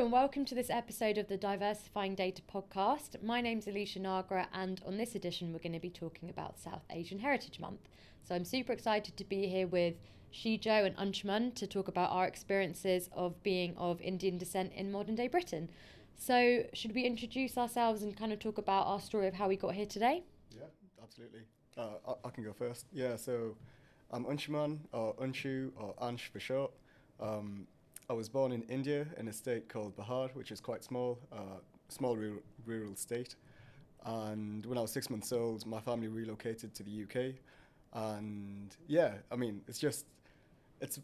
And 0.00 0.10
welcome 0.10 0.46
to 0.46 0.54
this 0.54 0.70
episode 0.70 1.18
of 1.18 1.28
the 1.28 1.36
Diversifying 1.36 2.14
Data 2.14 2.40
podcast. 2.50 3.22
My 3.22 3.42
name's 3.42 3.66
Aleesha 3.66 4.00
Nagra, 4.00 4.46
and 4.54 4.80
on 4.86 4.96
this 4.96 5.14
edition, 5.14 5.52
we're 5.52 5.58
going 5.58 5.74
to 5.74 5.78
be 5.78 5.90
talking 5.90 6.30
about 6.30 6.58
South 6.58 6.80
Asian 6.88 7.18
Heritage 7.18 7.60
Month. 7.60 7.80
So 8.24 8.34
I'm 8.34 8.46
super 8.46 8.72
excited 8.72 9.18
to 9.18 9.24
be 9.24 9.46
here 9.46 9.66
with 9.66 9.96
Shijo 10.32 10.86
and 10.86 10.96
Anshuman 10.96 11.54
to 11.54 11.66
talk 11.66 11.86
about 11.86 12.12
our 12.12 12.26
experiences 12.26 13.10
of 13.12 13.42
being 13.42 13.76
of 13.76 14.00
Indian 14.00 14.38
descent 14.38 14.72
in 14.74 14.90
modern 14.90 15.16
day 15.16 15.28
Britain. 15.28 15.68
So, 16.16 16.64
should 16.72 16.94
we 16.94 17.02
introduce 17.02 17.58
ourselves 17.58 18.02
and 18.02 18.16
kind 18.16 18.32
of 18.32 18.38
talk 18.38 18.56
about 18.56 18.86
our 18.86 19.00
story 19.00 19.28
of 19.28 19.34
how 19.34 19.48
we 19.48 19.56
got 19.58 19.74
here 19.74 19.84
today? 19.84 20.22
Yeah, 20.50 20.68
absolutely. 21.02 21.40
Uh, 21.76 21.98
I, 22.08 22.28
I, 22.28 22.30
can 22.30 22.42
go 22.42 22.54
first. 22.54 22.86
Yeah, 22.90 23.16
so 23.16 23.54
I'm 24.10 24.24
Anshuman, 24.24 24.78
or 24.92 25.14
Unshu, 25.16 25.72
or 25.76 25.94
Ansh 26.00 26.28
for 26.28 26.40
short. 26.40 26.72
Um, 27.20 27.66
I 28.10 28.12
was 28.12 28.28
born 28.28 28.50
in 28.50 28.62
India 28.62 29.06
in 29.18 29.28
a 29.28 29.32
state 29.32 29.68
called 29.68 29.96
Bihar, 29.96 30.34
which 30.34 30.50
is 30.50 30.60
quite 30.60 30.82
small, 30.82 31.20
uh, 31.30 31.60
small 31.90 32.16
rural, 32.16 32.40
rural 32.66 32.96
state. 32.96 33.36
And 34.04 34.66
when 34.66 34.76
I 34.76 34.80
was 34.80 34.90
six 34.90 35.08
months 35.08 35.30
old, 35.32 35.64
my 35.64 35.78
family 35.80 36.08
relocated 36.08 36.74
to 36.74 36.82
the 36.82 37.04
UK. 37.04 37.36
And 37.94 38.74
yeah, 38.88 39.12
I 39.30 39.36
mean, 39.36 39.60
it's 39.68 39.78
just, 39.78 40.06
it's 40.80 40.98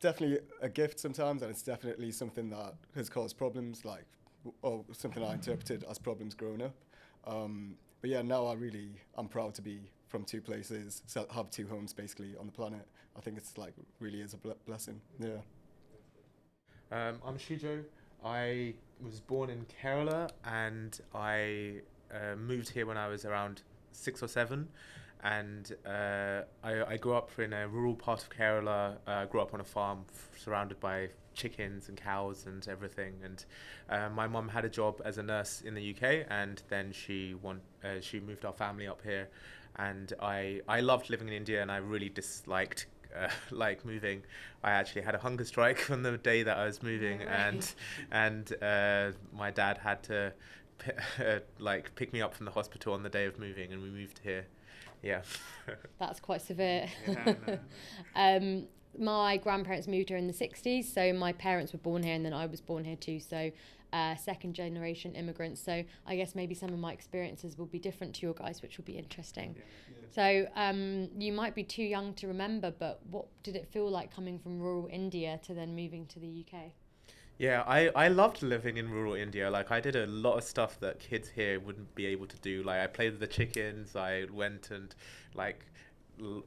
definitely 0.00 0.40
a 0.60 0.68
gift 0.68 0.98
sometimes, 0.98 1.42
and 1.42 1.52
it's 1.52 1.62
definitely 1.62 2.10
something 2.10 2.50
that 2.50 2.74
has 2.96 3.08
caused 3.08 3.38
problems, 3.38 3.84
like, 3.84 4.04
or 4.62 4.84
something 4.90 5.22
I 5.22 5.34
interpreted 5.34 5.84
as 5.88 6.00
problems 6.00 6.34
growing 6.34 6.62
up. 6.62 6.74
Um, 7.28 7.76
but 8.00 8.10
yeah, 8.10 8.22
now 8.22 8.44
I 8.46 8.54
really, 8.54 8.90
I'm 9.16 9.28
proud 9.28 9.54
to 9.54 9.62
be 9.62 9.88
from 10.08 10.24
two 10.24 10.40
places, 10.40 11.00
so 11.06 11.28
have 11.32 11.48
two 11.50 11.68
homes 11.68 11.92
basically 11.92 12.34
on 12.40 12.46
the 12.46 12.52
planet. 12.52 12.88
I 13.16 13.20
think 13.20 13.36
it's 13.36 13.56
like 13.56 13.74
really 14.00 14.20
is 14.20 14.34
a 14.34 14.38
blessing. 14.66 15.00
Yeah. 15.20 15.42
Um, 16.90 17.16
I'm 17.26 17.36
Shijo. 17.36 17.84
I 18.24 18.74
was 19.04 19.20
born 19.20 19.50
in 19.50 19.66
Kerala 19.66 20.30
and 20.44 20.98
I 21.14 21.80
uh, 22.10 22.34
moved 22.36 22.70
here 22.70 22.86
when 22.86 22.96
I 22.96 23.08
was 23.08 23.26
around 23.26 23.60
six 23.92 24.22
or 24.22 24.28
seven. 24.28 24.68
And 25.22 25.74
uh, 25.84 26.42
I, 26.64 26.92
I, 26.92 26.96
grew 26.96 27.14
up 27.14 27.30
in 27.38 27.52
a 27.52 27.68
rural 27.68 27.94
part 27.94 28.22
of 28.22 28.30
Kerala. 28.30 28.96
Uh, 29.06 29.26
grew 29.26 29.40
up 29.42 29.52
on 29.52 29.60
a 29.60 29.64
farm 29.64 30.04
f- 30.08 30.30
surrounded 30.38 30.80
by 30.80 31.08
chickens 31.34 31.88
and 31.88 31.98
cows 31.98 32.46
and 32.46 32.66
everything. 32.68 33.14
And 33.22 33.44
uh, 33.90 34.08
my 34.08 34.26
mum 34.26 34.48
had 34.48 34.64
a 34.64 34.70
job 34.70 35.02
as 35.04 35.18
a 35.18 35.22
nurse 35.22 35.60
in 35.60 35.74
the 35.74 35.90
UK, 35.90 36.26
and 36.30 36.62
then 36.68 36.92
she 36.92 37.34
want, 37.34 37.62
uh, 37.84 38.00
she 38.00 38.20
moved 38.20 38.44
our 38.44 38.52
family 38.52 38.86
up 38.86 39.02
here. 39.02 39.28
And 39.76 40.12
I 40.22 40.60
I 40.68 40.80
loved 40.80 41.10
living 41.10 41.28
in 41.28 41.34
India, 41.34 41.62
and 41.62 41.70
I 41.70 41.78
really 41.78 42.08
disliked 42.08 42.86
uh, 43.16 43.28
like 43.50 43.84
moving. 43.84 44.22
I 44.62 44.72
actually 44.72 45.02
had 45.02 45.14
a 45.14 45.18
hunger 45.18 45.44
strike 45.44 45.90
on 45.90 46.02
the 46.02 46.18
day 46.18 46.42
that 46.42 46.56
I 46.56 46.64
was 46.64 46.82
moving, 46.82 47.20
right. 47.20 47.28
and 47.28 47.74
and 48.10 48.62
uh, 48.62 49.12
my 49.36 49.50
dad 49.50 49.78
had 49.78 50.02
to 50.04 50.32
p- 50.78 50.92
uh, 51.24 51.40
like 51.58 51.94
pick 51.94 52.12
me 52.12 52.20
up 52.22 52.34
from 52.34 52.46
the 52.46 52.52
hospital 52.52 52.94
on 52.94 53.02
the 53.02 53.08
day 53.08 53.26
of 53.26 53.38
moving, 53.38 53.72
and 53.72 53.82
we 53.82 53.88
moved 53.88 54.20
here. 54.22 54.46
Yeah, 55.02 55.22
that's 55.98 56.18
quite 56.18 56.42
severe. 56.42 56.88
Yeah, 57.06 57.34
no. 57.46 57.58
um, 58.16 58.66
my 58.98 59.36
grandparents 59.36 59.86
moved 59.86 60.08
here 60.08 60.18
in 60.18 60.26
the 60.26 60.32
60s, 60.32 60.84
so 60.84 61.12
my 61.12 61.32
parents 61.32 61.72
were 61.72 61.78
born 61.78 62.02
here, 62.02 62.14
and 62.14 62.24
then 62.24 62.32
I 62.32 62.46
was 62.46 62.60
born 62.60 62.84
here 62.84 62.96
too. 62.96 63.20
So 63.20 63.52
uh, 63.92 64.16
second 64.16 64.54
generation 64.54 65.14
immigrants. 65.14 65.60
So 65.60 65.84
I 66.06 66.16
guess 66.16 66.34
maybe 66.34 66.54
some 66.54 66.70
of 66.70 66.78
my 66.78 66.92
experiences 66.92 67.56
will 67.58 67.66
be 67.66 67.78
different 67.78 68.14
to 68.16 68.26
your 68.26 68.34
guys, 68.34 68.62
which 68.62 68.78
will 68.78 68.84
be 68.84 68.98
interesting. 68.98 69.54
Yeah. 69.56 69.64
Yeah. 69.90 70.44
So 70.46 70.48
um, 70.56 71.08
you 71.18 71.32
might 71.32 71.54
be 71.54 71.64
too 71.64 71.82
young 71.82 72.14
to 72.14 72.28
remember, 72.28 72.72
but 72.76 73.00
what 73.10 73.26
did 73.42 73.56
it 73.56 73.66
feel 73.68 73.90
like 73.90 74.14
coming 74.14 74.38
from 74.38 74.58
rural 74.60 74.88
India 74.90 75.38
to 75.44 75.54
then 75.54 75.74
moving 75.74 76.06
to 76.06 76.18
the 76.18 76.44
UK? 76.46 76.72
Yeah, 77.38 77.62
I, 77.68 77.88
I 77.94 78.08
loved 78.08 78.42
living 78.42 78.78
in 78.78 78.90
rural 78.90 79.14
India. 79.14 79.48
Like 79.48 79.70
I 79.70 79.80
did 79.80 79.94
a 79.94 80.06
lot 80.06 80.38
of 80.38 80.44
stuff 80.44 80.80
that 80.80 80.98
kids 80.98 81.28
here 81.28 81.60
wouldn't 81.60 81.94
be 81.94 82.06
able 82.06 82.26
to 82.26 82.36
do. 82.38 82.64
Like 82.64 82.80
I 82.80 82.88
played 82.88 83.12
with 83.12 83.20
the 83.20 83.28
chickens. 83.28 83.94
I 83.94 84.26
went 84.32 84.72
and 84.72 84.92
like 85.34 85.64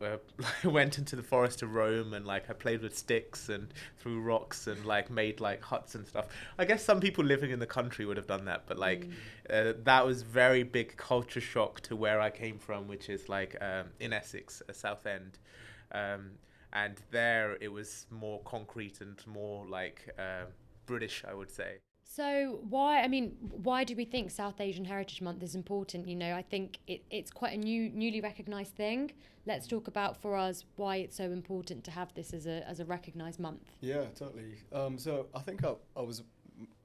uh, 0.01 0.17
went 0.69 0.97
into 0.97 1.15
the 1.15 1.23
forest 1.23 1.59
to 1.59 1.67
roam 1.67 2.13
and 2.13 2.25
like 2.25 2.49
I 2.49 2.53
played 2.53 2.81
with 2.81 2.97
sticks 2.97 3.49
and 3.49 3.73
threw 3.99 4.21
rocks 4.21 4.67
and 4.67 4.85
like 4.85 5.09
made 5.09 5.39
like 5.39 5.61
huts 5.61 5.95
and 5.95 6.07
stuff. 6.07 6.27
I 6.57 6.65
guess 6.65 6.83
some 6.83 6.99
people 6.99 7.23
living 7.23 7.51
in 7.51 7.59
the 7.59 7.67
country 7.67 8.05
would 8.05 8.17
have 8.17 8.27
done 8.27 8.45
that, 8.45 8.63
but 8.67 8.77
like 8.77 9.07
mm. 9.07 9.13
uh, 9.49 9.73
that 9.83 10.05
was 10.05 10.23
very 10.23 10.63
big 10.63 10.97
culture 10.97 11.41
shock 11.41 11.81
to 11.81 11.95
where 11.95 12.21
I 12.21 12.29
came 12.29 12.57
from, 12.57 12.87
which 12.87 13.09
is 13.09 13.29
like 13.29 13.55
um, 13.61 13.87
in 13.99 14.13
Essex, 14.13 14.61
a 14.67 14.73
Southend. 14.73 15.39
Um, 15.91 16.31
and 16.73 16.95
there 17.11 17.57
it 17.59 17.71
was 17.71 18.05
more 18.09 18.39
concrete 18.45 19.01
and 19.01 19.19
more 19.27 19.67
like 19.67 20.13
uh, 20.17 20.45
British, 20.85 21.23
I 21.27 21.33
would 21.33 21.51
say. 21.51 21.77
So 22.13 22.59
why? 22.69 23.01
I 23.03 23.07
mean, 23.07 23.37
why 23.39 23.85
do 23.85 23.95
we 23.95 24.03
think 24.03 24.31
South 24.31 24.59
Asian 24.59 24.83
Heritage 24.83 25.21
Month 25.21 25.41
is 25.43 25.55
important? 25.55 26.09
You 26.09 26.17
know, 26.17 26.35
I 26.35 26.41
think 26.41 26.79
it, 26.85 27.03
it's 27.09 27.31
quite 27.31 27.53
a 27.53 27.57
new, 27.57 27.89
newly 27.89 28.19
recognised 28.19 28.75
thing. 28.75 29.13
Let's 29.45 29.65
talk 29.65 29.87
about 29.87 30.21
for 30.21 30.35
us 30.35 30.65
why 30.75 30.97
it's 30.97 31.15
so 31.15 31.31
important 31.31 31.85
to 31.85 31.91
have 31.91 32.13
this 32.13 32.33
as 32.33 32.47
a 32.47 32.67
as 32.67 32.81
a 32.81 32.85
recognised 32.85 33.39
month. 33.39 33.61
Yeah, 33.79 34.03
totally. 34.13 34.57
Um, 34.73 34.97
so 34.97 35.27
I 35.33 35.39
think 35.39 35.63
I, 35.63 35.73
I 35.95 36.01
was 36.01 36.23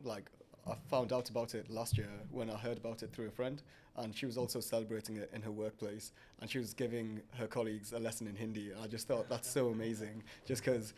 like 0.05 0.31
I 0.65 0.77
found 0.89 1.13
out 1.13 1.29
about 1.29 1.57
it 1.57 1.69
last 1.71 1.99
year 1.99 2.11
when 2.31 2.49
I 2.49 2.57
heard 2.57 2.79
about 2.79 3.03
it 3.03 3.13
through 3.13 3.27
a 3.27 3.33
friend, 3.33 3.61
and 3.97 4.17
she 4.17 4.27
was 4.27 4.39
also 4.39 4.61
celebrating 4.61 5.17
it 5.17 5.29
in 5.35 5.43
her 5.43 5.51
workplace, 5.51 6.13
and 6.41 6.49
she 6.49 6.59
was 6.59 6.73
giving 6.73 7.21
her 7.37 7.49
colleagues 7.49 7.93
a 7.93 7.99
lesson 7.99 8.29
in 8.29 8.37
Hindi. 8.37 8.71
I 8.81 8.87
just 8.87 9.09
thought 9.09 9.29
that's 9.29 9.51
so 9.51 9.71
amazing, 9.71 10.23
just 10.45 10.65
because 10.65 10.95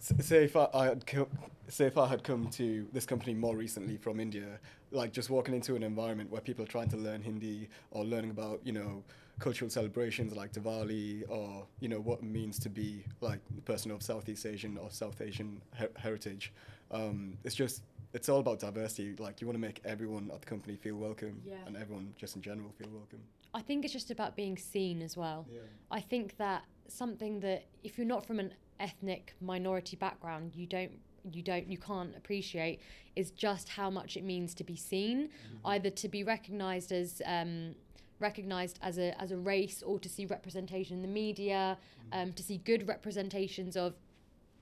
say 0.00 0.44
if 0.44 0.56
I, 0.56 0.68
I 0.74 0.84
had 0.86 1.06
co- 1.06 1.28
say 1.68 1.86
if 1.86 1.98
I 1.98 2.06
had 2.06 2.22
come 2.22 2.48
to 2.50 2.86
this 2.92 3.06
company 3.06 3.34
more 3.34 3.56
recently 3.56 3.96
from 3.96 4.20
India, 4.20 4.58
like 4.90 5.12
just 5.12 5.30
walking 5.30 5.54
into 5.54 5.76
an 5.76 5.82
environment 5.82 6.30
where 6.30 6.40
people 6.40 6.64
are 6.64 6.68
trying 6.68 6.88
to 6.90 6.96
learn 6.96 7.22
Hindi 7.22 7.68
or 7.90 8.04
learning 8.04 8.30
about 8.30 8.60
you 8.64 8.72
know 8.72 9.04
cultural 9.38 9.70
celebrations 9.70 10.34
like 10.36 10.52
Diwali 10.52 11.24
or 11.28 11.66
you 11.80 11.88
know 11.88 12.00
what 12.00 12.18
it 12.18 12.24
means 12.24 12.58
to 12.60 12.68
be 12.68 13.04
like 13.20 13.40
a 13.56 13.60
person 13.62 13.90
of 13.90 14.02
Southeast 14.02 14.46
Asian 14.46 14.76
or 14.76 14.90
South 14.90 15.20
Asian 15.20 15.60
her- 15.74 15.90
heritage. 15.96 16.52
Um, 16.90 17.38
it's 17.44 17.54
just 17.54 17.82
it's 18.12 18.28
all 18.28 18.40
about 18.40 18.58
diversity. 18.58 19.14
Like 19.18 19.40
you 19.40 19.46
want 19.46 19.56
to 19.56 19.60
make 19.60 19.80
everyone 19.84 20.30
at 20.32 20.40
the 20.40 20.46
company 20.46 20.76
feel 20.76 20.96
welcome, 20.96 21.40
yeah. 21.46 21.56
and 21.66 21.76
everyone 21.76 22.12
just 22.16 22.36
in 22.36 22.42
general 22.42 22.72
feel 22.78 22.90
welcome. 22.92 23.20
I 23.52 23.62
think 23.62 23.84
it's 23.84 23.92
just 23.92 24.10
about 24.10 24.36
being 24.36 24.56
seen 24.56 25.02
as 25.02 25.16
well. 25.16 25.46
Yeah. 25.52 25.60
I 25.90 26.00
think 26.00 26.36
that 26.36 26.64
something 26.86 27.40
that 27.40 27.66
if 27.82 27.98
you're 27.98 28.06
not 28.06 28.24
from 28.26 28.38
an 28.38 28.52
ethnic 28.80 29.34
minority 29.40 29.96
background 29.96 30.52
you 30.54 30.66
don't 30.66 30.92
you 31.32 31.42
don't 31.42 31.70
you 31.70 31.78
can't 31.78 32.16
appreciate 32.16 32.80
is 33.14 33.30
just 33.30 33.68
how 33.68 33.90
much 33.90 34.16
it 34.16 34.24
means 34.24 34.54
to 34.54 34.64
be 34.64 34.76
seen 34.76 35.28
mm-hmm. 35.28 35.66
either 35.66 35.90
to 35.90 36.08
be 36.08 36.24
recognized 36.24 36.92
as 36.92 37.20
um, 37.26 37.74
recognized 38.18 38.78
as 38.82 38.98
a 38.98 39.20
as 39.20 39.30
a 39.30 39.36
race 39.36 39.82
or 39.82 39.98
to 39.98 40.08
see 40.08 40.24
representation 40.26 40.96
in 40.96 41.02
the 41.02 41.08
media 41.08 41.76
mm-hmm. 41.78 42.20
um, 42.20 42.32
to 42.32 42.42
see 42.42 42.58
good 42.58 42.88
representations 42.88 43.76
of 43.76 43.94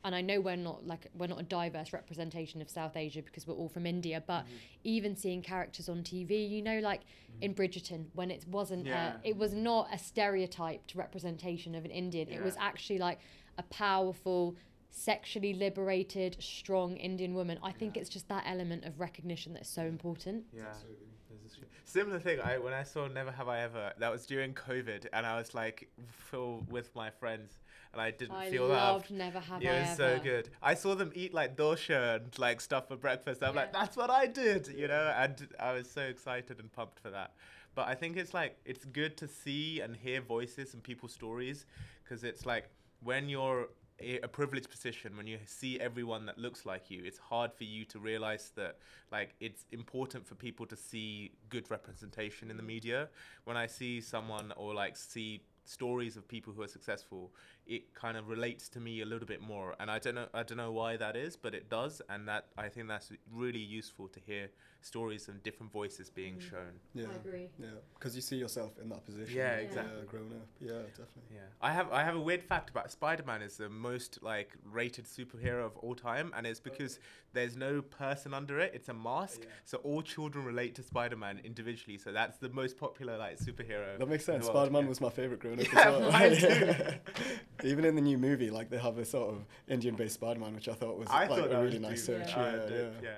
and 0.05 0.15
I 0.15 0.21
know 0.21 0.41
we're 0.41 0.57
not 0.57 0.87
like 0.87 1.09
we're 1.17 1.27
not 1.27 1.41
a 1.41 1.45
diverse 1.45 1.93
representation 1.93 2.63
of 2.63 2.71
South 2.71 2.97
Asia 2.97 3.21
because 3.21 3.47
we're 3.47 3.55
all 3.55 3.69
from 3.69 3.85
India, 3.85 4.23
but 4.27 4.43
mm-hmm. 4.45 4.55
even 4.85 5.17
seeing 5.17 5.43
characters 5.43 5.89
on 5.89 5.99
TV, 5.99 6.49
you 6.49 6.63
know, 6.63 6.79
like 6.79 7.01
mm-hmm. 7.01 7.43
in 7.43 7.55
Bridgerton, 7.55 8.07
when 8.15 8.31
it 8.31 8.45
wasn't, 8.49 8.87
yeah. 8.87 9.15
a, 9.25 9.29
it 9.29 9.37
was 9.37 9.53
not 9.53 9.89
a 9.93 9.99
stereotyped 9.99 10.95
representation 10.95 11.75
of 11.75 11.85
an 11.85 11.91
Indian. 11.91 12.29
Yeah. 12.29 12.37
It 12.37 12.45
was 12.45 12.57
actually 12.61 12.99
like 12.99 13.19
a 13.59 13.63
powerful, 13.65 14.57
sexually 14.91 15.53
liberated, 15.53 16.37
strong 16.41 16.97
Indian 16.97 17.35
woman. 17.35 17.59
I 17.63 17.73
think 17.73 17.97
yeah. 17.97 18.03
it's 18.03 18.11
just 18.11 18.29
that 18.29 18.45
element 18.47 18.85
of 18.85 18.99
recognition 19.01 19.53
that's 19.53 19.69
so 19.69 19.83
important. 19.83 20.45
Yeah. 20.53 20.63
Absolutely. 20.71 21.09
Similar 21.85 22.19
thing. 22.19 22.39
I 22.39 22.59
when 22.59 22.75
I 22.75 22.83
saw 22.83 23.09
Never 23.09 23.31
Have 23.31 23.49
I 23.49 23.61
Ever, 23.61 23.95
that 23.99 24.13
was 24.13 24.27
during 24.27 24.53
COVID, 24.53 25.07
and 25.11 25.25
I 25.25 25.39
was 25.39 25.55
like, 25.55 25.89
full 26.07 26.67
with 26.69 26.95
my 26.95 27.09
friends, 27.09 27.61
and 27.95 28.03
I 28.03 28.11
didn't 28.11 28.37
I 28.37 28.51
feel 28.51 28.67
loved 28.67 29.09
that. 29.09 29.15
Never 29.15 29.41
Have 29.41 29.63
yeah, 29.63 29.71
I 29.71 29.75
Ever. 29.77 29.85
It 29.85 29.89
was 29.89 29.97
so 29.97 30.19
good. 30.23 30.51
I 30.63 30.75
saw 30.75 30.95
them 30.95 31.11
eat 31.15 31.33
like 31.33 31.57
dosa 31.57 32.17
and 32.17 32.39
like 32.39 32.61
stuff 32.61 32.89
for 32.89 32.97
breakfast. 32.97 33.43
I'm 33.43 33.55
yeah. 33.55 33.61
like, 33.63 33.73
that's 33.73 33.97
what 33.97 34.11
I 34.11 34.27
did, 34.27 34.69
you 34.69 34.87
know, 34.87 35.15
and 35.17 35.49
I 35.59 35.73
was 35.73 35.91
so 35.91 36.03
excited 36.03 36.61
and 36.61 36.71
pumped 36.71 37.01
for 37.01 37.09
that. 37.09 37.33
But 37.75 37.89
I 37.89 37.95
think 37.95 38.19
it's 38.19 38.35
like 38.35 38.59
it's 38.67 38.85
good 38.85 39.17
to 39.17 39.27
see 39.27 39.81
and 39.81 39.97
hear 39.97 40.21
voices 40.21 40.75
and 40.75 40.83
people's 40.83 41.15
stories 41.15 41.65
because 42.05 42.23
it's 42.23 42.45
like 42.45 42.69
when 43.03 43.29
you're 43.29 43.69
a 44.01 44.29
privileged 44.29 44.71
position 44.71 45.17
when 45.17 45.27
you 45.27 45.39
see 45.45 45.81
everyone 45.81 46.25
that 46.25 46.39
looks 46.39 46.65
like 46.65 46.89
you 46.89 47.03
it's 47.05 47.19
hard 47.19 47.53
for 47.53 47.65
you 47.65 47.85
to 47.85 47.99
realize 47.99 48.53
that 48.55 48.79
like 49.11 49.35
it's 49.41 49.65
important 49.73 50.25
for 50.25 50.37
people 50.37 50.65
to 50.65 50.77
see 50.77 51.33
good 51.49 51.69
representation 51.69 52.49
in 52.49 52.57
the 52.57 52.63
media. 52.63 53.09
When 53.45 53.57
i 53.57 53.67
see 53.67 54.01
someone 54.01 54.53
or 54.57 54.73
like 54.73 54.97
see 54.97 55.43
stories 55.65 56.17
of 56.17 56.27
people 56.29 56.53
who 56.53 56.63
are 56.63 56.69
successful 56.69 57.33
it 57.69 57.95
kind 57.95 58.17
of 58.17 58.29
relates 58.29 58.69
to 58.71 58.81
me 58.81 59.03
a 59.03 59.07
little 59.07 59.27
bit 59.27 59.41
more. 59.43 59.75
And 59.79 59.91
I 59.91 59.99
don't 59.99 60.15
know 60.15 60.27
I 60.35 60.43
don't 60.43 60.57
know 60.59 60.73
why 60.73 60.97
that 60.97 61.17
is, 61.17 61.37
but 61.37 61.55
it 61.55 61.69
does, 61.69 62.01
and 62.09 62.27
that 62.29 62.47
I 62.57 62.69
think 62.69 62.89
that's 62.89 63.13
really 63.33 63.59
useful 63.61 64.09
to 64.09 64.21
hear 64.21 64.49
stories 64.81 65.27
and 65.29 65.43
different 65.43 65.73
voices 65.73 66.09
being 66.09 66.37
Mm. 66.37 66.51
shown. 66.51 66.73
Yeah. 66.95 67.07
I 67.13 67.17
agree. 67.17 67.49
Yeah, 67.59 67.69
because 67.95 68.15
you 68.15 68.23
see 68.23 68.37
yourself 68.37 68.79
in 68.81 68.89
that 68.91 69.05
position. 69.05 69.37
Yeah, 69.37 69.57
Yeah. 69.57 69.67
exactly. 69.67 69.99
Yeah, 69.99 70.05
grown 70.07 70.33
up. 70.33 70.47
Yeah, 70.61 70.83
definitely. 70.97 71.35
Yeah, 71.35 71.41
I 71.61 71.73
have 71.73 71.93
I 71.93 72.05
have 72.05 72.15
a 72.17 72.21
weird 72.21 72.43
fact 72.43 72.71
about 72.71 72.91
Spider-Man 72.91 73.43
is 73.43 73.57
the 73.57 73.69
most 73.69 74.23
like 74.23 74.55
rated 74.65 75.05
superhero 75.07 75.65
of 75.67 75.77
all 75.79 75.95
time, 75.95 76.33
and 76.37 76.47
it's 76.47 76.61
because 76.61 76.99
there's 77.33 77.57
no 77.57 77.83
person 77.83 78.33
under 78.33 78.59
it; 78.61 78.71
it's 78.75 78.89
a 78.89 78.95
mask. 78.95 79.41
Yeah. 79.43 79.51
So 79.65 79.79
all 79.79 80.01
children 80.03 80.45
relate 80.45 80.75
to 80.77 80.83
Spider-Man 80.83 81.41
individually. 81.45 81.99
So 81.99 82.13
that's 82.13 82.39
the 82.39 82.49
most 82.49 82.79
popular 82.79 83.19
like 83.19 83.39
superhero. 83.39 83.99
That 83.99 84.09
makes 84.09 84.25
sense. 84.25 84.47
Spider 84.47 84.71
Man 84.71 84.83
yeah. 84.85 84.89
was 84.89 85.01
my 85.01 85.11
favorite 85.11 85.41
growing 85.41 85.61
up 85.61 85.73
Yeah, 85.73 85.81
as 85.91 86.01
well. 86.01 86.13
mine 86.13 86.37
too. 86.37 86.75
Even 87.65 87.85
in 87.85 87.95
the 87.95 88.01
new 88.01 88.19
movie, 88.19 88.51
like 88.51 88.71
they 88.71 88.79
have 88.79 88.99
a 88.99 89.05
sort 89.05 89.31
of 89.35 89.45
Indian 89.69 89.95
based 89.95 90.15
Spider 90.15 90.41
Man, 90.41 90.55
which 90.55 90.69
I 90.69 90.75
thought 90.75 90.99
was 90.99 91.09
I 91.11 91.27
like 91.27 91.41
thought 91.41 91.53
a 91.53 91.63
really 91.63 91.79
nice 91.79 92.07
dope. 92.07 92.19
search. 92.27 92.37
Yeah. 92.37 92.43
Uh, 92.43 92.67
Yeah, 92.71 92.77
yeah. 92.77 92.89
yeah. 93.03 93.11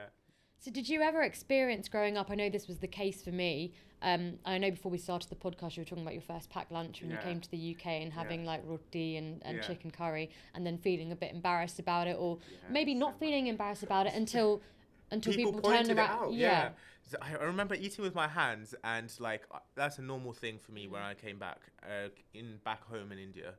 So, 0.63 0.71
did 0.71 0.89
you 0.91 1.01
ever 1.01 1.23
experience 1.23 1.89
growing 1.89 2.19
up? 2.19 2.31
I 2.31 2.35
know 2.35 2.51
this 2.51 2.69
was 2.69 2.79
the 2.81 2.87
case 2.87 3.23
for 3.23 3.31
me. 3.31 3.73
Um, 4.03 4.35
I 4.45 4.59
know 4.59 4.71
before 4.71 4.93
we 4.93 4.99
started 4.99 5.31
the 5.31 5.37
podcast, 5.37 5.77
you 5.77 5.81
were 5.83 5.87
talking 5.87 6.03
about 6.05 6.13
your 6.13 6.23
first 6.23 6.51
packed 6.51 6.71
lunch 6.71 7.01
when 7.01 7.11
Yeah. 7.11 7.17
you 7.17 7.23
came 7.23 7.41
to 7.41 7.51
the 7.51 7.57
UK 7.57 8.03
and 8.03 8.13
having 8.13 8.41
Yeah. 8.45 8.51
like 8.51 8.63
roti 8.67 9.17
and, 9.17 9.43
and 9.45 9.57
Yeah. 9.59 9.63
chicken 9.63 9.91
curry, 9.91 10.31
and 10.55 10.67
then 10.67 10.77
feeling 10.77 11.13
a 11.13 11.17
bit 11.17 11.33
embarrassed 11.33 11.79
about 11.79 12.09
it, 12.09 12.17
or 12.19 12.39
Yeah, 12.51 12.69
maybe 12.71 12.93
so 12.95 12.99
not 12.99 13.19
feeling 13.19 13.47
embarrassed 13.47 13.83
about 13.83 14.07
it 14.07 14.15
until 14.15 14.61
until 15.13 15.33
people, 15.35 15.53
turn 15.55 15.63
pointed 15.63 15.99
around. 15.99 16.07
it 16.09 16.23
out. 16.23 16.33
Yeah. 16.35 16.71
So 17.03 17.17
I 17.23 17.37
I 17.37 17.45
remember 17.45 17.75
eating 17.75 18.05
with 18.05 18.15
my 18.15 18.29
hands, 18.29 18.75
and 18.85 19.11
like 19.19 19.47
that's 19.75 19.99
a 19.99 20.03
normal 20.03 20.33
thing 20.35 20.59
for 20.59 20.73
me 20.73 20.87
when 20.89 21.01
I 21.03 21.15
came 21.15 21.39
back 21.39 21.59
uh, 21.83 22.11
in 22.35 22.59
back 22.65 22.85
home 22.85 23.13
in 23.13 23.19
India. 23.19 23.55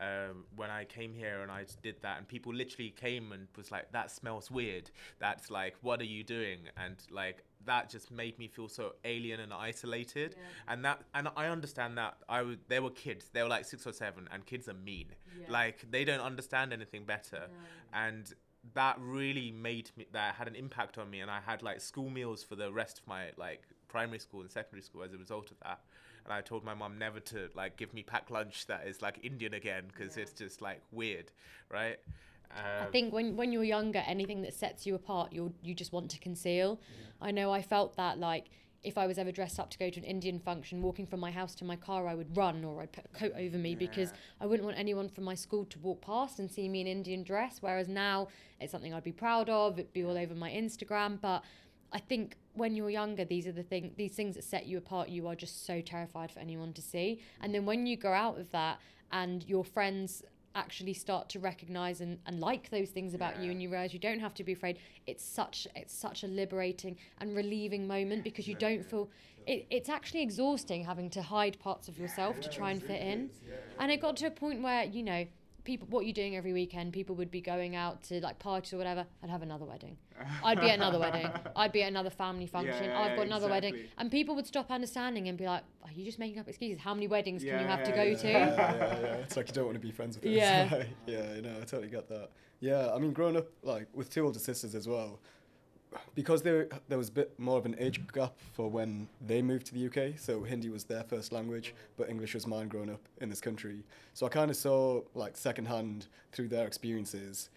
Um, 0.00 0.44
when 0.56 0.70
I 0.70 0.84
came 0.86 1.12
here 1.12 1.42
and 1.42 1.50
I 1.50 1.66
did 1.82 1.96
that, 2.02 2.18
and 2.18 2.26
people 2.26 2.54
literally 2.54 2.90
came 2.90 3.32
and 3.32 3.48
was 3.56 3.70
like, 3.70 3.92
"That 3.92 4.10
smells 4.10 4.50
weird. 4.50 4.90
That's 5.18 5.50
like, 5.50 5.76
what 5.82 6.00
are 6.00 6.04
you 6.04 6.24
doing?" 6.24 6.60
And 6.76 6.96
like 7.10 7.44
that 7.66 7.90
just 7.90 8.10
made 8.10 8.38
me 8.38 8.48
feel 8.48 8.68
so 8.68 8.94
alien 9.04 9.40
and 9.40 9.52
isolated. 9.52 10.36
And 10.66 10.82
that, 10.86 11.02
and 11.14 11.28
I 11.36 11.46
understand 11.48 11.98
that. 11.98 12.16
I 12.28 12.40
was, 12.40 12.56
they 12.68 12.80
were 12.80 12.90
kids. 12.90 13.28
They 13.32 13.42
were 13.42 13.50
like 13.50 13.66
six 13.66 13.86
or 13.86 13.92
seven, 13.92 14.28
and 14.32 14.46
kids 14.46 14.68
are 14.68 14.74
mean. 14.74 15.08
Yeah. 15.38 15.46
Like 15.50 15.90
they 15.90 16.04
don't 16.04 16.20
understand 16.20 16.72
anything 16.72 17.04
better 17.04 17.48
and 17.92 18.32
that 18.74 18.96
really 19.00 19.50
made 19.50 19.90
me 19.96 20.06
that 20.12 20.34
had 20.34 20.46
an 20.46 20.54
impact 20.54 20.98
on 20.98 21.08
me 21.10 21.20
and 21.20 21.30
i 21.30 21.40
had 21.40 21.62
like 21.62 21.80
school 21.80 22.10
meals 22.10 22.42
for 22.42 22.56
the 22.56 22.70
rest 22.70 22.98
of 22.98 23.06
my 23.06 23.30
like 23.36 23.62
primary 23.88 24.18
school 24.18 24.40
and 24.42 24.50
secondary 24.50 24.82
school 24.82 25.02
as 25.02 25.12
a 25.12 25.18
result 25.18 25.50
of 25.50 25.58
that 25.60 25.80
and 26.24 26.32
i 26.32 26.40
told 26.40 26.64
my 26.64 26.74
mom 26.74 26.98
never 26.98 27.20
to 27.20 27.48
like 27.54 27.76
give 27.76 27.92
me 27.94 28.02
packed 28.02 28.30
lunch 28.30 28.66
that 28.66 28.86
is 28.86 29.00
like 29.02 29.18
indian 29.22 29.54
again 29.54 29.84
because 29.88 30.16
Yeah. 30.16 30.22
it's 30.22 30.32
just 30.32 30.60
like 30.62 30.80
weird 30.92 31.30
right 31.70 31.98
I 32.52 32.86
um, 32.86 32.90
think 32.90 33.12
when 33.12 33.36
when 33.36 33.52
you're 33.52 33.62
younger, 33.62 34.02
anything 34.06 34.42
that 34.42 34.54
sets 34.54 34.84
you 34.84 34.96
apart, 34.96 35.32
you 35.32 35.54
you 35.62 35.72
just 35.72 35.92
want 35.92 36.10
to 36.10 36.18
conceal. 36.18 36.80
I 37.20 37.30
know 37.30 37.52
I 37.52 37.62
felt 37.62 37.94
that 37.96 38.18
like 38.18 38.46
if 38.82 38.96
I 38.96 39.06
was 39.06 39.18
ever 39.18 39.30
dressed 39.30 39.60
up 39.60 39.70
to 39.70 39.78
go 39.78 39.90
to 39.90 39.98
an 40.00 40.04
Indian 40.04 40.38
function, 40.38 40.82
walking 40.82 41.06
from 41.06 41.20
my 41.20 41.30
house 41.30 41.54
to 41.56 41.64
my 41.64 41.76
car, 41.76 42.08
I 42.08 42.14
would 42.14 42.36
run 42.36 42.64
or 42.64 42.80
I'd 42.82 42.92
put 42.92 43.04
a 43.04 43.08
coat 43.16 43.32
over 43.36 43.58
me 43.58 43.74
because 43.74 44.12
I 44.40 44.46
wouldn't 44.46 44.64
want 44.64 44.78
anyone 44.78 45.08
from 45.08 45.24
my 45.24 45.34
school 45.34 45.64
to 45.66 45.78
walk 45.78 46.00
past 46.00 46.38
and 46.38 46.50
see 46.50 46.68
me 46.68 46.80
in 46.80 46.86
Indian 46.86 47.22
dress. 47.22 47.58
Whereas 47.60 47.88
now 47.88 48.28
it's 48.58 48.72
something 48.72 48.94
I'd 48.94 49.04
be 49.04 49.12
proud 49.12 49.48
of. 49.50 49.78
It'd 49.78 49.92
be 49.92 50.02
all 50.02 50.16
over 50.16 50.34
my 50.34 50.50
Instagram. 50.50 51.20
But 51.20 51.44
I 51.92 51.98
think 51.98 52.36
when 52.54 52.76
you're 52.76 52.90
younger, 52.90 53.24
these 53.24 53.46
are 53.46 53.52
the 53.52 53.62
thing, 53.62 53.92
these 53.96 54.12
things 54.12 54.36
that 54.36 54.44
set 54.44 54.66
you 54.66 54.78
apart. 54.78 55.08
You 55.08 55.26
are 55.28 55.34
just 55.34 55.66
so 55.66 55.80
terrified 55.80 56.30
for 56.30 56.38
anyone 56.40 56.72
to 56.74 56.82
see. 56.82 57.20
And 57.40 57.54
then 57.54 57.66
when 57.66 57.86
you 57.86 57.96
go 57.96 58.12
out 58.12 58.38
of 58.38 58.50
that, 58.52 58.78
and 59.12 59.44
your 59.48 59.64
friends 59.64 60.22
actually 60.54 60.94
start 60.94 61.28
to 61.28 61.38
recognize 61.38 62.00
and, 62.00 62.18
and 62.26 62.40
like 62.40 62.70
those 62.70 62.90
things 62.90 63.14
about 63.14 63.40
you 63.40 63.52
and 63.52 63.62
you 63.62 63.70
realize 63.70 63.92
you 63.92 64.00
don't 64.00 64.18
have 64.18 64.34
to 64.34 64.42
be 64.42 64.52
afraid 64.52 64.78
it's 65.06 65.24
such 65.24 65.66
it's 65.76 65.94
such 65.94 66.24
a 66.24 66.26
liberating 66.26 66.96
and 67.18 67.36
relieving 67.36 67.86
moment 67.86 68.24
because 68.24 68.48
you 68.48 68.54
don't 68.56 68.84
feel 68.84 69.08
it, 69.46 69.64
it's 69.70 69.88
actually 69.88 70.22
exhausting 70.22 70.84
having 70.84 71.08
to 71.08 71.22
hide 71.22 71.56
parts 71.60 71.86
of 71.86 71.96
yourself 71.98 72.40
to 72.40 72.48
try 72.48 72.72
and 72.72 72.82
fit 72.82 73.00
in 73.00 73.30
and 73.78 73.92
it 73.92 74.00
got 74.00 74.16
to 74.16 74.26
a 74.26 74.30
point 74.30 74.60
where 74.60 74.82
you 74.84 75.04
know 75.04 75.24
people 75.70 75.86
what 75.88 76.04
you're 76.04 76.12
doing 76.12 76.36
every 76.36 76.52
weekend 76.52 76.92
people 76.92 77.14
would 77.14 77.30
be 77.30 77.40
going 77.40 77.76
out 77.76 78.02
to 78.02 78.20
like 78.20 78.36
parties 78.40 78.72
or 78.72 78.76
whatever 78.76 79.06
i'd 79.22 79.30
have 79.30 79.42
another 79.42 79.64
wedding 79.64 79.96
i'd 80.42 80.60
be 80.60 80.68
at 80.68 80.74
another 80.74 80.98
wedding 80.98 81.30
i'd 81.56 81.70
be 81.70 81.82
at 81.84 81.88
another 81.88 82.10
family 82.10 82.46
function 82.46 82.84
yeah, 82.86 83.00
i've 83.00 83.16
got 83.16 83.24
another 83.24 83.48
wedding 83.48 83.76
and 83.98 84.10
people 84.10 84.34
would 84.34 84.46
stop 84.46 84.68
understanding 84.72 85.28
and 85.28 85.38
be 85.38 85.46
like 85.46 85.62
are 85.84 85.92
you 85.92 86.04
just 86.04 86.18
making 86.18 86.40
up 86.40 86.48
excuses 86.48 86.80
how 86.80 86.92
many 86.92 87.06
weddings 87.06 87.42
can 87.44 87.52
you 87.52 87.66
Yeah, 87.66 87.76
have 87.76 87.84
to 87.84 87.92
go 87.92 88.02
yeah. 88.02 88.16
to 88.16 88.28
yeah, 88.28 88.56
yeah, 88.56 89.00
yeah. 89.00 89.14
It's 89.24 89.36
like 89.36 89.46
you 89.46 89.54
don't 89.54 89.66
want 89.66 89.76
to 89.76 89.80
be 89.80 89.92
friends 89.92 90.16
with 90.16 90.24
them. 90.24 90.32
Yeah. 90.32 90.82
yeah, 91.06 91.34
you 91.34 91.42
know, 91.42 91.54
I 91.60 91.64
totally 91.64 91.88
get 91.88 92.08
that. 92.08 92.30
Yeah, 92.60 92.92
I 92.92 92.98
mean, 92.98 93.12
growing 93.12 93.36
up 93.36 93.46
like 93.62 93.86
with 93.94 94.10
two 94.10 94.24
older 94.26 94.38
sisters 94.38 94.74
as 94.74 94.86
well, 94.88 95.20
because 96.14 96.42
there 96.42 96.68
there 96.88 96.98
was 96.98 97.08
a 97.08 97.12
bit 97.12 97.38
more 97.38 97.58
of 97.58 97.66
an 97.66 97.76
age 97.78 98.00
gap 98.12 98.34
for 98.52 98.68
when 98.68 99.08
they 99.26 99.42
moved 99.42 99.66
to 99.66 99.74
the 99.74 99.86
UK. 99.86 100.18
So 100.18 100.42
Hindi 100.42 100.68
was 100.68 100.84
their 100.84 101.02
first 101.02 101.32
language, 101.32 101.74
but 101.96 102.08
English 102.08 102.34
was 102.34 102.46
mine 102.46 102.68
growing 102.68 102.90
up 102.90 103.00
in 103.20 103.28
this 103.28 103.40
country. 103.40 103.82
So 104.14 104.26
I 104.26 104.28
kind 104.28 104.50
of 104.50 104.56
saw 104.56 105.02
like 105.14 105.36
secondhand 105.36 106.06
through 106.32 106.48
their 106.48 106.66
experiences 106.66 107.50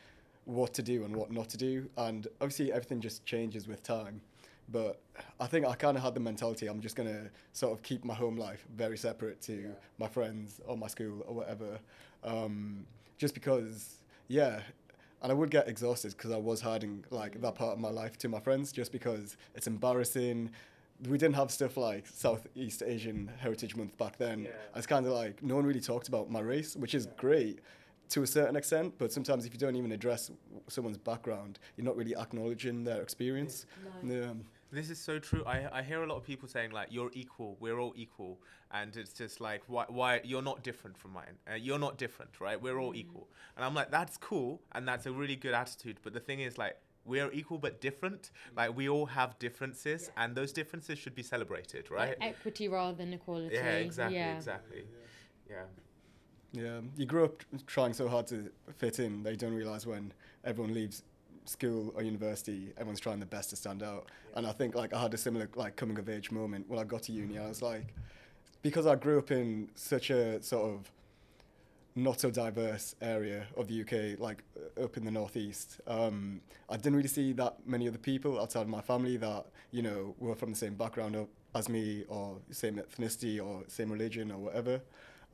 what 0.45 0.73
to 0.73 0.81
do 0.81 1.05
and 1.05 1.15
what 1.15 1.31
not 1.31 1.49
to 1.49 1.57
do, 1.57 1.89
and 1.97 2.27
obviously 2.41 2.71
everything 2.71 3.01
just 3.01 3.25
changes 3.25 3.67
with 3.67 3.83
time. 3.83 4.21
But 4.69 4.99
I 5.39 5.47
think 5.47 5.65
I 5.65 5.75
kind 5.75 5.97
of 5.97 6.03
had 6.03 6.13
the 6.13 6.19
mentality 6.19 6.67
I'm 6.67 6.81
just 6.81 6.95
gonna 6.95 7.29
sort 7.51 7.73
of 7.73 7.83
keep 7.83 8.03
my 8.03 8.13
home 8.13 8.37
life 8.37 8.65
very 8.75 8.97
separate 8.97 9.41
to 9.43 9.75
my 9.99 10.07
friends 10.07 10.61
or 10.65 10.77
my 10.77 10.87
school 10.87 11.23
or 11.27 11.35
whatever, 11.35 11.79
um, 12.23 12.85
just 13.17 13.33
because 13.33 13.99
yeah. 14.27 14.61
And 15.23 15.31
I 15.31 15.35
would 15.35 15.49
get 15.49 15.69
exhausted 15.69 16.11
because 16.17 16.31
I 16.31 16.37
was 16.37 16.59
hiding 16.59 17.05
like 17.09 17.39
that 17.41 17.55
part 17.55 17.73
of 17.73 17.79
my 17.79 17.89
life 17.89 18.17
to 18.19 18.29
my 18.29 18.41
friends, 18.41 18.73
just 18.73 18.91
because 18.91 19.37
it's 19.55 19.67
embarrassing. 19.67 20.51
We 21.07 21.17
didn't 21.17 21.35
have 21.35 21.49
stuff 21.49 21.77
like 21.77 22.07
Southeast 22.07 22.83
Asian 22.85 23.31
Heritage 23.39 23.75
Month 23.75 23.97
back 23.97 24.17
then. 24.17 24.43
Yeah. 24.43 24.51
It's 24.75 24.85
kind 24.85 25.05
of 25.05 25.13
like 25.13 25.41
no 25.41 25.55
one 25.55 25.65
really 25.65 25.79
talked 25.79 26.09
about 26.09 26.29
my 26.29 26.41
race, 26.41 26.75
which 26.75 26.93
is 26.93 27.07
great 27.17 27.61
to 28.09 28.23
a 28.23 28.27
certain 28.27 28.57
extent. 28.57 28.95
But 28.97 29.13
sometimes 29.13 29.45
if 29.45 29.53
you 29.53 29.59
don't 29.59 29.77
even 29.77 29.93
address 29.93 30.29
someone's 30.67 30.97
background, 30.97 31.57
you're 31.77 31.85
not 31.85 31.95
really 31.95 32.15
acknowledging 32.15 32.83
their 32.83 33.01
experience. 33.01 33.65
Yeah. 34.03 34.33
This 34.73 34.89
is 34.89 34.99
so 34.99 35.19
true. 35.19 35.43
I, 35.45 35.67
I 35.71 35.83
hear 35.83 36.01
a 36.01 36.07
lot 36.07 36.17
of 36.17 36.23
people 36.23 36.47
saying 36.47 36.71
like 36.71 36.87
you're 36.89 37.11
equal, 37.13 37.57
we're 37.59 37.79
all 37.79 37.93
equal, 37.95 38.41
and 38.71 38.95
it's 38.97 39.13
just 39.13 39.39
like 39.39 39.61
why 39.67 39.85
why 39.87 40.21
you're 40.23 40.41
not 40.41 40.63
different 40.63 40.97
from 40.97 41.13
mine. 41.13 41.37
Uh, 41.49 41.53
you're 41.53 41.77
not 41.77 41.99
different, 41.99 42.41
right? 42.41 42.59
We're 42.59 42.79
all 42.79 42.95
equal, 42.95 43.27
and 43.55 43.63
I'm 43.63 43.75
like 43.75 43.91
that's 43.91 44.17
cool, 44.17 44.61
and 44.71 44.87
that's 44.87 45.05
a 45.05 45.11
really 45.11 45.35
good 45.35 45.53
attitude. 45.53 45.97
But 46.01 46.13
the 46.13 46.19
thing 46.19 46.39
is 46.39 46.57
like 46.57 46.75
we 47.05 47.19
are 47.19 47.31
equal 47.31 47.59
but 47.59 47.81
different. 47.81 48.31
Like 48.57 48.75
we 48.75 48.89
all 48.89 49.05
have 49.05 49.37
differences, 49.37 50.09
and 50.17 50.35
those 50.35 50.51
differences 50.51 50.97
should 50.97 51.13
be 51.13 51.23
celebrated, 51.23 51.91
right? 51.91 52.19
Like 52.19 52.29
equity 52.35 52.67
rather 52.67 52.97
than 52.97 53.13
equality 53.13 53.53
yeah, 53.53 53.75
exactly, 53.75 54.17
yeah. 54.17 54.35
exactly. 54.35 54.83
Yeah. 55.47 55.65
Yeah, 56.53 56.81
you 56.95 57.05
grew 57.05 57.25
up 57.25 57.39
tr- 57.39 57.45
trying 57.65 57.93
so 57.93 58.07
hard 58.07 58.27
to 58.27 58.51
fit 58.77 58.99
in 58.99 59.23
They 59.23 59.35
don't 59.35 59.55
realize 59.55 59.87
when 59.87 60.13
everyone 60.45 60.73
leaves 60.73 61.01
school 61.45 61.93
or 61.95 62.03
university, 62.03 62.73
everyone's 62.77 62.99
trying 62.99 63.19
their 63.19 63.27
best 63.27 63.49
to 63.51 63.55
stand 63.55 63.83
out. 63.83 64.09
And 64.35 64.45
I 64.47 64.51
think 64.51 64.75
like 64.75 64.93
I 64.93 65.01
had 65.01 65.13
a 65.13 65.17
similar 65.17 65.49
like 65.55 65.75
coming 65.75 65.97
of 65.97 66.09
age 66.09 66.31
moment 66.31 66.69
when 66.69 66.79
I 66.79 66.83
got 66.83 67.03
to 67.03 67.11
uni. 67.11 67.37
I 67.37 67.47
was 67.47 67.61
like, 67.61 67.93
because 68.61 68.87
I 68.87 68.95
grew 68.95 69.19
up 69.19 69.31
in 69.31 69.69
such 69.75 70.09
a 70.09 70.41
sort 70.41 70.73
of 70.73 70.91
not 71.95 72.19
so 72.19 72.31
diverse 72.31 72.95
area 73.01 73.45
of 73.55 73.67
the 73.67 73.81
UK, 73.81 74.19
like 74.19 74.43
uh, 74.57 74.83
up 74.85 74.97
in 74.97 75.05
the 75.05 75.11
northeast. 75.11 75.79
Um, 75.87 76.41
I 76.69 76.77
didn't 76.77 76.95
really 76.95 77.07
see 77.07 77.33
that 77.33 77.57
many 77.67 77.87
other 77.87 77.97
people 77.97 78.39
outside 78.39 78.61
of 78.61 78.69
my 78.69 78.81
family 78.81 79.17
that 79.17 79.45
you 79.71 79.83
know 79.83 80.15
were 80.19 80.35
from 80.35 80.49
the 80.51 80.55
same 80.55 80.75
background 80.75 81.27
as 81.55 81.69
me, 81.69 82.03
or 82.07 82.37
same 82.49 82.77
ethnicity, 82.77 83.43
or 83.43 83.63
same 83.67 83.91
religion, 83.91 84.31
or 84.31 84.39
whatever. 84.39 84.81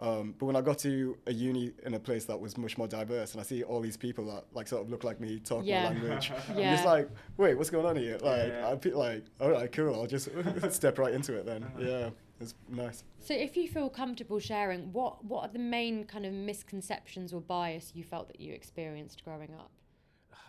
Um, 0.01 0.33
but 0.37 0.45
when 0.45 0.55
I 0.55 0.61
got 0.61 0.77
to 0.79 1.17
a 1.27 1.33
uni 1.33 1.73
in 1.85 1.93
a 1.93 1.99
place 1.99 2.23
that 2.25 2.39
was 2.39 2.57
much 2.57 2.77
more 2.77 2.87
diverse, 2.87 3.33
and 3.33 3.41
I 3.41 3.43
see 3.43 3.63
all 3.63 3.81
these 3.81 3.97
people 3.97 4.25
that 4.27 4.45
like 4.53 4.67
sort 4.67 4.81
of 4.81 4.89
look 4.89 5.03
like 5.03 5.19
me, 5.19 5.39
talk 5.39 5.65
Yeah. 5.65 5.83
my 5.83 5.89
language, 5.89 6.31
I'm 6.49 6.57
Yeah. 6.57 6.71
just 6.71 6.85
like, 6.85 7.09
wait, 7.37 7.55
what's 7.55 7.69
going 7.69 7.85
on 7.85 7.97
here? 7.97 8.17
Like, 8.21 8.47
Yeah. 8.49 8.69
I'd 8.69 8.79
be 8.81 8.91
like, 8.91 9.25
all 9.41 9.51
right, 9.51 9.69
cool, 9.71 9.93
I'll 9.95 10.07
just 10.07 10.29
step 10.73 10.97
right 10.99 11.13
into 11.13 11.33
it 11.33 11.45
then. 11.45 11.69
Yeah, 11.77 12.11
it's 12.39 12.53
nice. 12.69 13.03
So, 13.19 13.33
if 13.33 13.57
you 13.57 13.67
feel 13.67 13.89
comfortable 13.89 14.39
sharing, 14.39 14.93
what 14.93 15.23
what 15.25 15.49
are 15.49 15.51
the 15.51 15.59
main 15.59 16.05
kind 16.05 16.25
of 16.25 16.31
misconceptions 16.31 17.33
or 17.33 17.41
bias 17.41 17.91
you 17.93 18.05
felt 18.05 18.27
that 18.29 18.39
you 18.39 18.53
experienced 18.53 19.25
growing 19.25 19.53
up? 19.53 19.71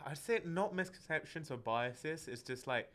I'd 0.06 0.16
say 0.16 0.40
not 0.44 0.74
misconceptions 0.76 1.50
or 1.50 1.56
biases. 1.56 2.28
It's 2.28 2.42
just 2.42 2.68
like 2.68 2.88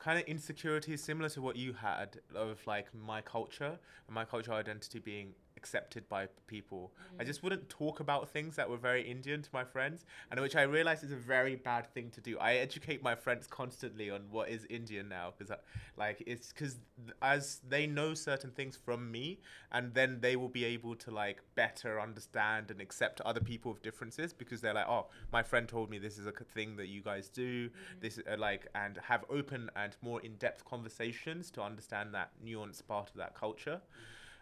kind 0.00 0.18
of 0.18 0.24
insecurities 0.26 1.02
similar 1.02 1.28
to 1.28 1.40
what 1.42 1.54
you 1.54 1.72
had 1.74 2.18
of 2.34 2.58
like 2.66 2.86
my 2.94 3.20
culture 3.20 3.78
and 4.06 4.14
my 4.14 4.24
cultural 4.24 4.56
identity 4.56 4.98
being 4.98 5.34
accepted 5.62 6.08
by 6.08 6.26
people. 6.48 6.92
I 7.20 7.24
just 7.24 7.42
wouldn't 7.44 7.68
talk 7.68 8.00
about 8.00 8.28
things 8.28 8.56
that 8.56 8.68
were 8.68 8.76
very 8.76 9.02
Indian 9.08 9.42
to 9.42 9.48
my 9.52 9.64
friends, 9.64 10.04
and 10.28 10.40
which 10.40 10.56
I 10.56 10.62
realize 10.62 11.04
is 11.04 11.12
a 11.12 11.22
very 11.36 11.54
bad 11.54 11.84
thing 11.94 12.10
to 12.10 12.20
do. 12.20 12.36
I 12.38 12.54
educate 12.54 13.00
my 13.00 13.14
friends 13.14 13.46
constantly 13.46 14.10
on 14.10 14.22
what 14.30 14.48
is 14.48 14.66
Indian 14.68 15.08
now 15.08 15.32
because, 15.38 15.56
like, 15.96 16.18
it's 16.26 16.52
because 16.52 16.74
as 17.20 17.60
they 17.68 17.86
know 17.86 18.14
certain 18.14 18.50
things 18.50 18.76
from 18.76 19.00
me, 19.12 19.38
and 19.70 19.94
then 19.94 20.18
they 20.20 20.34
will 20.34 20.48
be 20.48 20.64
able 20.64 20.96
to 20.96 21.10
like 21.12 21.38
better 21.54 22.00
understand 22.00 22.70
and 22.72 22.80
accept 22.80 23.20
other 23.20 23.40
people 23.40 23.72
with 23.72 23.82
differences 23.82 24.32
because 24.32 24.60
they're 24.60 24.74
like, 24.74 24.88
oh, 24.88 25.06
my 25.32 25.44
friend 25.44 25.68
told 25.68 25.90
me 25.90 25.98
this 25.98 26.18
is 26.18 26.26
a 26.26 26.32
thing 26.32 26.76
that 26.76 26.88
you 26.88 27.02
guys 27.02 27.28
do, 27.28 27.70
this 28.00 28.18
uh, 28.18 28.36
like, 28.36 28.66
and 28.74 28.98
have 29.10 29.24
open 29.30 29.70
and 29.76 29.96
more 30.02 30.20
in-depth 30.22 30.64
conversations 30.64 31.52
to 31.52 31.62
understand 31.62 32.12
that 32.12 32.30
nuanced 32.44 32.84
part 32.88 33.08
of 33.10 33.16
that 33.16 33.34
culture. 33.34 33.80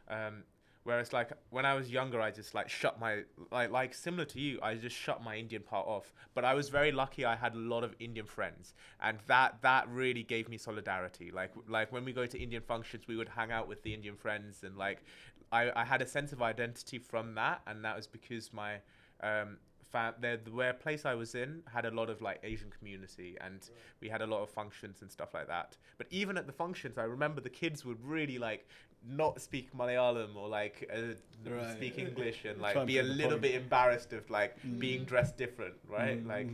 Um, 0.08 0.44
Whereas 0.82 1.12
like 1.12 1.30
when 1.50 1.66
I 1.66 1.75
was 1.75 1.90
younger, 1.90 2.20
I 2.20 2.30
just 2.30 2.54
like 2.54 2.68
shut 2.68 2.99
my 2.99 3.22
like 3.50 3.70
like 3.70 3.92
similar 3.94 4.25
to 4.26 4.40
you, 4.40 4.58
I 4.62 4.75
just 4.75 4.96
shut 4.96 5.22
my 5.22 5.37
Indian 5.37 5.62
part 5.62 5.87
off. 5.87 6.12
But 6.34 6.44
I 6.44 6.54
was 6.54 6.70
very 6.70 6.90
lucky; 6.90 7.25
I 7.25 7.37
had 7.37 7.54
a 7.54 7.58
lot 7.58 7.84
of 7.84 7.94
Indian 7.99 8.26
friends, 8.26 8.75
and 9.00 9.18
that 9.26 9.60
that 9.60 9.88
really 9.88 10.22
gave 10.22 10.49
me 10.49 10.56
solidarity. 10.56 11.30
Like 11.30 11.52
like 11.68 11.92
when 11.92 12.04
we 12.04 12.12
go 12.12 12.25
to 12.25 12.38
Indian 12.38 12.62
functions, 12.62 13.04
we 13.06 13.16
would 13.16 13.28
hang 13.28 13.52
out 13.52 13.68
with 13.68 13.82
the 13.82 13.92
Indian 13.92 14.16
friends, 14.16 14.62
and 14.62 14.76
like 14.76 15.04
I 15.52 15.70
I 15.76 15.84
had 15.84 16.00
a 16.00 16.06
sense 16.06 16.32
of 16.32 16.40
identity 16.40 16.99
from 16.99 17.34
that, 17.34 17.60
and 17.66 17.84
that 17.84 17.96
was 17.96 18.06
because 18.06 18.52
my 18.52 18.76
um 19.22 19.58
fa- 19.90 20.14
the 20.20 20.40
the 20.42 20.50
where 20.50 20.72
place 20.72 21.04
I 21.04 21.14
was 21.14 21.34
in 21.34 21.62
had 21.72 21.84
a 21.84 21.90
lot 21.90 22.10
of 22.10 22.22
like 22.22 22.40
Asian 22.42 22.70
community, 22.70 23.37
and 23.40 23.68
we 24.00 24.08
had 24.08 24.22
a 24.22 24.26
lot 24.26 24.42
of 24.42 24.50
functions 24.50 25.02
and 25.02 25.10
stuff 25.10 25.34
like 25.34 25.49
that. 25.49 25.76
But 25.99 26.06
even 26.10 26.38
at 26.38 26.46
the 26.46 26.52
functions, 26.52 26.99
I 26.99 27.04
remember 27.04 27.40
the 27.40 27.50
kids 27.50 27.84
would 27.84 28.02
really 28.04 28.38
like 28.38 28.66
not 29.07 29.40
speak 29.40 29.75
Malayalam 29.76 30.37
or 30.37 30.49
like 30.49 30.88
uh, 30.95 31.14
Right. 31.50 31.76
speak 31.76 31.99
English 31.99 32.45
and 32.45 32.61
like 32.61 32.87
be 32.87 32.99
a 32.99 33.02
little 33.02 33.30
point. 33.33 33.42
bit 33.42 33.54
embarrassed 33.54 34.12
of 34.12 34.28
like 34.30 34.61
Mm. 34.62 34.78
being 34.78 35.04
dressed 35.04 35.37
different, 35.37 35.75
right? 35.88 36.23
Mm, 36.23 36.28
Like. 36.28 36.49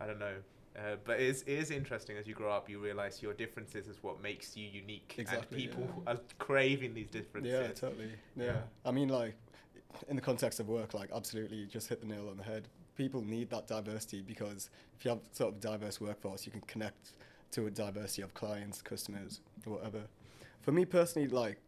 I 0.00 0.06
don't 0.06 0.18
know. 0.18 0.34
Uh, 0.76 0.96
but 1.04 1.20
it 1.20 1.26
is, 1.26 1.42
it 1.42 1.56
is 1.56 1.70
interesting 1.70 2.16
as 2.16 2.26
you 2.26 2.34
grow 2.34 2.50
up, 2.50 2.68
you 2.68 2.80
realize 2.80 3.22
your 3.22 3.32
differences 3.32 3.86
is 3.86 4.02
what 4.02 4.20
makes 4.20 4.56
you 4.56 4.66
unique, 4.68 5.14
Exactly, 5.18 5.46
and 5.46 5.72
people 5.72 6.02
yeah. 6.04 6.12
are 6.14 6.18
craving 6.40 6.94
these 6.94 7.06
differences. 7.08 7.52
Yeah, 7.52 7.68
totally. 7.68 8.10
Yeah. 8.34 8.44
Yeah. 8.44 8.56
I 8.84 8.90
mean, 8.90 9.08
like, 9.08 9.36
in 10.08 10.16
the 10.16 10.22
context 10.22 10.58
of 10.58 10.68
work, 10.68 10.92
like, 10.92 11.10
absolutely, 11.14 11.58
you 11.58 11.66
just 11.66 11.88
hit 11.88 12.00
the 12.00 12.08
nail 12.08 12.28
on 12.28 12.36
the 12.36 12.42
head. 12.42 12.66
People 12.96 13.22
need 13.22 13.50
that 13.50 13.68
diversity 13.68 14.20
because 14.20 14.68
if 14.98 15.04
you 15.04 15.10
have 15.12 15.20
sort 15.30 15.54
of 15.54 15.60
diverse 15.60 16.00
workforce, 16.00 16.44
you 16.44 16.50
can 16.50 16.62
connect 16.62 17.12
to 17.52 17.66
a 17.66 17.70
diversity 17.70 18.22
of 18.22 18.34
clients, 18.34 18.82
customers, 18.82 19.40
whatever. 19.64 20.02
For 20.62 20.72
me 20.72 20.84
personally, 20.84 21.28
like, 21.28 21.58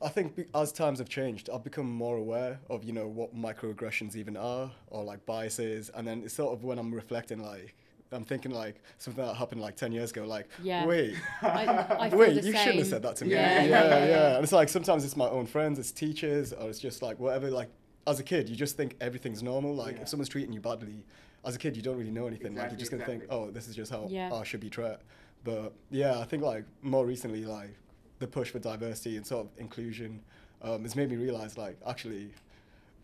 I 0.00 0.08
think 0.08 0.36
be- 0.36 0.44
as 0.54 0.70
times 0.72 0.98
have 1.00 1.08
changed, 1.08 1.50
I've 1.52 1.64
become 1.64 1.90
more 1.90 2.16
aware 2.16 2.60
of, 2.70 2.84
you 2.84 2.92
know, 2.92 3.08
what 3.08 3.34
microaggressions 3.34 4.14
even 4.16 4.36
are 4.36 4.70
or 4.88 5.02
like 5.02 5.24
biases. 5.26 5.90
And 5.94 6.06
then 6.06 6.22
it's 6.24 6.34
sort 6.34 6.52
of 6.52 6.62
when 6.64 6.78
I'm 6.78 6.94
reflecting, 6.94 7.42
like, 7.42 7.74
I'm 8.12 8.24
thinking 8.24 8.52
like 8.52 8.76
something 8.98 9.22
that 9.24 9.34
happened 9.34 9.60
like 9.60 9.76
10 9.76 9.90
years 9.92 10.10
ago, 10.12 10.24
like, 10.24 10.48
Yeah. 10.62 10.86
wait, 10.86 11.14
I, 11.42 11.66
I 11.66 12.08
Wait, 12.14 12.40
the 12.40 12.46
you 12.46 12.56
shouldn't 12.56 12.78
have 12.78 12.86
said 12.86 13.02
that 13.02 13.16
to 13.16 13.24
me. 13.24 13.32
Yeah. 13.32 13.64
Yeah. 13.64 13.68
yeah, 13.88 14.06
yeah, 14.06 14.34
And 14.36 14.44
it's 14.44 14.52
like 14.52 14.68
sometimes 14.68 15.04
it's 15.04 15.16
my 15.16 15.28
own 15.28 15.46
friends, 15.46 15.78
it's 15.78 15.90
teachers, 15.92 16.52
or 16.52 16.68
it's 16.70 16.78
just 16.78 17.02
like 17.02 17.18
whatever. 17.18 17.50
Like 17.50 17.68
as 18.06 18.20
a 18.20 18.22
kid, 18.22 18.48
you 18.48 18.56
just 18.56 18.76
think 18.76 18.96
everything's 19.00 19.42
normal. 19.42 19.74
Like 19.74 19.96
Yeah. 19.96 20.02
if 20.02 20.08
someone's 20.08 20.28
treating 20.30 20.52
you 20.52 20.60
badly, 20.60 21.04
as 21.44 21.54
a 21.56 21.58
kid, 21.58 21.76
you 21.76 21.82
don't 21.82 21.98
really 21.98 22.10
know 22.12 22.26
anything. 22.28 22.54
like 22.54 22.70
you're 22.70 22.78
just 22.78 22.90
gonna 22.92 23.04
think, 23.04 23.24
oh, 23.30 23.50
this 23.50 23.66
is 23.68 23.74
just 23.76 23.90
how 23.90 24.06
Yeah. 24.08 24.32
I 24.32 24.42
should 24.44 24.60
be 24.60 24.70
treated. 24.70 24.98
But 25.44 25.72
yeah, 25.90 26.18
I 26.18 26.24
think 26.24 26.42
like 26.42 26.64
more 26.82 27.04
recently, 27.04 27.44
like 27.44 27.76
the 28.18 28.26
push 28.26 28.50
for 28.50 28.58
diversity 28.58 29.16
and 29.16 29.26
sort 29.26 29.46
of 29.46 29.52
inclusion 29.58 30.20
um, 30.62 30.82
has 30.82 30.96
made 30.96 31.10
me 31.10 31.16
realize 31.16 31.56
like 31.56 31.76
actually 31.86 32.30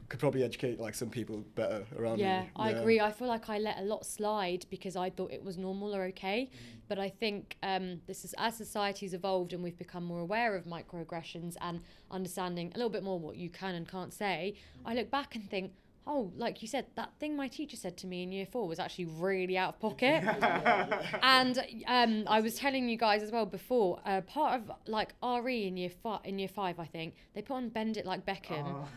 could 0.09 0.21
probably 0.21 0.42
educate 0.42 0.78
like 0.78 0.94
some 0.94 1.09
people 1.09 1.44
better 1.54 1.85
around 1.99 2.18
yeah, 2.18 2.42
me. 2.42 2.50
I 2.56 2.71
agree. 2.71 3.00
I 3.00 3.11
feel 3.11 3.28
like 3.28 3.49
I 3.49 3.59
let 3.59 3.78
a 3.78 3.83
lot 3.83 4.04
slide 4.04 4.66
because 4.71 4.97
I 4.97 5.09
thought 5.11 5.33
it 5.33 5.42
was 5.42 5.56
normal 5.56 5.94
or 5.94 6.02
okay. 6.04 6.50
But 6.88 6.99
I 6.99 7.09
think 7.09 7.56
um, 7.62 8.00
this 8.06 8.25
is 8.25 8.35
as 8.37 8.56
society's 8.56 9.14
evolved 9.14 9.54
and 9.54 9.62
we've 9.62 9.78
become 9.78 10.04
more 10.04 10.21
aware 10.21 10.54
of 10.54 10.66
microaggressions 10.66 11.56
and 11.61 11.80
understanding 12.11 12.71
a 12.75 12.76
little 12.76 12.90
bit 12.90 13.02
more 13.02 13.18
what 13.18 13.37
you 13.37 13.49
can 13.49 13.75
and 13.75 13.88
can't 13.88 14.12
say. 14.12 14.56
I 14.85 14.94
look 14.94 15.11
back 15.11 15.35
and 15.37 15.49
think, 15.49 15.73
oh, 16.06 16.30
like 16.37 16.61
you 16.61 16.68
said, 16.68 16.87
that 16.96 17.11
thing 17.18 17.37
my 17.37 17.49
teacher 17.49 17.76
said 17.76 17.96
to 17.96 18.06
me 18.06 18.23
in 18.23 18.30
year 18.30 18.46
four 18.46 18.68
was 18.68 18.78
actually 18.78 19.06
really 19.06 19.56
out 19.56 19.70
of 19.75 19.80
pocket. 19.80 20.23
and 21.23 21.58
um, 21.87 22.25
I 22.26 22.40
was 22.40 22.56
telling 22.56 22.88
you 22.88 22.96
guys 22.96 23.23
as 23.23 23.30
well 23.32 23.46
before, 23.46 24.00
uh, 24.04 24.20
part 24.23 24.61
of 24.61 24.70
like 24.87 25.14
RE 25.23 25.66
in 25.66 25.76
year 25.76 25.90
five, 25.90 26.20
in 26.25 26.38
year 26.38 26.49
five, 26.49 26.78
I 26.78 26.87
think 26.87 27.14
they 27.34 27.42
put 27.42 27.54
on 27.54 27.68
Bend 27.70 27.96
It 27.96 28.06
Like 28.06 28.26
Beckham, 28.26 28.64
Oh. 28.66 28.88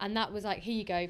and 0.00 0.16
that 0.16 0.32
was 0.32 0.44
like, 0.44 0.58
here 0.60 0.74
you 0.74 0.84
go. 0.84 1.08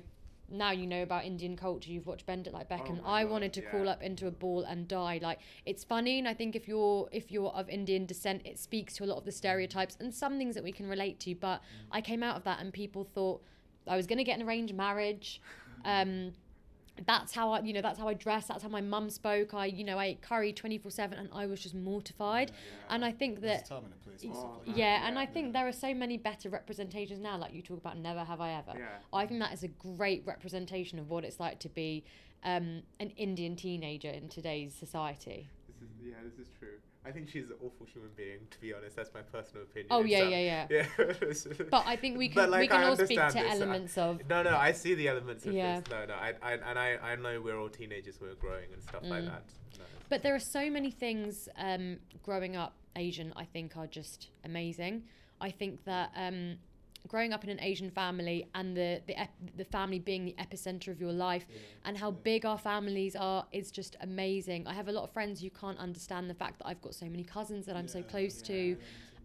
Now 0.48 0.70
you 0.70 0.86
know 0.86 1.02
about 1.02 1.24
Indian 1.24 1.56
culture. 1.56 1.90
You've 1.90 2.06
watched 2.06 2.24
Bend 2.24 2.46
It 2.46 2.52
Like 2.52 2.68
Beckham. 2.68 3.00
Oh 3.04 3.08
I 3.10 3.24
God, 3.24 3.32
wanted 3.32 3.52
to 3.54 3.62
crawl 3.62 3.88
up 3.88 4.00
into 4.00 4.28
a 4.28 4.30
ball 4.30 4.62
and 4.62 4.86
die. 4.86 5.18
Like 5.20 5.40
it's 5.64 5.82
funny, 5.82 6.20
and 6.20 6.28
I 6.28 6.34
think 6.34 6.54
if 6.54 6.68
you're 6.68 7.08
if 7.10 7.32
you're 7.32 7.48
of 7.50 7.68
Indian 7.68 8.06
descent, 8.06 8.42
it 8.44 8.56
speaks 8.56 8.94
to 8.96 9.04
a 9.04 9.06
lot 9.06 9.16
of 9.18 9.24
the 9.24 9.32
stereotypes 9.32 9.96
and 9.98 10.14
some 10.14 10.38
things 10.38 10.54
that 10.54 10.62
we 10.62 10.70
can 10.70 10.86
relate 10.88 11.18
to. 11.20 11.34
But 11.34 11.62
I 11.90 12.00
came 12.00 12.22
out 12.22 12.36
of 12.36 12.44
that, 12.44 12.60
and 12.60 12.72
people 12.72 13.02
thought 13.02 13.42
I 13.88 13.96
was 13.96 14.06
gonna 14.06 14.24
get 14.24 14.38
an 14.40 14.46
arranged 14.46 14.74
marriage. 14.74 15.40
Um, 15.84 16.32
that's 17.04 17.34
how 17.34 17.52
I, 17.52 17.60
you 17.60 17.74
know, 17.74 17.82
that's 17.82 17.98
how 17.98 18.08
I 18.08 18.14
dressed. 18.14 18.48
That's 18.48 18.62
how 18.62 18.70
my 18.70 18.80
mum 18.80 19.10
spoke. 19.10 19.52
I, 19.52 19.66
you 19.66 19.84
know, 19.84 19.98
I 19.98 20.06
ate 20.06 20.22
curry 20.22 20.52
twenty 20.52 20.78
four 20.78 20.90
seven, 20.90 21.18
and 21.18 21.28
I 21.32 21.44
was 21.46 21.60
just 21.60 21.74
mortified. 21.74 22.52
And 22.88 23.04
I 23.04 23.12
think 23.12 23.40
that 23.42 23.66
time 23.66 23.84
and 23.84 23.92
a 23.92 23.96
place 24.08 24.24
Oh, 24.26 24.32
stuff 24.32 24.44
like 24.44 24.66
man. 24.66 24.74
that. 24.74 24.78
yeah, 24.78 25.06
and 25.06 25.18
I 25.18 25.22
Yeah. 25.24 25.30
think 25.30 25.52
there 25.52 25.68
are 25.68 25.72
so 25.72 25.92
many 25.92 26.16
better 26.16 26.48
representations 26.48 27.20
now. 27.20 27.36
Like 27.36 27.52
you 27.52 27.60
talk 27.60 27.78
about, 27.78 27.98
never 27.98 28.24
have 28.24 28.40
I 28.40 28.52
ever. 28.52 28.72
Yeah. 28.78 28.86
I 29.12 29.26
think 29.26 29.40
that 29.40 29.52
is 29.52 29.62
a 29.62 29.68
great 29.68 30.22
representation 30.26 30.98
of 30.98 31.10
what 31.10 31.24
it's 31.24 31.38
like 31.38 31.58
to 31.60 31.68
be 31.68 32.02
um, 32.44 32.82
an 32.98 33.10
Indian 33.18 33.56
teenager 33.56 34.08
in 34.08 34.28
today's 34.30 34.74
society. 34.74 35.48
This 35.68 35.76
is 35.82 35.88
yeah, 36.02 36.14
this 36.24 36.38
is 36.38 36.48
true. 36.58 36.78
I 37.06 37.12
think 37.12 37.28
she's 37.28 37.50
an 37.50 37.56
awful 37.64 37.86
human 37.86 38.10
being, 38.16 38.40
to 38.50 38.60
be 38.60 38.74
honest. 38.74 38.96
That's 38.96 39.14
my 39.14 39.22
personal 39.22 39.62
opinion. 39.62 39.88
Oh 39.90 40.02
yeah, 40.02 40.20
um, 40.22 40.30
yeah, 40.30 40.66
yeah. 40.70 40.86
Yeah. 40.98 41.12
But 41.70 41.84
I 41.86 41.94
think 41.96 42.18
we 42.18 42.28
can 42.28 42.50
we 42.50 42.66
can 42.66 42.80
I 42.80 42.88
all 42.88 42.96
speak 42.96 43.18
to 43.18 43.26
this. 43.32 43.36
I- 43.36 43.48
elements 43.54 43.96
of 43.96 44.28
No, 44.28 44.42
no, 44.42 44.56
I 44.56 44.72
see 44.72 44.94
the 44.94 45.06
elements 45.08 45.46
of 45.46 45.52
Yeah. 45.54 45.80
this. 45.80 45.90
No, 45.90 46.04
no, 46.06 46.14
I, 46.14 46.34
I, 46.42 46.52
and 46.54 46.78
I, 46.78 46.96
I 46.96 47.16
know 47.16 47.40
we're 47.40 47.58
all 47.60 47.68
teenagers, 47.68 48.20
we're 48.20 48.34
growing 48.34 48.72
and 48.72 48.82
stuff 48.82 49.02
like 49.04 49.22
Mm. 49.22 49.26
that. 49.26 49.44
No. 49.78 49.84
But 50.08 50.22
there 50.24 50.34
are 50.34 50.40
so 50.40 50.68
many 50.68 50.90
things 50.90 51.48
um, 51.56 51.98
growing 52.24 52.56
up 52.56 52.74
Asian, 52.96 53.32
I 53.36 53.44
think, 53.44 53.76
are 53.76 53.86
just 53.86 54.28
amazing. 54.44 55.04
I 55.40 55.50
think 55.50 55.84
that 55.84 56.10
um, 56.16 56.56
growing 57.06 57.32
up 57.32 57.44
in 57.44 57.50
an 57.50 57.60
Asian 57.60 57.90
family 57.90 58.48
and 58.54 58.76
the 58.76 59.00
the, 59.06 59.18
ep- 59.20 59.56
the 59.56 59.64
family 59.64 59.98
being 59.98 60.24
the 60.24 60.34
epicenter 60.38 60.88
of 60.88 61.00
your 61.00 61.12
life 61.12 61.46
and 61.84 61.96
how 61.96 62.10
big 62.10 62.44
our 62.44 62.58
families 62.58 63.16
are 63.16 63.46
is 63.52 63.70
just 63.70 63.96
amazing. 64.00 64.66
I 64.66 64.74
have 64.74 64.88
a 64.88 64.92
lot 64.92 65.04
of 65.04 65.10
friends 65.10 65.40
who 65.40 65.50
can't 65.50 65.78
understand 65.78 66.28
the 66.30 66.34
fact 66.34 66.58
that 66.58 66.66
I've 66.66 66.82
got 66.82 66.94
so 66.94 67.06
many 67.06 67.24
cousins 67.24 67.66
that 67.66 67.76
I'm 67.76 67.88
so 67.88 67.98
Yeah, 67.98 68.04
close 68.04 68.42
to. 68.42 68.76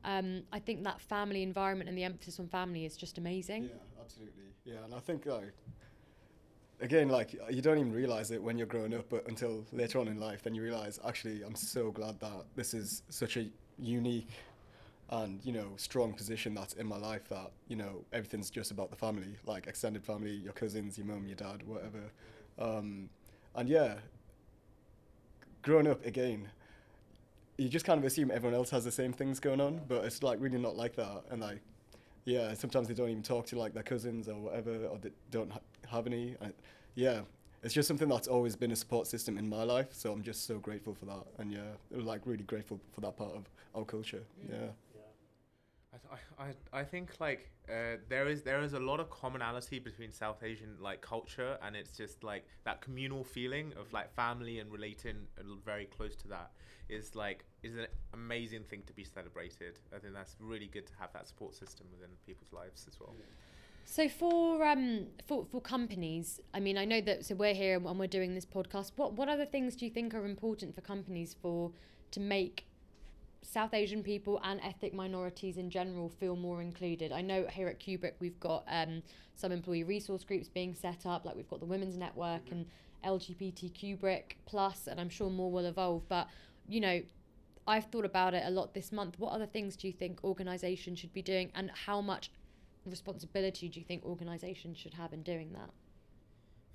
Um, 0.04 0.44
I 0.52 0.60
think 0.60 0.84
that 0.84 1.00
family 1.00 1.44
environment 1.44 1.88
and 1.90 1.98
the 1.98 2.04
emphasis 2.04 2.40
on 2.40 2.48
family 2.48 2.86
is 2.86 2.98
just 2.98 3.18
amazing. 3.18 3.66
Yeah, 3.66 4.02
absolutely. 4.02 4.44
Yeah, 4.66 4.84
and 4.84 4.94
I 4.96 5.00
think 5.00 5.26
like 5.26 5.54
again, 6.80 7.10
like 7.10 7.36
you 7.50 7.62
don't 7.62 7.78
even 7.78 7.94
realize 7.94 8.32
it 8.32 8.42
when 8.42 8.58
you're 8.58 8.68
growing 8.68 8.94
up, 8.94 9.06
but 9.10 9.28
until 9.28 9.66
later 9.72 10.00
on 10.00 10.08
in 10.08 10.20
life, 10.20 10.42
then 10.44 10.56
you 10.56 10.62
realize 10.64 11.00
actually 11.08 11.44
I'm 11.44 11.56
so 11.56 11.92
glad 11.92 12.20
that 12.20 12.46
this 12.56 12.74
is 12.74 13.04
such 13.10 13.38
a 13.38 13.48
unique 13.78 14.30
and 15.12 15.42
you 15.44 15.52
know 15.52 15.68
strong 15.76 16.14
position 16.14 16.54
that's 16.54 16.74
in 16.74 16.88
my 16.88 16.98
life 16.98 17.28
that 17.28 17.52
you 17.68 17.76
know 17.76 18.04
everything's 18.14 18.50
just 18.50 18.72
about 18.72 18.90
the 18.90 18.96
family, 18.96 19.36
like 19.46 19.68
extended 19.68 20.04
family, 20.04 20.32
your 20.32 20.54
cousins, 20.54 20.98
your 20.98 21.08
mum, 21.08 21.28
your 21.28 21.36
dad, 21.36 21.68
whatever. 21.68 22.12
Um, 22.58 23.10
and 23.56 23.68
yeah, 23.68 23.96
growing 25.62 25.88
up 25.88 26.06
again. 26.06 26.50
You 27.58 27.70
just 27.70 27.86
kind 27.86 28.00
of 28.00 28.06
assume 28.06 28.32
everyone 28.32 28.56
else 28.56 28.72
has 28.72 28.86
the 28.86 28.92
same 28.92 29.14
things 29.14 29.40
going 29.40 29.62
on, 29.62 29.82
but 29.88 30.04
it's 30.04 30.24
like 30.24 30.40
really 30.42 30.58
not 30.58 30.76
like 30.76 30.96
that. 30.96 31.24
And 31.30 31.42
like, 31.42 31.60
yeah, 32.26 32.54
sometimes 32.56 32.88
they 32.88 32.96
don't 32.96 33.10
even 33.10 33.22
talk 33.22 33.46
to 33.48 33.60
like 33.60 33.74
their 33.74 33.84
cousins 33.84 34.28
or 34.28 34.36
whatever, 34.36 34.86
or 34.88 34.98
they 34.98 35.12
don't 35.30 35.52
ha- 35.52 35.60
have 35.90 36.08
any. 36.08 36.36
And 36.42 36.54
yeah, 36.96 37.22
it's 37.62 37.74
just 37.74 37.88
something 37.88 38.08
that's 38.08 38.28
always 38.28 38.56
been 38.56 38.72
a 38.72 38.76
support 38.76 39.06
system 39.06 39.38
in 39.38 39.48
my 39.48 39.64
life. 39.64 39.88
So 39.92 40.12
I'm 40.12 40.24
just 40.24 40.48
so 40.48 40.58
grateful 40.58 40.96
for 40.96 41.06
that, 41.06 41.24
and 41.38 41.52
yeah, 41.52 41.60
like 41.92 42.22
really 42.26 42.44
grateful 42.44 42.80
for 42.94 43.02
that 43.02 43.16
part 43.16 43.34
of 43.36 43.44
our 43.76 43.86
culture. 43.86 44.24
Yeah. 44.50 44.70
I, 45.94 46.16
I, 46.44 46.80
I 46.80 46.84
think 46.84 47.20
like 47.20 47.50
uh, 47.70 47.98
there 48.08 48.28
is 48.28 48.44
there 48.44 48.62
is 48.62 48.74
a 48.74 48.80
lot 48.80 49.00
of 49.00 49.10
commonality 49.10 49.80
between 49.80 50.12
South 50.12 50.42
Asian 50.44 50.78
like 50.80 51.02
culture 51.02 51.58
and 51.62 51.76
it's 51.76 51.98
just 51.98 52.24
like 52.24 52.46
that 52.64 52.82
communal 52.82 53.24
feeling 53.24 53.74
of 53.80 53.92
like 53.92 54.14
family 54.14 54.60
and 54.60 54.72
relating 54.72 55.28
very 55.66 55.86
close 55.86 56.16
to 56.18 56.28
that 56.30 56.52
is 56.90 57.16
like 57.16 57.44
is 57.64 57.76
an 57.76 57.88
amazing 58.14 58.64
thing 58.64 58.84
to 58.88 58.94
be 58.94 59.04
celebrated. 59.04 59.80
I 59.96 60.00
think 60.00 60.14
that's 60.14 60.36
really 60.40 60.68
good 60.68 60.88
to 60.88 60.94
have 61.00 61.12
that 61.14 61.28
support 61.28 61.56
system 61.56 61.88
within 61.92 62.10
people's 62.26 62.54
lives 62.54 62.86
as 62.88 63.00
well. 63.00 63.14
So 63.84 64.08
for 64.08 64.66
um 64.66 65.08
for, 65.28 65.46
for 65.52 65.60
companies, 65.60 66.40
I 66.54 66.62
mean, 66.62 66.78
I 66.78 66.86
know 66.86 67.02
that 67.02 67.26
so 67.26 67.36
we're 67.36 67.54
here 67.54 67.76
and 67.76 68.00
we're 68.00 68.08
doing 68.08 68.34
this 68.34 68.46
podcast. 68.46 68.94
What 68.96 69.14
what 69.14 69.28
other 69.28 69.46
things 69.46 69.76
do 69.76 69.86
you 69.86 69.92
think 69.92 70.14
are 70.14 70.26
important 70.26 70.74
for 70.74 70.82
companies 70.82 71.36
for 71.42 71.72
to 72.12 72.20
make 72.20 72.66
South 73.52 73.74
Asian 73.74 74.02
people 74.02 74.40
and 74.46 74.62
ethnic 74.62 74.94
minorities 74.94 75.58
in 75.58 75.70
general 75.70 76.08
feel 76.08 76.38
more 76.38 76.62
included. 76.62 77.12
I 77.12 77.20
know 77.20 77.46
here 77.52 77.68
at 77.68 77.82
Kubrick 77.82 78.14
we've 78.22 78.40
got 78.40 78.64
um, 78.70 79.04
some 79.36 79.52
employee 79.52 79.84
resource 79.84 80.24
groups 80.24 80.48
being 80.48 80.74
set 80.74 81.06
up, 81.06 81.26
like 81.26 81.36
we've 81.36 81.50
got 81.50 81.60
the 81.60 81.66
Women's 81.66 81.98
Network 81.98 82.50
and 82.50 82.66
LGBT 83.04 83.74
Kubrick 83.74 84.38
Plus, 84.46 84.88
and 84.88 85.02
I'm 85.02 85.10
sure 85.10 85.30
more 85.30 85.52
will 85.52 85.66
evolve. 85.66 86.08
But 86.08 86.30
you 86.66 86.80
know, 86.80 87.02
I've 87.68 87.88
thought 87.88 88.06
about 88.06 88.34
it 88.34 88.44
a 88.46 88.50
lot 88.50 88.74
this 88.74 88.94
month. 88.94 89.20
What 89.20 89.34
other 89.34 89.48
things 89.48 89.76
do 89.76 89.86
you 89.88 89.94
think 89.94 90.24
organisations 90.24 91.00
should 91.00 91.12
be 91.12 91.22
doing, 91.22 91.52
and 91.54 91.72
how 91.72 92.00
much 92.00 92.32
responsibility 92.86 93.68
do 93.68 93.82
you 93.82 93.86
think 93.86 94.06
organisations 94.06 94.78
should 94.78 94.94
have 94.94 95.12
in 95.12 95.24
doing 95.24 95.52
that? 95.52 95.70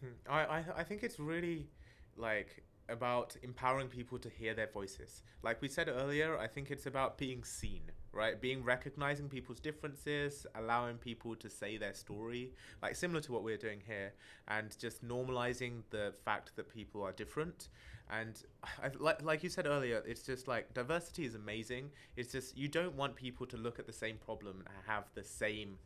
Hmm. 0.02 0.30
I, 0.30 0.45
I 0.45 0.64
I 0.76 0.85
think 0.85 1.02
it's 1.02 1.18
really 1.18 1.71
like 2.18 2.62
about 2.88 3.37
empowering 3.43 3.88
people 3.88 4.19
to 4.19 4.28
hear 4.28 4.55
their 4.55 4.69
voices. 4.69 5.23
Like 5.43 5.61
we 5.61 5.69
said 5.69 5.88
earlier, 5.88 6.38
I 6.38 6.47
think 6.47 6.71
it's 6.71 6.87
about 6.87 7.19
being 7.19 7.45
seen, 7.45 7.83
right? 8.12 8.40
Being 8.40 8.62
recognizing 8.64 9.28
people's 9.28 9.61
differences, 9.61 10.47
allowing 10.55 10.97
people 10.97 11.37
to 11.37 11.50
say 11.50 11.76
their 11.76 11.95
story, 11.95 12.52
like 12.83 12.97
similar 12.97 13.21
to 13.23 13.33
what 13.33 13.43
we're 13.43 13.57
doing 13.57 13.81
here, 13.87 14.12
and 14.49 14.76
just 14.78 15.07
normalizing 15.07 15.83
the 15.90 16.14
fact 16.25 16.57
that 16.57 16.69
people 16.69 17.02
are 17.02 17.12
different. 17.12 17.69
And 18.09 18.40
I, 18.62 18.90
like, 18.99 19.23
like 19.23 19.43
you 19.43 19.49
said 19.49 19.66
earlier, 19.66 20.02
it's 20.07 20.23
just 20.23 20.47
like 20.47 20.73
diversity 20.75 21.25
is 21.25 21.35
amazing. 21.35 21.90
It's 22.16 22.31
just 22.33 22.57
you 22.57 22.69
don't 22.69 22.95
want 22.95 23.16
people 23.16 23.47
to 23.47 23.57
look 23.57 23.78
at 23.78 23.87
the 23.87 23.93
same 23.93 24.16
problem 24.19 24.62
and 24.66 24.76
have 24.87 25.05
the 25.14 25.25
same 25.25 25.78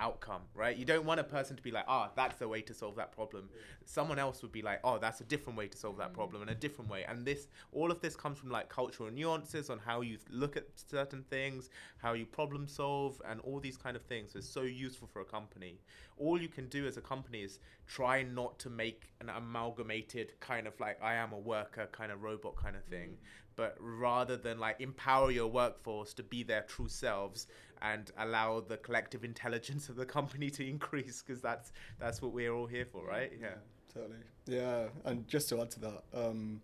outcome, 0.00 0.42
right? 0.54 0.76
You 0.76 0.84
don't 0.84 1.04
want 1.04 1.20
a 1.20 1.24
person 1.24 1.56
to 1.56 1.62
be 1.62 1.70
like, 1.70 1.84
oh, 1.86 2.08
that's 2.16 2.38
the 2.38 2.48
way 2.48 2.62
to 2.62 2.74
solve 2.74 2.96
that 2.96 3.12
problem. 3.12 3.48
Someone 3.84 4.18
else 4.18 4.42
would 4.42 4.50
be 4.50 4.62
like, 4.62 4.80
oh, 4.82 4.98
that's 4.98 5.20
a 5.20 5.24
different 5.24 5.58
way 5.58 5.68
to 5.68 5.76
solve 5.76 5.98
that 5.98 6.10
mm. 6.10 6.14
problem 6.14 6.42
and 6.42 6.50
a 6.50 6.54
different 6.54 6.90
way. 6.90 7.04
And 7.08 7.24
this, 7.24 7.48
all 7.72 7.90
of 7.90 8.00
this 8.00 8.16
comes 8.16 8.38
from 8.38 8.50
like 8.50 8.68
cultural 8.68 9.10
nuances 9.10 9.70
on 9.70 9.78
how 9.78 10.00
you 10.00 10.18
look 10.30 10.56
at 10.56 10.64
certain 10.74 11.22
things, 11.28 11.70
how 11.98 12.14
you 12.14 12.24
problem 12.24 12.66
solve, 12.66 13.20
and 13.28 13.40
all 13.40 13.60
these 13.60 13.76
kind 13.76 13.96
of 13.96 14.02
things 14.02 14.34
is 14.34 14.48
so 14.48 14.62
useful 14.62 15.08
for 15.12 15.20
a 15.20 15.24
company. 15.24 15.78
All 16.16 16.40
you 16.40 16.48
can 16.48 16.68
do 16.68 16.86
as 16.86 16.96
a 16.96 17.02
company 17.02 17.42
is 17.42 17.58
try 17.86 18.22
not 18.22 18.58
to 18.60 18.70
make 18.70 19.10
an 19.20 19.28
amalgamated 19.28 20.32
kind 20.40 20.66
of 20.66 20.78
like 20.80 21.02
I 21.02 21.14
am 21.14 21.32
a 21.32 21.38
worker 21.38 21.88
kind 21.92 22.10
of 22.10 22.22
robot 22.22 22.56
kind 22.56 22.76
of 22.76 22.84
thing, 22.84 23.10
mm. 23.10 23.16
but 23.56 23.76
rather 23.78 24.36
than 24.36 24.58
like 24.58 24.80
empower 24.80 25.30
your 25.30 25.48
workforce 25.48 26.14
to 26.14 26.22
be 26.22 26.42
their 26.42 26.62
true 26.62 26.88
selves 26.88 27.46
and 27.82 28.10
allow 28.18 28.60
the 28.60 28.76
collective 28.76 29.24
intelligence 29.24 29.88
of 29.88 29.96
the 29.96 30.06
company 30.06 30.50
to 30.50 30.68
increase 30.68 31.22
because 31.22 31.40
that's 31.40 31.72
that's 31.98 32.20
what 32.22 32.32
we're 32.32 32.52
all 32.52 32.66
here 32.66 32.86
for, 32.86 33.04
right? 33.04 33.32
Yeah. 33.40 33.48
yeah. 33.48 33.94
totally. 33.94 34.20
Yeah, 34.46 34.88
and 35.04 35.26
just 35.28 35.48
to 35.50 35.60
add 35.60 35.70
to 35.72 35.80
that, 35.80 36.02
um, 36.14 36.60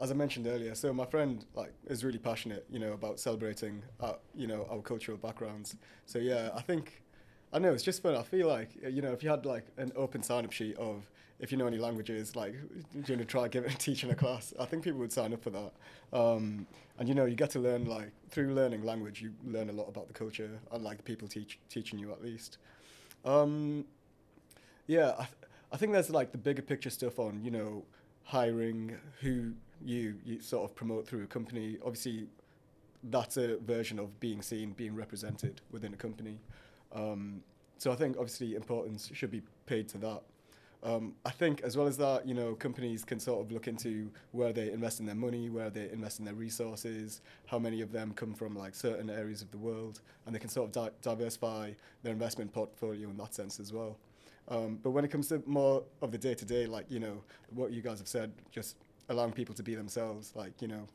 as 0.00 0.10
I 0.10 0.14
mentioned 0.14 0.46
earlier, 0.46 0.74
so 0.74 0.92
my 0.92 1.06
friend 1.06 1.44
like 1.54 1.72
is 1.86 2.04
really 2.04 2.18
passionate, 2.18 2.66
you 2.70 2.78
know, 2.78 2.92
about 2.92 3.20
celebrating, 3.20 3.82
uh, 4.00 4.14
you 4.34 4.46
know, 4.46 4.66
our 4.70 4.80
cultural 4.80 5.16
backgrounds. 5.16 5.76
So 6.06 6.18
yeah, 6.18 6.50
I 6.54 6.60
think 6.60 7.02
I 7.52 7.58
know 7.58 7.72
it's 7.72 7.84
just 7.84 8.02
fun. 8.02 8.16
I 8.16 8.22
feel 8.22 8.48
like 8.48 8.70
you 8.82 9.02
know, 9.02 9.12
if 9.12 9.22
you 9.22 9.30
had 9.30 9.46
like 9.46 9.66
an 9.76 9.92
open 9.96 10.22
sign-up 10.22 10.52
sheet 10.52 10.76
of 10.76 11.08
if 11.40 11.50
you 11.50 11.58
know 11.58 11.66
any 11.66 11.78
languages, 11.78 12.36
like 12.36 12.52
do 12.52 12.78
you 12.94 13.16
want 13.16 13.18
to 13.18 13.24
try 13.24 13.48
give 13.48 13.64
it 13.64 13.78
teaching 13.78 14.10
a 14.10 14.14
class? 14.14 14.54
I 14.58 14.64
think 14.64 14.84
people 14.84 15.00
would 15.00 15.12
sign 15.12 15.32
up 15.32 15.42
for 15.42 15.50
that. 15.50 15.72
Um, 16.12 16.66
and 16.98 17.08
you 17.08 17.14
know, 17.14 17.24
you 17.24 17.34
get 17.34 17.50
to 17.50 17.58
learn 17.58 17.86
like 17.86 18.12
through 18.30 18.54
learning 18.54 18.84
language, 18.84 19.20
you 19.20 19.32
learn 19.44 19.68
a 19.68 19.72
lot 19.72 19.88
about 19.88 20.08
the 20.08 20.14
culture 20.14 20.50
and 20.72 20.84
like 20.84 20.98
the 20.98 21.02
people 21.02 21.28
teach 21.28 21.58
teaching 21.68 21.98
you 21.98 22.12
at 22.12 22.22
least. 22.22 22.58
Um, 23.24 23.84
yeah, 24.86 25.12
I, 25.12 25.24
th- 25.24 25.36
I 25.72 25.76
think 25.76 25.92
there's 25.92 26.10
like 26.10 26.32
the 26.32 26.38
bigger 26.38 26.62
picture 26.62 26.90
stuff 26.90 27.18
on 27.18 27.42
you 27.42 27.50
know 27.50 27.84
hiring 28.24 28.96
who 29.20 29.52
you 29.84 30.14
you 30.24 30.40
sort 30.40 30.70
of 30.70 30.74
promote 30.76 31.06
through 31.06 31.24
a 31.24 31.26
company. 31.26 31.78
Obviously, 31.84 32.26
that's 33.10 33.36
a 33.36 33.56
version 33.58 33.98
of 33.98 34.18
being 34.20 34.40
seen, 34.40 34.72
being 34.72 34.94
represented 34.94 35.60
within 35.70 35.92
a 35.92 35.96
company. 35.96 36.38
Um, 36.92 37.42
so 37.78 37.92
I 37.92 37.96
think 37.96 38.16
obviously 38.16 38.54
importance 38.54 39.10
should 39.12 39.30
be 39.30 39.42
paid 39.66 39.88
to 39.88 39.98
that. 39.98 40.22
Um, 40.84 41.14
I 41.24 41.30
think 41.30 41.62
as 41.62 41.78
well 41.78 41.86
as 41.86 41.96
that, 41.96 42.28
you 42.28 42.34
know, 42.34 42.54
companies 42.54 43.06
can 43.06 43.18
sort 43.18 43.40
of 43.40 43.50
look 43.50 43.68
into 43.68 44.10
where 44.32 44.52
they 44.52 44.70
invest 44.70 45.00
in 45.00 45.06
their 45.06 45.14
money, 45.14 45.48
where 45.48 45.70
they 45.70 45.88
invest 45.90 46.18
in 46.18 46.26
their 46.26 46.34
resources, 46.34 47.22
how 47.46 47.58
many 47.58 47.80
of 47.80 47.90
them 47.90 48.12
come 48.12 48.34
from 48.34 48.54
like 48.54 48.74
certain 48.74 49.08
areas 49.08 49.40
of 49.40 49.50
the 49.50 49.56
world, 49.56 50.02
and 50.26 50.34
they 50.34 50.38
can 50.38 50.50
sort 50.50 50.66
of 50.66 50.72
di- 50.72 50.96
diversify 51.00 51.72
their 52.02 52.12
investment 52.12 52.52
portfolio 52.52 53.08
in 53.08 53.16
that 53.16 53.32
sense 53.32 53.58
as 53.58 53.72
well. 53.72 53.96
Um, 54.48 54.78
but 54.82 54.90
when 54.90 55.06
it 55.06 55.10
comes 55.10 55.28
to 55.28 55.42
more 55.46 55.84
of 56.02 56.12
the 56.12 56.18
day 56.18 56.34
to 56.34 56.44
day, 56.44 56.66
like 56.66 56.84
you 56.90 57.00
know 57.00 57.22
what 57.48 57.72
you 57.72 57.80
guys 57.80 57.98
have 57.98 58.08
said, 58.08 58.30
just 58.50 58.76
allowing 59.08 59.32
people 59.32 59.54
to 59.54 59.62
be 59.62 59.74
themselves, 59.74 60.34
like 60.36 60.60
you 60.60 60.68
know, 60.68 60.86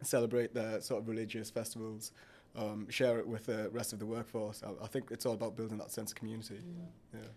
celebrate 0.00 0.54
their 0.54 0.80
sort 0.80 1.02
of 1.02 1.08
religious 1.08 1.50
festivals, 1.50 2.12
um, 2.56 2.88
share 2.88 3.18
it 3.18 3.28
with 3.28 3.44
the 3.44 3.68
rest 3.74 3.92
of 3.92 3.98
the 3.98 4.06
workforce. 4.06 4.62
I, 4.66 4.84
I, 4.84 4.86
think 4.86 5.10
it's 5.10 5.26
all 5.26 5.34
about 5.34 5.54
building 5.54 5.76
that 5.76 5.90
sense 5.90 6.12
of 6.12 6.16
community. 6.16 6.54
Mm. 6.54 7.20
Yeah 7.20 7.28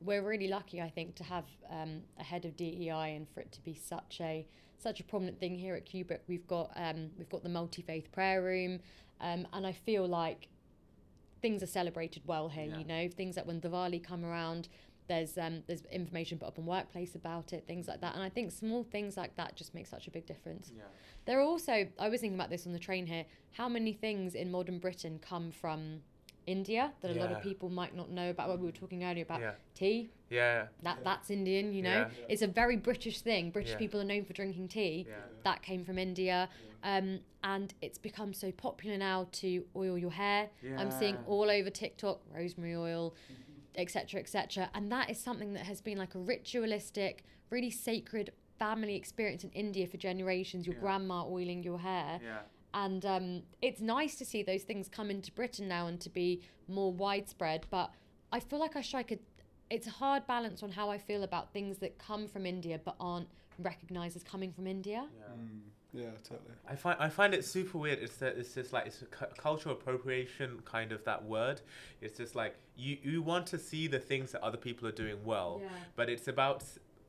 we're 0.00 0.22
really 0.22 0.48
lucky, 0.48 0.80
I 0.80 0.90
think, 0.90 1.14
to 1.16 1.24
have 1.24 1.44
um, 1.70 2.02
a 2.18 2.22
head 2.22 2.44
of 2.44 2.56
DEI 2.56 3.14
and 3.16 3.28
for 3.28 3.40
it 3.40 3.52
to 3.52 3.60
be 3.62 3.74
such 3.74 4.18
a 4.20 4.46
such 4.78 5.00
a 5.00 5.04
prominent 5.04 5.40
thing 5.40 5.54
here 5.54 5.74
at 5.74 5.86
Kubrick. 5.86 6.20
We've 6.28 6.46
got 6.46 6.70
um, 6.76 7.10
we've 7.18 7.30
got 7.30 7.42
the 7.42 7.48
multi 7.48 7.82
faith 7.82 8.12
prayer 8.12 8.42
room, 8.42 8.80
um, 9.20 9.46
and 9.52 9.66
I 9.66 9.72
feel 9.72 10.06
like 10.06 10.48
things 11.42 11.62
are 11.62 11.66
celebrated 11.66 12.22
well 12.26 12.48
here. 12.48 12.66
Yeah. 12.66 12.78
You 12.78 12.84
know, 12.84 13.08
things 13.08 13.36
like 13.36 13.46
when 13.46 13.60
Diwali 13.60 14.02
come 14.02 14.24
around, 14.24 14.68
there's 15.08 15.38
um, 15.38 15.62
there's 15.66 15.84
information 15.86 16.38
put 16.38 16.48
up 16.48 16.58
on 16.58 16.66
workplace 16.66 17.14
about 17.14 17.52
it, 17.52 17.64
things 17.66 17.88
like 17.88 18.00
that. 18.00 18.14
And 18.14 18.22
I 18.22 18.28
think 18.28 18.52
small 18.52 18.84
things 18.84 19.16
like 19.16 19.36
that 19.36 19.56
just 19.56 19.74
make 19.74 19.86
such 19.86 20.06
a 20.06 20.10
big 20.10 20.26
difference. 20.26 20.72
Yeah. 20.74 20.82
There 21.24 21.38
are 21.38 21.44
also 21.44 21.88
I 21.98 22.08
was 22.08 22.20
thinking 22.20 22.38
about 22.38 22.50
this 22.50 22.66
on 22.66 22.72
the 22.72 22.78
train 22.78 23.06
here. 23.06 23.24
How 23.52 23.68
many 23.68 23.92
things 23.92 24.34
in 24.34 24.50
modern 24.50 24.78
Britain 24.78 25.18
come 25.18 25.50
from 25.50 26.00
India 26.46 26.92
that 27.00 27.14
yeah. 27.14 27.20
a 27.20 27.24
lot 27.24 27.32
of 27.32 27.42
people 27.42 27.68
might 27.68 27.94
not 27.94 28.10
know 28.10 28.30
about. 28.30 28.48
What 28.48 28.60
we 28.60 28.66
were 28.66 28.72
talking 28.72 29.04
earlier 29.04 29.24
about 29.24 29.40
yeah. 29.40 29.52
tea. 29.74 30.10
Yeah. 30.30 30.66
That 30.82 30.98
that's 31.04 31.30
Indian, 31.30 31.72
you 31.72 31.82
know. 31.82 32.06
Yeah. 32.08 32.26
It's 32.28 32.42
a 32.42 32.46
very 32.46 32.76
British 32.76 33.20
thing. 33.20 33.50
British 33.50 33.76
people 33.76 34.00
are 34.00 34.04
known 34.04 34.24
for 34.24 34.32
drinking 34.32 34.68
tea. 34.68 35.06
That 35.44 35.62
came 35.62 35.84
from 35.84 35.98
India. 35.98 36.48
Um, 36.82 37.20
and 37.42 37.74
it's 37.82 37.98
become 37.98 38.32
so 38.32 38.52
popular 38.52 38.96
now 38.96 39.26
to 39.32 39.64
oil 39.74 39.98
your 39.98 40.12
hair. 40.12 40.48
I'm 40.78 40.90
seeing 40.90 41.16
all 41.26 41.50
over 41.50 41.70
TikTok 41.70 42.20
rosemary 42.32 42.76
oil, 42.76 43.14
etc., 43.74 44.20
etc. 44.20 44.70
And 44.74 44.90
that 44.92 45.10
is 45.10 45.18
something 45.18 45.52
that 45.54 45.64
has 45.64 45.80
been 45.80 45.98
like 45.98 46.14
a 46.14 46.18
ritualistic, 46.18 47.24
really 47.50 47.70
sacred 47.70 48.30
family 48.58 48.94
experience 48.94 49.44
in 49.44 49.50
India 49.50 49.86
for 49.86 49.96
generations. 49.96 50.66
Your 50.66 50.76
grandma 50.76 51.26
oiling 51.26 51.62
your 51.62 51.78
hair. 51.78 52.20
Yeah 52.74 52.84
and 52.86 53.06
um, 53.06 53.42
it's 53.62 53.80
nice 53.80 54.16
to 54.16 54.24
see 54.24 54.42
those 54.42 54.62
things 54.62 54.88
come 54.88 55.10
into 55.10 55.32
Britain 55.32 55.66
now 55.66 55.86
and 55.86 55.98
to 56.00 56.10
be 56.10 56.42
more 56.68 56.92
widespread. 56.92 57.66
But 57.70 57.90
I 58.32 58.40
feel 58.40 58.58
like 58.58 58.76
I 58.76 58.82
strike 58.82 59.12
a 59.12 59.18
it's 59.70 59.86
a 59.86 59.90
hard 59.90 60.26
balance 60.26 60.62
on 60.62 60.70
how 60.70 60.90
I 60.90 60.98
feel 60.98 61.24
about 61.24 61.52
things 61.52 61.78
that 61.78 61.98
come 61.98 62.28
from 62.28 62.46
India 62.46 62.78
but 62.84 62.94
aren't 63.00 63.28
recognized 63.58 64.14
as 64.14 64.22
coming 64.22 64.52
from 64.52 64.66
India. 64.66 65.06
Yeah. 65.18 65.24
Mm. 65.34 65.60
Yeah, 65.92 66.10
totally. 66.22 66.52
I 66.68 66.76
find 66.76 66.98
I 67.00 67.08
find 67.08 67.32
it 67.32 67.44
super 67.44 67.78
weird. 67.78 68.00
It's 68.00 68.16
that 68.16 68.36
it's 68.36 68.52
just 68.54 68.74
like 68.74 68.86
it's 68.86 69.00
a 69.00 69.06
cu- 69.06 69.34
cultural 69.38 69.74
appropriation 69.74 70.60
kind 70.66 70.92
of 70.92 71.02
that 71.04 71.24
word. 71.24 71.62
It's 72.02 72.18
just 72.18 72.34
like 72.34 72.56
you 72.76 72.98
you 73.02 73.22
want 73.22 73.46
to 73.48 73.58
see 73.58 73.86
the 73.86 73.98
things 73.98 74.32
that 74.32 74.42
other 74.42 74.58
people 74.58 74.86
are 74.86 74.92
doing 74.92 75.16
well, 75.24 75.60
yeah. 75.62 75.68
but 75.96 76.10
it's 76.10 76.28
about 76.28 76.64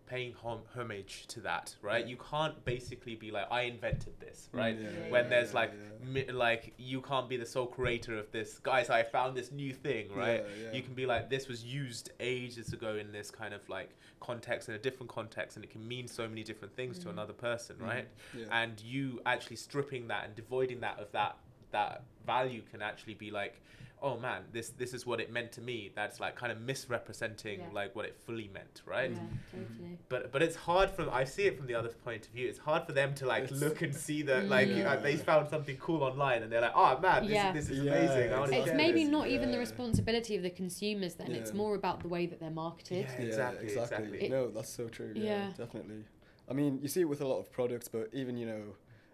paying 0.07 0.33
hom- 0.33 0.63
homage 0.73 1.27
to 1.27 1.41
that, 1.41 1.75
right? 1.81 2.05
Yeah. 2.05 2.11
You 2.11 2.17
can't 2.17 2.63
basically 2.65 3.15
be 3.15 3.29
like, 3.29 3.51
I 3.51 3.61
invented 3.63 4.19
this, 4.19 4.49
mm, 4.53 4.59
right? 4.59 4.77
Yeah. 4.79 5.09
When 5.09 5.29
there's 5.29 5.53
like, 5.53 5.73
mi- 6.03 6.31
like 6.31 6.73
you 6.77 7.01
can't 7.01 7.29
be 7.29 7.37
the 7.37 7.45
sole 7.45 7.67
creator 7.67 8.17
of 8.17 8.31
this, 8.31 8.59
guys. 8.59 8.89
I 8.89 9.03
found 9.03 9.35
this 9.35 9.51
new 9.51 9.73
thing, 9.73 10.09
right? 10.15 10.43
You 10.73 10.81
can 10.81 10.93
be 10.93 11.05
like, 11.05 11.29
this 11.29 11.47
was 11.47 11.63
used 11.63 12.11
ages 12.19 12.73
ago 12.73 12.95
in 12.95 13.11
this 13.11 13.29
kind 13.29 13.53
of 13.53 13.67
like 13.69 13.91
context, 14.19 14.69
in 14.69 14.75
a 14.75 14.79
different 14.79 15.09
context, 15.09 15.57
and 15.57 15.65
it 15.65 15.71
can 15.71 15.87
mean 15.87 16.07
so 16.07 16.27
many 16.27 16.43
different 16.43 16.75
things 16.75 16.97
mm. 16.97 17.03
to 17.03 17.09
another 17.09 17.33
person, 17.33 17.75
mm. 17.77 17.85
right? 17.85 18.07
And 18.51 18.81
you 18.81 19.21
actually 19.25 19.57
stripping 19.57 20.07
that 20.07 20.25
and 20.25 20.35
devoiding 20.35 20.79
that 20.81 20.99
of 20.99 21.11
that 21.11 21.37
that 21.71 22.03
value 22.25 22.61
can 22.71 22.81
actually 22.81 23.13
be 23.13 23.29
like 23.29 23.61
oh 24.01 24.17
man, 24.17 24.43
this 24.51 24.69
this 24.69 24.93
is 24.93 25.05
what 25.05 25.19
it 25.19 25.31
meant 25.31 25.51
to 25.53 25.61
me. 25.61 25.91
That's 25.95 26.19
like 26.19 26.35
kind 26.35 26.51
of 26.51 26.61
misrepresenting 26.61 27.59
yeah. 27.59 27.65
like 27.73 27.95
what 27.95 28.05
it 28.05 28.15
fully 28.25 28.49
meant, 28.53 28.81
right? 28.85 29.11
Yeah, 29.11 29.17
totally. 29.51 29.97
But 30.09 30.31
but 30.31 30.43
it's 30.43 30.55
hard 30.55 30.89
from 30.91 31.09
I 31.11 31.23
see 31.23 31.43
it 31.43 31.57
from 31.57 31.67
the 31.67 31.75
other 31.75 31.89
point 31.89 32.27
of 32.27 32.33
view. 32.33 32.47
It's 32.47 32.59
hard 32.59 32.85
for 32.85 32.91
them 32.91 33.13
to 33.15 33.25
like 33.25 33.45
it's 33.45 33.53
look 33.53 33.81
and 33.81 33.95
see 33.95 34.21
that 34.23 34.47
like 34.47 34.69
yeah. 34.69 34.91
uh, 34.91 34.99
they 34.99 35.15
found 35.15 35.49
something 35.49 35.77
cool 35.77 36.03
online 36.03 36.43
and 36.43 36.51
they're 36.51 36.61
like, 36.61 36.75
oh 36.75 36.99
man, 36.99 37.23
this, 37.23 37.31
yeah. 37.31 37.51
this 37.51 37.69
is 37.69 37.79
amazing. 37.79 38.31
it's 38.53 38.73
maybe 38.73 39.03
this. 39.03 39.11
not 39.11 39.27
even 39.27 39.51
the 39.51 39.59
responsibility 39.59 40.35
of 40.35 40.43
the 40.43 40.51
consumers. 40.51 41.15
Then 41.15 41.31
it's 41.31 41.53
more 41.53 41.75
about 41.75 42.01
the 42.01 42.07
way 42.07 42.25
that 42.27 42.39
they're 42.39 42.49
marketed. 42.49 43.07
Yeah, 43.09 43.25
exactly, 43.25 43.67
exactly. 43.67 44.05
exactly. 44.05 44.29
no, 44.29 44.49
that's 44.49 44.69
so 44.69 44.87
true. 44.87 45.13
Yeah, 45.15 45.51
definitely. 45.57 46.03
I 46.49 46.53
mean, 46.53 46.79
you 46.81 46.87
see 46.87 47.01
it 47.01 47.09
with 47.09 47.21
a 47.21 47.27
lot 47.27 47.39
of 47.39 47.51
products, 47.51 47.87
but 47.87 48.09
even 48.13 48.37
you 48.37 48.45
know, 48.45 48.61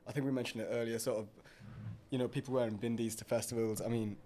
I 0.07 0.11
think 0.11 0.25
we 0.25 0.31
mentioned 0.31 0.63
it 0.63 0.69
earlier. 0.71 0.99
Sort 0.99 1.19
of, 1.19 1.27
you 2.09 2.17
know, 2.17 2.27
people 2.27 2.53
wearing 2.53 2.77
bindis 2.77 3.17
to 3.19 3.25
festivals. 3.25 3.81
I 3.81 3.87
mean 3.87 4.17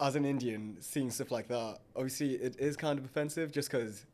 as 0.00 0.16
an 0.16 0.24
Indian, 0.24 0.76
seeing 0.80 1.10
stuff 1.10 1.30
like 1.30 1.48
that, 1.48 1.78
obviously 1.94 2.34
it 2.34 2.56
is 2.58 2.76
kind 2.76 2.98
of 2.98 3.04
offensive 3.04 3.52
just 3.52 3.70
because 3.70 4.06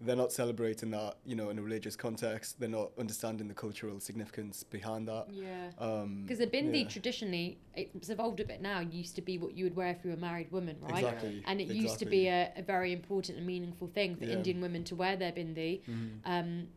they're 0.00 0.16
not 0.16 0.32
celebrating 0.32 0.90
that, 0.90 1.14
you 1.24 1.36
know, 1.36 1.50
in 1.50 1.58
a 1.58 1.62
religious 1.62 1.96
context. 1.96 2.58
They're 2.58 2.68
not 2.68 2.90
understanding 2.98 3.46
the 3.48 3.54
cultural 3.54 4.00
significance 4.00 4.62
behind 4.64 5.06
that. 5.08 5.26
Yeah. 5.30 5.70
Um, 5.78 6.22
Because 6.22 6.38
the 6.38 6.46
bindi 6.48 6.82
yeah. 6.82 6.88
traditionally, 6.88 7.58
it's 7.74 8.10
evolved 8.10 8.40
a 8.40 8.44
bit 8.44 8.60
now. 8.60 8.80
Used 8.80 9.14
to 9.16 9.22
be 9.22 9.38
what 9.38 9.56
you 9.56 9.64
would 9.64 9.76
wear 9.76 9.88
if 9.90 9.98
you 10.04 10.10
were 10.10 10.16
a 10.16 10.20
married 10.20 10.50
woman, 10.50 10.76
right? 10.80 11.04
Exactly. 11.04 11.42
And 11.46 11.60
it 11.60 11.68
used 11.68 11.98
to 12.00 12.06
be 12.06 12.26
a, 12.26 12.52
a 12.56 12.62
very 12.62 12.92
important 12.92 13.38
and 13.38 13.46
meaningful 13.46 13.86
thing 13.88 14.16
for 14.16 14.24
Yeah. 14.24 14.34
Indian 14.34 14.60
women 14.60 14.82
to 14.84 14.96
wear 14.96 15.16
their 15.16 15.32
bindi. 15.32 15.80
Mhm. 15.84 16.10
Um, 16.24 16.68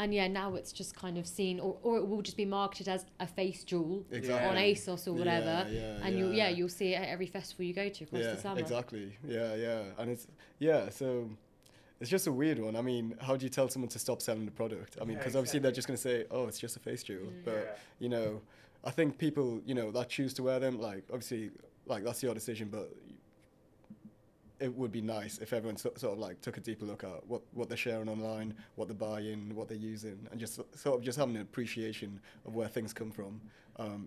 and 0.00 0.14
yeah, 0.14 0.26
now 0.28 0.54
it's 0.54 0.72
just 0.72 0.96
kind 0.96 1.18
of 1.18 1.26
seen, 1.26 1.60
or, 1.60 1.76
or 1.82 1.98
it 1.98 2.08
will 2.08 2.22
just 2.22 2.36
be 2.36 2.46
marketed 2.46 2.88
as 2.88 3.04
a 3.20 3.26
face 3.26 3.64
jewel 3.64 4.02
Exactly. 4.10 4.48
on 4.48 4.56
ASOS 4.56 5.06
or 5.06 5.12
whatever. 5.12 5.66
Yeah, 5.70 5.78
yeah, 5.98 5.98
and 6.06 6.18
you'll 6.18 6.32
yeah 6.32 6.48
yeah. 6.48 6.56
you'll 6.56 6.68
see 6.80 6.94
it 6.94 7.02
at 7.02 7.08
every 7.08 7.26
festival 7.26 7.64
you 7.66 7.74
go 7.74 7.88
to 7.88 8.04
across 8.04 8.22
yeah, 8.22 8.32
the 8.32 8.40
summer. 8.40 8.60
exactly. 8.60 9.16
Yeah, 9.26 9.54
yeah, 9.56 9.82
and 9.98 10.10
it's 10.10 10.26
yeah. 10.58 10.88
So 10.88 11.28
it's 12.00 12.08
just 12.10 12.26
a 12.26 12.32
weird 12.32 12.58
one. 12.58 12.76
I 12.76 12.80
mean, 12.80 13.14
how 13.20 13.36
do 13.36 13.44
you 13.44 13.50
tell 13.50 13.68
someone 13.68 13.90
to 13.90 13.98
stop 13.98 14.22
selling 14.22 14.46
the 14.46 14.50
product? 14.62 14.96
I 15.00 15.04
mean, 15.04 15.12
Yeah, 15.12 15.18
because 15.18 15.36
obviously 15.36 15.60
they're 15.60 15.70
just 15.80 15.86
going 15.86 15.98
to 15.98 16.02
say, 16.02 16.24
"Oh, 16.30 16.46
it's 16.48 16.58
just 16.58 16.76
a 16.76 16.80
face 16.80 17.02
jewel," 17.02 17.26
Mm. 17.26 17.44
but 17.44 17.54
Yeah. 17.54 17.76
you 17.98 18.08
know, 18.08 18.40
I 18.82 18.90
think 18.90 19.18
people, 19.18 19.60
you 19.66 19.74
know, 19.74 19.90
that 19.90 20.08
choose 20.08 20.32
to 20.34 20.42
wear 20.42 20.58
them, 20.58 20.80
like 20.80 21.04
obviously, 21.12 21.50
like 21.84 22.04
that's 22.04 22.22
your 22.22 22.32
decision, 22.32 22.68
but 22.70 22.90
it 24.60 24.74
would 24.76 24.92
be 24.92 25.00
nice 25.00 25.38
if 25.38 25.52
everyone 25.52 25.76
so, 25.76 25.90
sort 25.96 26.12
of 26.12 26.18
like 26.18 26.40
took 26.42 26.56
a 26.58 26.60
deeper 26.60 26.84
look 26.84 27.02
at 27.02 27.26
what, 27.26 27.42
what 27.52 27.68
they're 27.68 27.78
sharing 27.78 28.08
online, 28.08 28.54
what 28.76 28.88
they're 28.88 28.94
buying, 28.94 29.54
what 29.54 29.68
they're 29.68 29.76
using, 29.78 30.28
and 30.30 30.38
just 30.38 30.60
sort 30.78 30.98
of 30.98 31.02
just 31.02 31.18
having 31.18 31.34
an 31.36 31.42
appreciation 31.42 32.20
of 32.46 32.54
where 32.54 32.68
things 32.68 32.92
come 32.92 33.10
from. 33.10 33.40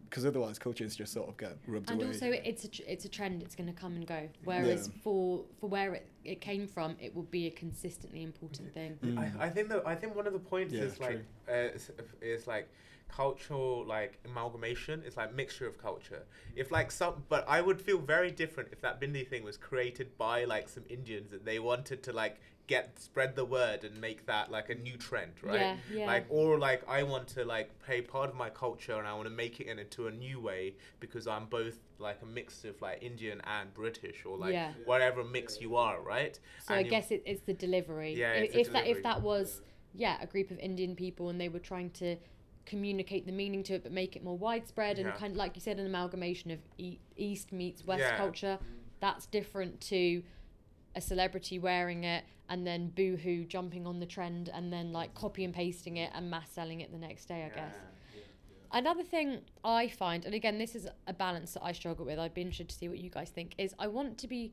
Because 0.08 0.24
otherwise, 0.24 0.60
cultures 0.60 0.96
just 0.96 1.14
sort 1.14 1.28
of 1.28 1.36
get 1.36 1.58
rubbed 1.66 1.90
away. 1.90 2.04
and 2.04 2.14
also 2.14 2.28
it's 2.32 2.64
a 2.64 2.68
tr- 2.68 2.84
it's 2.88 3.06
a 3.06 3.10
trend 3.10 3.42
it's 3.42 3.56
going 3.56 3.66
to 3.66 3.74
come 3.74 3.96
and 3.96 4.06
go 4.06 4.30
whereas 4.44 4.92
for 5.04 5.44
for 5.60 5.68
where 5.68 5.96
it, 5.96 6.08
it 6.24 6.42
came 6.42 6.68
from 6.68 6.96
it 7.00 7.16
will 7.16 7.24
be 7.24 7.48
a 7.48 7.52
consistently 7.52 8.22
important 8.22 8.72
thing 8.72 9.00
Mm. 9.04 9.18
I, 9.18 9.46
I 9.46 9.50
think 9.50 9.70
that 9.70 9.82
I 9.88 9.96
think 9.96 10.16
one 10.16 10.28
of 10.28 10.34
the 10.34 10.40
points 10.40 10.74
Yeah, 10.74 10.84
is 10.84 11.00
like 11.00 11.26
uh, 11.50 11.54
is, 11.74 11.90
is 12.22 12.46
like 12.46 12.70
cultural 13.10 13.86
like 13.86 14.20
amalgamation. 14.26 15.04
It's 15.06 15.18
like 15.18 15.34
mixture 15.34 15.68
of 15.68 15.78
culture. 15.78 16.24
If 16.56 16.72
like 16.72 16.92
some, 16.92 17.24
but 17.30 17.46
I 17.48 17.62
would 17.62 17.80
feel 17.82 18.00
very 18.00 18.32
different 18.32 18.70
if 18.72 18.82
that 18.82 19.00
bindi 19.02 19.28
thing 19.28 19.44
was 19.44 19.58
created 19.58 20.18
by 20.18 20.46
like 20.46 20.68
some 20.70 20.84
Indians 20.90 21.32
and 21.34 21.46
they 21.46 21.60
wanted 21.60 22.04
to 22.04 22.14
like 22.14 22.40
get 22.66 22.98
spread 22.98 23.36
the 23.36 23.44
word 23.44 23.84
and 23.84 24.00
make 24.00 24.26
that 24.26 24.50
like 24.50 24.70
a 24.70 24.76
new 24.76 24.96
trend, 24.98 25.34
right? 25.44 25.60
Yeah, 25.60 25.76
yeah. 25.94 26.06
Like 26.08 26.26
or 26.30 26.58
like 26.58 26.88
I 26.88 27.04
want 27.04 27.28
to 27.30 27.44
like 27.46 27.70
pay 27.86 28.02
part 28.02 28.30
of 28.30 28.36
my 28.36 28.50
culture 28.50 28.98
and 28.98 29.08
I 29.08 29.14
want 29.14 29.26
to 29.26 29.34
make 29.34 29.60
it 29.60 29.68
into 29.68 30.08
a 30.08 30.12
new 30.12 30.40
way 30.40 30.76
because 31.00 31.28
I'm 31.28 31.46
both 31.48 31.78
like 32.00 32.20
a 32.22 32.26
mix 32.26 32.64
of 32.64 32.82
like 32.82 33.04
Indian 33.04 33.42
and 33.46 33.74
British 33.74 34.26
or 34.26 34.38
like 34.38 34.54
Yeah. 34.54 34.72
whatever 34.86 35.24
mix 35.24 35.60
you 35.62 35.76
are, 35.76 36.02
right? 36.02 36.40
so 36.66 36.74
And 36.74 36.86
i 36.86 36.90
guess 36.90 37.12
it, 37.12 37.22
it's 37.26 37.42
the 37.42 37.54
delivery 37.54 38.14
Yeah, 38.16 38.32
I- 38.32 38.36
it's 38.36 38.54
the 38.54 38.60
if 38.62 38.72
that 38.74 38.88
if 38.88 39.04
that 39.04 39.22
was 39.22 39.62
yeah 39.94 40.18
a 40.22 40.26
group 40.26 40.50
of 40.50 40.58
indian 40.60 40.96
people 40.96 41.30
and 41.30 41.40
they 41.40 41.50
were 41.50 41.60
trying 41.60 41.92
to 41.92 42.16
communicate 42.66 43.26
the 43.26 43.32
meaning 43.32 43.64
to 43.64 43.74
it 43.74 43.84
but 43.84 43.92
make 43.92 44.16
it 44.16 44.24
more 44.24 44.38
widespread 44.38 44.98
and 44.98 45.08
Yeah. 45.08 45.16
kind 45.16 45.32
of 45.32 45.38
like 45.38 45.56
you 45.56 45.62
said 45.62 45.80
an 45.80 45.86
amalgamation 45.86 46.50
of 46.52 46.60
e- 46.78 46.98
east 47.18 47.52
meets 47.52 47.86
west 47.86 48.00
Yeah. 48.02 48.18
culture 48.18 48.58
that's 49.00 49.26
different 49.26 49.82
to 49.82 50.24
a 50.96 51.02
celebrity 51.02 51.60
wearing 51.60 52.04
it 52.04 52.24
and 52.50 52.66
then 52.66 52.90
boohoo 52.90 53.46
jumping 53.46 53.86
on 53.88 54.00
the 54.00 54.06
trend 54.06 54.50
and 54.54 54.72
then 54.72 54.94
like 54.94 55.14
copy 55.14 55.44
and 55.44 55.54
pasting 55.54 55.98
it 55.98 56.12
and 56.14 56.30
mass 56.30 56.50
selling 56.52 56.82
it 56.82 56.92
the 56.92 56.98
next 56.98 57.26
day 57.26 57.44
i 57.46 57.50
guess 57.56 57.76
Another 58.76 59.04
thing 59.04 59.42
I 59.64 59.88
find, 59.88 60.26
and 60.26 60.34
again, 60.34 60.58
this 60.58 60.74
is 60.74 60.88
a 61.06 61.14
balance 61.14 61.54
that 61.54 61.64
I 61.64 61.74
struggle 61.74 62.08
with. 62.08 62.18
I'd 62.18 62.34
be 62.34 62.42
interested 62.42 62.70
to 62.70 62.76
see 62.76 62.90
what 62.90 62.98
you 62.98 63.12
guys 63.12 63.30
think. 63.30 63.54
Is 63.60 63.76
I 63.78 63.86
want 63.86 64.18
to 64.18 64.28
be, 64.28 64.52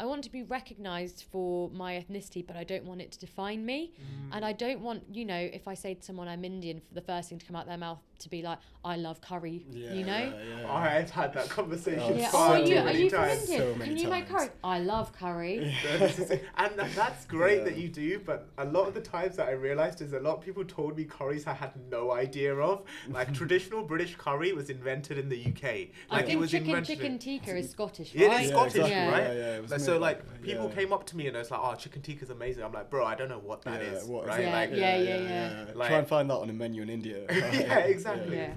I 0.00 0.04
want 0.04 0.24
to 0.24 0.30
be 0.30 0.42
recognised 0.42 1.24
for 1.30 1.70
my 1.70 1.94
ethnicity, 1.94 2.46
but 2.46 2.56
I 2.56 2.64
don't 2.64 2.84
want 2.84 3.00
it 3.00 3.12
to 3.12 3.20
define 3.20 3.64
me. 3.64 3.92
Mm. 4.00 4.36
And 4.36 4.44
I 4.44 4.52
don't 4.52 4.80
want, 4.80 5.04
you 5.12 5.24
know, 5.24 5.38
if 5.52 5.68
I 5.68 5.74
say 5.74 5.94
to 5.94 6.02
someone 6.02 6.28
I'm 6.28 6.44
Indian, 6.44 6.80
for 6.80 6.94
the 6.94 7.00
first 7.00 7.28
thing 7.28 7.38
to 7.38 7.46
come 7.46 7.56
out 7.56 7.66
their 7.66 7.76
mouth 7.76 8.00
to 8.22 8.28
be 8.28 8.42
like, 8.42 8.58
I 8.84 8.96
love 8.96 9.20
curry. 9.20 9.64
Yeah, 9.70 9.92
you 9.92 10.04
know. 10.04 10.16
yeah, 10.18 10.60
yeah. 10.62 10.72
I've 10.72 11.10
had 11.10 11.32
that 11.34 11.48
conversation 11.48 12.16
Yeah. 12.18 12.30
so 12.30 12.38
Oh, 12.38 12.52
are 12.52 12.58
you 12.58 12.78
are 12.78 12.90
you 12.92 13.08
from 13.10 13.18
times. 13.20 13.42
India? 13.42 13.58
So 13.58 13.74
many 13.76 13.90
Can 13.90 13.96
you 13.98 14.08
make 14.08 14.28
curry? 14.28 14.48
I 14.64 14.80
love 14.80 15.12
curry. 15.12 15.72
This 15.98 16.18
is 16.18 16.30
it. 16.32 16.44
and 16.56 16.72
that's 16.96 17.24
great 17.26 17.58
Yeah. 17.58 17.64
that 17.64 17.76
you 17.76 17.88
do, 17.88 18.18
but 18.20 18.48
a 18.58 18.64
lot 18.64 18.88
of 18.88 18.94
the 18.94 19.00
times 19.00 19.36
that 19.36 19.48
I 19.48 19.52
realized 19.52 20.00
is 20.00 20.12
a 20.14 20.18
lot 20.20 20.38
of 20.38 20.40
people 20.44 20.64
told 20.64 20.96
me 20.96 21.04
curries 21.04 21.46
I 21.46 21.54
had 21.54 21.72
no 21.90 22.12
idea 22.12 22.54
of. 22.56 22.82
Like 23.08 23.32
traditional 23.40 23.82
British 23.84 24.16
curry 24.16 24.52
was 24.52 24.68
invented 24.70 25.16
in 25.18 25.28
the 25.28 25.40
UK. 25.46 25.64
I 25.64 25.88
Like 26.10 26.24
it 26.24 26.26
think 26.28 26.40
was 26.40 26.50
chicken 26.50 26.68
invented. 26.70 26.98
chicken 26.98 27.18
tikka 27.18 27.56
is 27.56 27.70
Scottish, 27.70 28.14
It 28.14 28.22
is 28.22 28.28
right? 28.28 28.42
Yeah, 28.44 28.48
Scottish, 28.50 28.74
exactly. 28.74 28.90
Yeah. 28.90 29.10
right? 29.10 29.22
Yeah, 29.22 29.32
yeah, 29.34 29.56
it 29.56 29.62
was 29.62 29.70
Like, 29.70 29.80
made 29.80 29.86
so 29.86 29.92
by- 29.94 30.06
like 30.06 30.42
people 30.42 30.68
yeah. 30.68 30.74
came 30.74 30.92
up 30.92 31.06
to 31.06 31.16
me 31.16 31.26
and 31.28 31.36
it's 31.36 31.50
like, 31.50 31.60
"Oh, 31.62 31.74
chicken 31.74 32.02
tikka 32.02 32.24
is 32.24 32.30
amazing." 32.30 32.64
I'm 32.64 32.72
like, 32.72 32.90
"Bro, 32.90 33.06
I 33.06 33.14
don't 33.14 33.28
know 33.28 33.38
what 33.38 33.62
that 33.62 33.80
is." 33.80 34.04
what 34.04 34.24
is 34.24 34.28
right? 34.28 34.40
it? 34.40 34.44
Yeah, 34.46 34.52
like, 34.60 34.70
yeah, 34.72 34.96
yeah, 34.96 35.16
yeah. 35.18 35.64
Like- 35.74 35.88
Try 35.88 35.98
and 35.98 36.08
find 36.08 36.28
that 36.30 36.34
on 36.36 36.50
a 36.50 36.52
menu 36.52 36.82
in 36.82 36.90
India. 36.90 37.18
yeah, 37.30 37.78
exactly. 37.78 38.11
Yeah. 38.30 38.52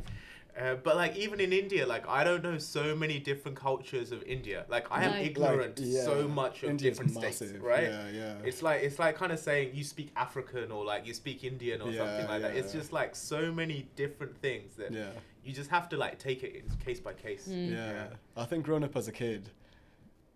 Uh, 0.58 0.76
but 0.76 0.96
like 0.96 1.18
even 1.18 1.42
in 1.42 1.52
India, 1.52 1.86
like 1.86 2.08
I 2.08 2.24
don't 2.24 2.42
know 2.42 2.58
so 2.58 2.96
many 2.96 3.20
different 3.20 3.58
cultures 3.58 4.14
of 4.14 4.24
India. 4.24 4.66
Like 4.70 4.88
I 4.90 5.04
am 5.04 5.12
No. 5.12 5.18
Ignorant 5.18 5.76
to 5.76 5.84
yeah, 5.84 6.06
so 6.06 6.30
much 6.30 6.64
of 6.64 6.70
India's 6.70 6.98
different 6.98 7.14
massive. 7.22 7.50
states, 7.50 7.62
right? 7.62 7.84
Yeah, 7.90 8.08
yeah. 8.10 8.34
It's 8.46 8.62
like 8.64 8.82
it's 8.82 8.98
like 8.98 9.18
kind 9.18 9.34
of 9.34 9.40
saying 9.40 9.72
you 9.74 9.84
speak 9.84 10.12
African 10.16 10.72
or 10.72 10.86
like 10.86 11.06
you 11.06 11.14
speak 11.14 11.44
Indian 11.44 11.82
or 11.82 11.92
Yeah, 11.92 12.06
something 12.06 12.28
like 12.30 12.42
that. 12.44 12.56
It's 12.56 12.74
yeah. 12.74 12.80
just 12.80 12.94
like 12.94 13.18
so 13.18 13.52
many 13.52 13.90
different 13.98 14.38
things 14.38 14.76
that 14.76 14.94
yeah. 14.94 15.10
you 15.44 15.52
just 15.52 15.70
have 15.72 15.90
to 15.90 15.98
like 15.98 16.20
take 16.20 16.42
it 16.44 16.56
in 16.56 16.64
case 16.86 17.02
by 17.02 17.12
case. 17.12 17.50
Mm. 17.50 17.72
Yeah. 17.74 18.06
I 18.38 18.46
think 18.46 18.64
growing 18.64 18.86
up 18.86 18.96
as 18.96 19.10
a 19.10 19.12
kid, 19.12 19.50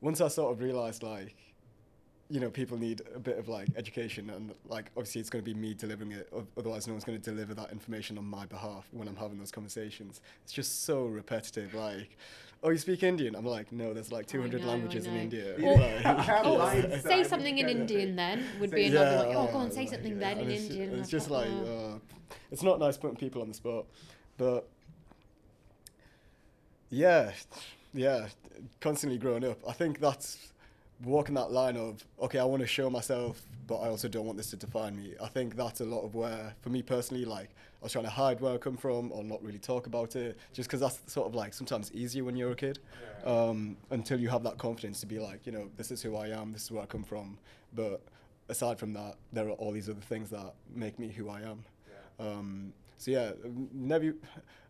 once 0.02 0.20
I 0.20 0.28
sort 0.28 0.52
of 0.52 0.60
realised 0.60 1.02
like, 1.02 1.38
you 2.32 2.40
know, 2.40 2.50
people 2.50 2.78
need 2.78 3.02
a 3.16 3.20
bit 3.20 3.40
of 3.40 3.48
like 3.48 3.68
education 3.76 4.30
and 4.30 4.54
like 4.68 4.92
obviously 4.96 5.20
it's 5.20 5.32
going 5.32 5.44
to 5.44 5.52
be 5.54 5.60
me 5.60 5.74
delivering 5.74 6.12
it. 6.12 6.32
Otherwise, 6.58 6.86
no 6.86 6.94
one's 6.94 7.04
going 7.04 7.20
to 7.20 7.24
deliver 7.24 7.56
that 7.56 7.72
information 7.72 8.18
on 8.20 8.26
my 8.26 8.46
behalf 8.46 8.88
when 8.92 9.08
I'm 9.08 9.16
having 9.16 9.40
those 9.40 9.52
conversations. 9.52 10.22
It's 10.44 10.54
just 10.54 10.84
so 10.86 11.06
repetitive. 11.06 11.74
Like, 11.74 12.18
oh, 12.62 12.70
you 12.70 12.78
speak 12.78 13.02
Indian? 13.02 13.36
I'm 13.36 13.46
like, 13.46 13.72
no, 13.72 13.96
there's 13.96 14.12
like 14.12 14.28
200 14.28 14.62
know, 14.62 14.68
languages 14.68 15.08
in. 15.08 15.16
India. 15.16 15.56
Or- 15.56 15.76
Like, 15.78 16.46
Or 16.46 16.58
Lines 16.60 16.84
yeah. 16.84 16.90
that 16.98 17.04
say 17.04 17.24
something 17.24 17.58
in. 17.58 17.68
Indian 17.68 18.16
then 18.16 18.46
would 18.60 18.70
be 18.70 18.90
Say- 18.90 18.96
another 18.96 19.28
way. 19.30 19.36
Oh, 19.36 19.46
Yeah, 19.46 19.52
go 19.52 19.58
on, 19.58 19.72
say 19.72 19.80
like, 19.82 19.90
something 19.90 20.14
yeah, 20.14 20.34
then 20.36 20.40
in 20.40 20.52
it's, 20.52 20.64
Indian. 20.66 21.00
It's 21.00 21.10
just 21.10 21.32
like, 21.32 21.48
oh. 21.50 21.96
uh, 21.96 22.16
it's 22.52 22.62
not 22.62 22.78
nice 22.80 22.96
putting 22.98 23.18
people 23.18 23.42
on 23.42 23.48
the 23.48 23.54
spot, 23.56 23.86
but 24.38 24.68
yeah, 26.92 27.32
yeah, 27.94 28.28
constantly 28.82 29.18
growing 29.18 29.46
up. 29.46 29.58
I 29.68 29.74
think 29.74 30.00
that's 30.00 30.49
walking 31.04 31.36
that 31.36 31.52
line 31.52 31.78
of 31.78 32.04
okay, 32.22 32.40
I 32.40 32.44
want 32.44 32.62
to 32.62 32.68
show 32.68 32.90
myself, 32.90 33.42
but 33.68 33.78
I 33.78 33.88
also 33.88 34.08
don't 34.08 34.26
want 34.26 34.38
this 34.38 34.50
to 34.52 34.56
define 34.56 34.96
me. 34.98 35.14
I 35.22 35.28
think 35.28 35.56
that's 35.56 35.82
a 35.82 35.86
lot 35.86 36.02
of 36.02 36.16
where, 36.16 36.54
for 36.62 36.70
me 36.70 36.82
personally, 36.82 37.26
like 37.26 37.50
I 37.82 37.86
was 37.86 37.92
trying 37.92 38.06
to 38.06 38.12
hide 38.12 38.42
where 38.42 38.56
I 38.56 38.58
come 38.58 38.78
from 38.78 39.12
or 39.12 39.24
not 39.24 39.44
really 39.44 39.60
talk 39.60 39.88
about 39.88 40.16
it, 40.16 40.38
just 40.54 40.70
because 40.70 40.82
that's 40.82 41.00
sort 41.12 41.28
of 41.28 41.36
like 41.36 41.54
sometimes 41.54 41.92
easier 41.94 42.24
when 42.24 42.36
you're 42.36 42.52
a 42.52 42.56
kid, 42.56 42.80
um, 43.26 43.78
until 43.92 44.20
you 44.20 44.28
have 44.30 44.44
that 44.44 44.58
confidence 44.58 45.00
to 45.02 45.06
be 45.06 45.20
like, 45.20 45.46
you 45.46 45.52
know, 45.52 45.70
this 45.78 45.92
is 45.92 46.02
who 46.02 46.16
I 46.18 46.28
am, 46.28 46.52
this 46.52 46.64
is 46.64 46.72
where 46.72 46.84
I 46.84 46.86
come 46.86 47.04
from. 47.04 47.38
But 47.74 48.02
aside 48.50 48.80
from 48.80 48.94
that, 48.94 49.16
there 49.32 49.48
are 49.48 49.52
all 49.52 49.72
these 49.72 49.90
other 49.90 50.02
things 50.02 50.30
that 50.32 50.54
make 50.76 51.00
me 51.00 51.10
who 51.10 51.30
I 51.30 51.42
am. 51.42 51.64
Um, 52.20 52.74
so 53.00 53.12
yeah, 53.12 53.32
never. 53.74 54.14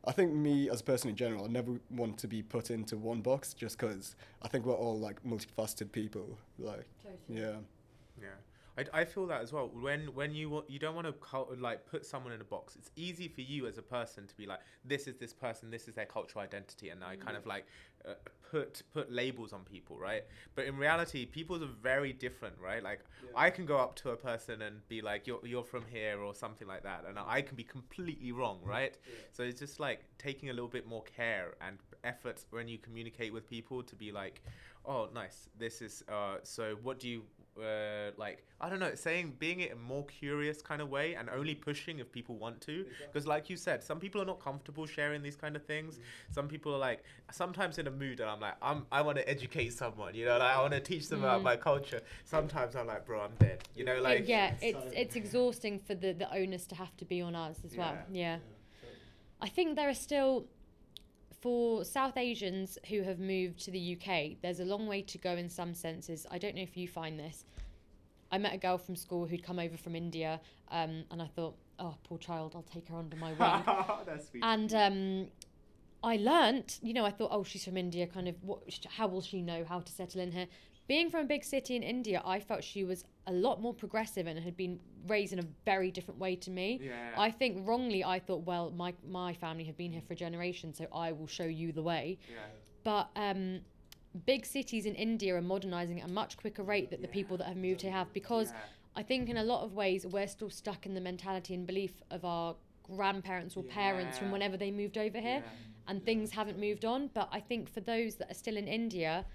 I 0.05 0.11
think 0.13 0.31
me 0.33 0.69
as 0.69 0.81
a 0.81 0.83
person 0.83 1.09
in 1.09 1.15
general, 1.15 1.43
I 1.45 1.47
never 1.47 1.79
want 1.89 2.17
to 2.19 2.27
be 2.27 2.41
put 2.43 2.69
into 2.69 2.95
one 2.95 3.21
box 3.21 3.53
just 3.53 3.77
because 3.77 4.15
I 4.41 4.47
think 4.47 4.65
we're 4.65 4.73
all 4.75 4.97
like 4.97 5.21
multifaceted 5.25 5.91
people. 5.91 6.37
Like, 6.59 6.85
yeah, 7.27 7.55
Yeah, 8.21 8.27
I, 8.79 9.01
I 9.01 9.05
feel 9.05 9.25
that 9.27 9.41
as 9.41 9.51
well. 9.51 9.69
When 9.73 10.07
when 10.13 10.33
you 10.33 10.49
wa- 10.49 10.63
you 10.67 10.79
don't 10.79 10.95
want 10.95 11.07
to 11.07 11.55
like 11.59 11.85
put 11.85 12.05
someone 12.05 12.33
in 12.33 12.41
a 12.41 12.45
box. 12.45 12.75
It's 12.75 12.91
easy 12.95 13.27
for 13.27 13.41
you 13.41 13.67
as 13.67 13.77
a 13.77 13.81
person 13.81 14.27
to 14.27 14.35
be 14.35 14.45
like, 14.45 14.59
this 14.85 15.07
is 15.07 15.17
this 15.17 15.33
person, 15.33 15.69
this 15.69 15.87
is 15.87 15.95
their 15.95 16.05
cultural 16.05 16.43
identity, 16.43 16.89
and 16.89 17.03
I 17.03 17.15
kind 17.15 17.35
of 17.37 17.45
like 17.45 17.65
uh, 18.07 18.13
put 18.49 18.81
put 18.93 19.11
labels 19.11 19.53
on 19.53 19.61
people, 19.63 19.97
right? 19.97 20.23
But 20.55 20.65
in 20.65 20.77
reality, 20.77 21.25
people 21.25 21.61
are 21.63 21.67
very 21.81 22.13
different, 22.13 22.55
right? 22.63 22.83
Like 22.83 23.01
I 23.35 23.49
can 23.49 23.65
go 23.65 23.77
up 23.77 23.95
to 23.97 24.11
a 24.11 24.15
person 24.15 24.61
and 24.61 24.87
be 24.87 25.01
like, 25.01 25.27
you're 25.27 25.45
you're 25.45 25.63
from 25.63 25.85
here 25.85 26.19
or 26.19 26.33
something 26.33 26.67
like 26.67 26.83
that, 26.83 27.05
and 27.07 27.17
I 27.19 27.41
can 27.41 27.55
be 27.55 27.63
completely 27.63 28.31
wrong, 28.31 28.59
right? 28.63 28.97
So 29.31 29.43
it's 29.43 29.59
just 29.59 29.79
like 29.79 30.01
taking 30.17 30.49
a 30.49 30.53
little 30.53 30.69
bit 30.69 30.87
more 30.87 31.03
care 31.03 31.55
and 31.61 31.77
effort 32.03 32.45
when 32.51 32.67
you 32.67 32.77
communicate 32.77 33.33
with 33.33 33.49
people 33.49 33.83
to 33.83 33.95
be 33.95 34.11
like, 34.11 34.41
oh, 34.85 35.09
nice. 35.13 35.49
This 35.57 35.81
is 35.81 36.03
uh. 36.09 36.37
So 36.43 36.77
what 36.81 36.99
do 36.99 37.09
you 37.09 37.23
uh, 37.57 38.12
like 38.17 38.43
I 38.62 38.69
don't 38.69 38.79
know, 38.79 38.93
saying 38.95 39.35
being 39.39 39.62
it 39.62 39.71
a 39.71 39.75
more 39.75 40.05
curious 40.05 40.62
kind 40.62 40.81
of 40.81 40.89
way 40.89 41.13
and 41.15 41.29
only 41.29 41.55
pushing 41.55 41.99
if 41.99 42.12
people 42.12 42.35
want 42.35 42.59
to. 42.62 42.85
Because 43.07 43.25
like 43.27 43.49
you 43.49 43.55
said, 43.57 43.83
some 43.83 43.99
people 43.99 44.21
are 44.21 44.25
not 44.25 44.39
comfortable 44.41 44.85
sharing 44.85 45.21
these 45.21 45.35
kind 45.35 45.55
of 45.55 45.63
things. 45.65 45.99
Some 46.31 46.47
people 46.47 46.73
are 46.75 46.77
like 46.79 47.03
sometimes 47.31 47.77
in 47.77 47.88
a 47.88 47.91
mood 47.91 48.19
and 48.19 48.29
I'm 48.29 48.39
like, 48.39 48.55
I'm 48.62 48.85
I 48.91 49.01
want 49.01 49.17
to 49.17 49.29
educate 49.29 49.73
someone, 49.73 50.13
you 50.15 50.25
know, 50.25 50.38
like 50.38 50.55
I 50.55 50.62
want 50.62 50.73
to 50.73 50.79
teach 50.81 51.07
them 51.09 51.19
about 51.23 51.41
Mm. 51.41 51.43
my 51.43 51.55
culture. 51.55 52.01
Sometimes 52.25 52.75
I'm 52.75 52.88
like, 52.88 53.05
bro, 53.05 53.21
I'm 53.21 53.35
dead. 53.39 53.63
You 53.75 53.85
know, 53.85 53.95
It- 53.95 54.03
like 54.03 54.27
yeah, 54.27 54.53
it's 54.62 54.85
it's 54.93 55.15
exhausting 55.15 55.79
for 55.79 55.95
the 55.95 56.12
the 56.13 56.29
onus 56.33 56.65
to 56.67 56.75
have 56.75 56.95
to 56.97 57.05
be 57.05 57.21
on 57.21 57.35
us 57.35 57.57
as 57.65 57.75
well. 57.75 57.97
Yeah. 58.12 58.38
Yeah. 58.39 58.39
I 59.41 59.47
think 59.47 59.75
there 59.77 59.88
are 59.89 59.93
still 60.09 60.47
for 61.41 61.86
South 61.86 62.17
Asians 62.17 62.78
who 62.89 63.02
have 63.04 63.19
moved 63.19 63.63
to 63.65 63.71
the 63.71 63.97
UK, 63.97 64.38
there's 64.41 64.60
a 64.60 64.65
long 64.65 64.88
way 64.88 65.02
to 65.04 65.17
go 65.17 65.32
in 65.32 65.49
some 65.49 65.73
senses. 65.73 66.25
I 66.30 66.38
don't 66.38 66.56
know 66.56 66.62
if 66.62 66.75
you 66.75 66.88
find 66.88 67.19
this. 67.19 67.45
I 68.32 68.38
met 68.38 68.54
a 68.54 68.58
girl 68.58 68.78
from 68.78 68.95
school 68.95 69.25
who'd 69.25 69.43
come 69.43 69.58
over 69.58 69.78
from 69.78 69.95
India, 69.95 70.39
um, 70.69 71.04
and 71.12 71.21
I 71.21 71.28
thought, 71.28 71.56
oh, 71.80 71.95
poor 72.04 72.17
child, 72.17 72.54
I'll 72.56 72.63
take 72.63 72.88
her 72.89 72.95
under 72.95 73.15
my 73.15 73.30
wing. 73.30 73.63
That's 74.06 74.30
sweet. 74.30 74.43
and 74.43 74.73
um, 74.73 75.28
I 76.04 76.17
learnt, 76.17 76.80
you 76.84 76.93
know, 76.93 77.06
I 77.06 77.12
thought, 77.12 77.30
oh, 77.32 77.43
she's 77.43 77.65
from 77.65 77.78
India, 77.78 78.06
kind 78.06 78.28
of, 78.28 78.36
what, 78.43 78.60
how 78.97 79.08
will 79.08 79.21
she 79.21 79.41
know 79.41 79.65
how 79.67 79.80
to 79.80 79.91
settle 79.91 80.21
in 80.21 80.32
here? 80.32 80.47
Being 80.89 81.12
from 81.12 81.21
a 81.21 81.25
big 81.25 81.43
city 81.43 81.75
in 81.75 81.84
India, 81.84 82.19
I 82.25 82.39
felt 82.39 82.63
she 82.63 82.84
was 82.84 83.06
a 83.28 83.32
lot 83.32 83.62
more 83.62 83.75
progressive 83.75 84.25
and 84.25 84.39
had 84.39 84.58
been 84.58 84.80
raised 85.08 85.32
in 85.34 85.38
a 85.39 85.45
very 85.63 85.91
different 85.91 86.19
way 86.19 86.36
to 86.38 86.49
me. 86.49 86.80
yeah. 86.82 87.12
I 87.15 87.30
think 87.30 87.67
wrongly, 87.67 88.04
I 88.04 88.17
thought, 88.19 88.43
well, 88.52 88.71
my 88.71 88.91
my 89.08 89.32
family 89.34 89.65
have 89.65 89.78
been 89.78 89.91
here 89.91 90.02
for 90.08 90.15
generations, 90.15 90.80
so 90.80 90.88
I 90.91 91.12
will 91.12 91.28
show 91.28 91.45
you 91.62 91.71
the 91.71 91.84
way. 91.84 92.17
yeah. 92.28 92.38
But 92.84 93.06
um, 93.15 93.60
big 94.25 94.47
cities 94.47 94.88
in 94.88 94.95
India 94.95 95.36
are 95.36 95.41
modernizing 95.56 96.02
at 96.02 96.10
a 96.10 96.13
much 96.21 96.38
quicker 96.38 96.63
rate 96.63 96.89
that 96.89 97.02
the 97.04 97.08
people 97.19 97.38
that 97.38 97.47
have 97.52 97.58
moved 97.58 97.82
here 97.84 97.91
have, 97.91 98.12
because 98.21 98.49
Yeah. 98.49 98.58
I 99.02 99.04
think 99.04 99.30
in 99.30 99.38
a 99.38 99.43
lot 99.54 99.62
of 99.63 99.69
ways 99.75 99.99
we're 100.08 100.28
still 100.38 100.49
stuck 100.49 100.82
in 100.88 100.93
the 100.95 101.02
mentality 101.12 101.54
and 101.54 101.67
belief 101.67 101.93
of 102.10 102.25
our 102.25 102.56
grandparents 102.82 103.56
or 103.56 103.63
parents 103.63 104.17
from 104.17 104.32
whenever 104.32 104.58
they 104.58 104.71
moved 104.71 104.97
over 104.97 105.19
here, 105.19 105.43
and 105.88 106.04
things 106.04 106.32
haven't 106.32 106.58
moved 106.67 106.84
on. 106.93 107.10
But 107.13 107.28
I 107.32 107.39
think 107.49 107.69
for 107.69 107.82
those 107.93 108.15
that 108.15 108.32
are 108.32 108.39
still 108.43 108.58
in 108.58 108.67
India, 108.67 109.25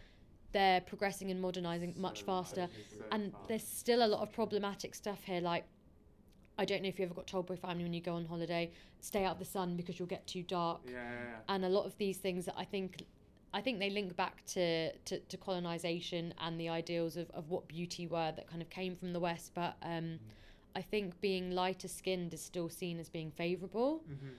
they're 0.55 0.81
progressing 0.81 1.31
and 1.31 1.39
modernizing 1.43 1.93
much 1.99 2.23
faster. 2.23 2.69
And 3.11 3.35
there's 3.49 3.67
still 3.67 4.03
a 4.03 4.09
lot 4.09 4.23
of 4.23 4.33
problematic 4.33 4.95
stuff 4.95 5.23
here 5.25 5.43
like 5.43 5.65
i 6.57 6.65
don't 6.65 6.83
know 6.83 6.89
if 6.89 6.99
you 7.01 7.05
ever 7.05 7.15
got 7.15 7.27
told 7.27 7.45
by 7.49 7.57
family 7.57 7.83
when 7.83 7.93
you 7.93 8.01
go 8.01 8.15
on 8.15 8.25
holiday 8.25 8.71
stay 9.01 9.25
out 9.25 9.33
of 9.33 9.39
the 9.41 9.45
sun 9.45 9.75
because 9.77 9.99
you'll 9.99 10.07
get 10.17 10.25
too 10.35 10.45
dark. 10.45 10.81
Yeah, 10.87 10.93
yeah, 10.93 11.01
yeah. 11.01 11.55
and 11.55 11.65
a 11.65 11.69
lot 11.69 11.85
of 11.85 11.99
these 11.99 12.19
things 12.19 12.45
that 12.45 12.55
i 12.57 12.65
think 12.65 13.03
i 13.53 13.61
think 13.61 13.81
they 13.81 13.91
link 13.91 14.15
back 14.15 14.37
to, 14.47 14.93
to, 15.09 15.19
to 15.19 15.37
colonization 15.37 16.33
and 16.45 16.59
the 16.61 16.69
ideals 16.69 17.17
of, 17.17 17.29
of 17.33 17.51
what 17.51 17.67
beauty 17.67 18.07
were 18.07 18.31
that 18.37 18.47
kind 18.49 18.63
of 18.63 18.71
came 18.71 18.95
from 18.95 19.13
the 19.13 19.19
west. 19.29 19.51
But 19.55 19.75
um, 19.83 20.21
i 20.77 20.83
think 20.83 21.21
being 21.21 21.51
lighter 21.51 21.89
skinned 21.89 22.33
is 22.33 22.41
still 22.53 22.69
seen 22.69 23.01
as 23.01 23.09
being 23.09 23.33
favorable. 23.33 24.03
Mhm. 24.09 24.33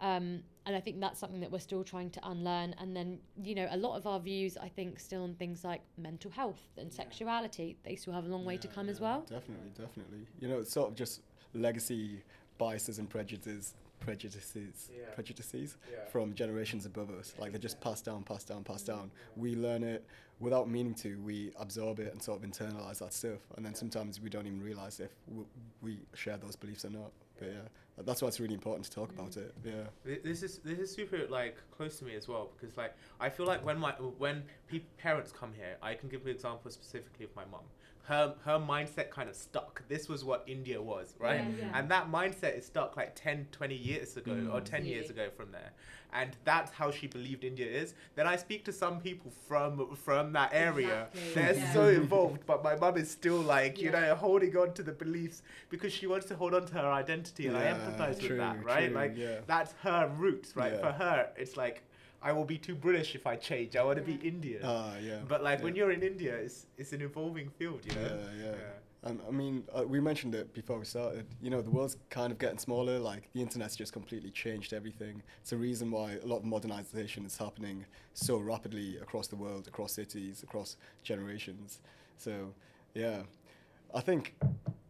um, 0.00 0.42
and 0.66 0.74
I 0.76 0.80
think 0.80 1.00
that's 1.00 1.18
something 1.20 1.40
that 1.40 1.50
we're 1.50 1.60
still 1.60 1.84
trying 1.84 2.10
to 2.10 2.28
unlearn. 2.28 2.74
And 2.78 2.94
then, 2.94 3.18
you 3.42 3.54
know, 3.54 3.68
a 3.70 3.76
lot 3.76 3.96
of 3.96 4.06
our 4.06 4.18
views, 4.20 4.56
I 4.56 4.68
think, 4.68 4.98
still 5.00 5.22
on 5.22 5.34
things 5.34 5.64
like 5.64 5.80
mental 5.96 6.30
health 6.30 6.60
and 6.76 6.90
Yeah. 6.90 6.96
sexuality, 6.96 7.76
they 7.84 7.94
still 7.96 8.12
have 8.12 8.24
a 8.24 8.28
long 8.28 8.44
way 8.44 8.56
to 8.58 8.68
Yeah, 8.68 8.74
come 8.74 8.88
as 8.88 9.00
well. 9.00 9.20
Definitely, 9.22 9.70
definitely. 9.70 10.26
You 10.40 10.48
know, 10.48 10.58
it's 10.58 10.72
sort 10.72 10.90
of 10.90 10.96
just 10.96 11.22
legacy 11.54 12.22
biases 12.58 12.98
and 12.98 13.08
prejudices, 13.08 13.74
prejudices, 14.00 14.90
Yeah. 14.92 15.10
prejudices 15.14 15.76
Yeah. 15.90 16.04
from 16.06 16.34
generations 16.34 16.84
above 16.86 17.10
us. 17.10 17.34
Like 17.38 17.52
they 17.52 17.58
just 17.58 17.80
pass 17.80 18.00
down, 18.02 18.24
pass 18.24 18.44
down, 18.44 18.64
pass 18.64 18.82
down. 18.82 19.10
Mm-hmm. 19.10 19.40
We 19.40 19.54
learn 19.54 19.82
it 19.84 20.04
without 20.40 20.68
meaning 20.68 20.94
to. 20.96 21.20
We 21.22 21.52
absorb 21.56 22.00
it 22.00 22.12
and 22.12 22.20
sort 22.22 22.42
of 22.42 22.50
internalize 22.50 22.98
that 22.98 23.12
stuff, 23.12 23.40
and 23.56 23.64
then 23.64 23.74
sometimes 23.74 24.20
we 24.20 24.28
don't 24.30 24.46
even 24.46 24.62
realize 24.62 25.00
if 25.00 25.12
w- 25.28 25.46
we 25.80 26.00
share 26.14 26.36
those 26.38 26.56
beliefs 26.56 26.84
or 26.84 26.90
not. 26.90 27.12
But 27.38 27.48
yeah, 27.48 28.02
that's 28.04 28.22
why 28.22 28.28
it's 28.28 28.40
really 28.40 28.54
important 28.54 28.84
to 28.86 28.90
talk 28.90 29.10
about 29.10 29.32
mm. 29.32 29.38
it. 29.38 29.54
Yeah. 29.64 30.16
This 30.24 30.42
is 30.42 30.58
this 30.58 30.78
is 30.78 30.94
super 30.94 31.26
like 31.28 31.56
close 31.70 31.98
to 31.98 32.04
me 32.04 32.14
as 32.14 32.28
well 32.28 32.50
because 32.58 32.76
like 32.76 32.94
I 33.20 33.28
feel 33.28 33.46
like 33.46 33.64
when 33.64 33.78
my 33.78 33.92
when 33.92 34.42
pe- 34.68 34.80
parents 34.98 35.32
come 35.32 35.52
here, 35.54 35.76
I 35.82 35.94
can 35.94 36.08
give 36.08 36.22
an 36.22 36.28
example 36.28 36.70
specifically 36.70 37.24
of 37.24 37.34
my 37.34 37.44
mum. 37.44 37.64
Her 38.08 38.34
her 38.44 38.58
mindset 38.58 39.10
kind 39.10 39.28
of 39.28 39.34
stuck. 39.34 39.82
This 39.88 40.08
was 40.08 40.24
what 40.24 40.44
India 40.46 40.80
was, 40.80 41.14
right? 41.18 41.40
Yeah, 41.40 41.66
yeah. 41.66 41.78
And 41.78 41.90
that 41.90 42.10
mindset 42.10 42.56
is 42.58 42.64
stuck 42.66 42.96
like 42.96 43.14
10, 43.16 43.48
20 43.52 43.74
years 43.74 44.16
ago 44.16 44.32
or 44.52 44.60
Mm. 44.60 44.64
10 44.64 44.84
years 44.86 45.10
ago 45.10 45.28
from 45.36 45.50
there. 45.50 45.72
And 46.12 46.30
that's 46.44 46.70
how 46.70 46.92
she 46.92 47.08
believed 47.08 47.42
India 47.42 47.66
is. 47.66 47.94
Then 48.14 48.26
I 48.28 48.36
speak 48.36 48.64
to 48.66 48.72
some 48.72 49.00
people 49.00 49.32
from 49.48 49.94
from 49.96 50.32
that 50.34 50.50
area. 50.52 51.08
Exactly, 51.12 51.32
They're 51.34 51.54
yeah. 51.56 51.72
so 51.72 51.88
involved, 51.88 52.46
but 52.46 52.62
my 52.62 52.76
mum 52.76 52.96
is 52.96 53.10
still 53.10 53.40
like, 53.40 53.80
you 53.80 53.90
know, 53.90 54.14
holding 54.14 54.56
on 54.56 54.72
to 54.74 54.82
the 54.84 54.92
beliefs 54.92 55.42
because 55.68 55.92
she 55.92 56.06
wants 56.06 56.26
to 56.26 56.36
hold 56.36 56.54
on 56.54 56.64
to 56.66 56.74
her 56.74 56.88
identity 56.92 57.48
and 57.48 57.56
I 57.56 57.64
Yeah, 57.64 57.74
empathize 57.76 58.20
true, 58.20 58.28
with 58.30 58.38
that, 58.38 58.64
right? 58.64 58.86
true, 58.86 58.94
like 58.96 59.14
yeah. 59.16 59.40
that's 59.48 59.72
her 59.82 60.08
roots, 60.16 60.54
right? 60.54 60.72
Yeah. 60.74 60.80
For 60.80 60.92
her, 60.92 61.30
it's 61.36 61.56
like 61.56 61.82
I 62.26 62.32
will 62.32 62.44
be 62.44 62.58
too 62.58 62.74
British 62.74 63.14
if 63.14 63.24
I 63.24 63.36
change. 63.36 63.76
I 63.76 63.84
want 63.84 63.98
to 63.98 64.02
be 64.02 64.14
Indian. 64.26 64.60
Ah, 64.64 64.94
yeah. 65.00 65.20
but 65.28 65.44
like 65.44 65.62
when 65.62 65.76
you're 65.76 65.92
in 65.92 66.02
India, 66.02 66.34
it's 66.34 66.66
it's 66.76 66.92
an 66.92 67.00
evolving 67.00 67.48
field, 67.50 67.82
you 67.84 67.94
know. 67.94 68.18
Yeah, 68.36 68.46
yeah. 68.46 69.08
Um, 69.08 69.22
I 69.28 69.30
mean, 69.30 69.62
uh, 69.72 69.84
we 69.86 70.00
mentioned 70.00 70.34
it 70.34 70.52
before 70.52 70.80
we 70.80 70.84
started. 70.84 71.24
You 71.40 71.50
know, 71.50 71.62
the 71.62 71.70
world's 71.70 71.96
kind 72.10 72.32
of 72.32 72.38
getting 72.40 72.58
smaller. 72.58 72.98
Like 72.98 73.30
the 73.32 73.40
internet's 73.40 73.76
just 73.76 73.92
completely 73.92 74.32
changed 74.32 74.72
everything. 74.72 75.22
It's 75.40 75.52
a 75.52 75.56
reason 75.56 75.92
why 75.92 76.18
a 76.20 76.26
lot 76.26 76.38
of 76.38 76.44
modernization 76.44 77.24
is 77.24 77.36
happening 77.36 77.86
so 78.14 78.38
rapidly 78.38 78.96
across 78.96 79.28
the 79.28 79.36
world, 79.36 79.68
across 79.68 79.92
cities, 79.92 80.42
across 80.42 80.78
generations. 81.04 81.78
So, 82.16 82.52
yeah, 82.94 83.22
I 83.94 84.00
think 84.00 84.34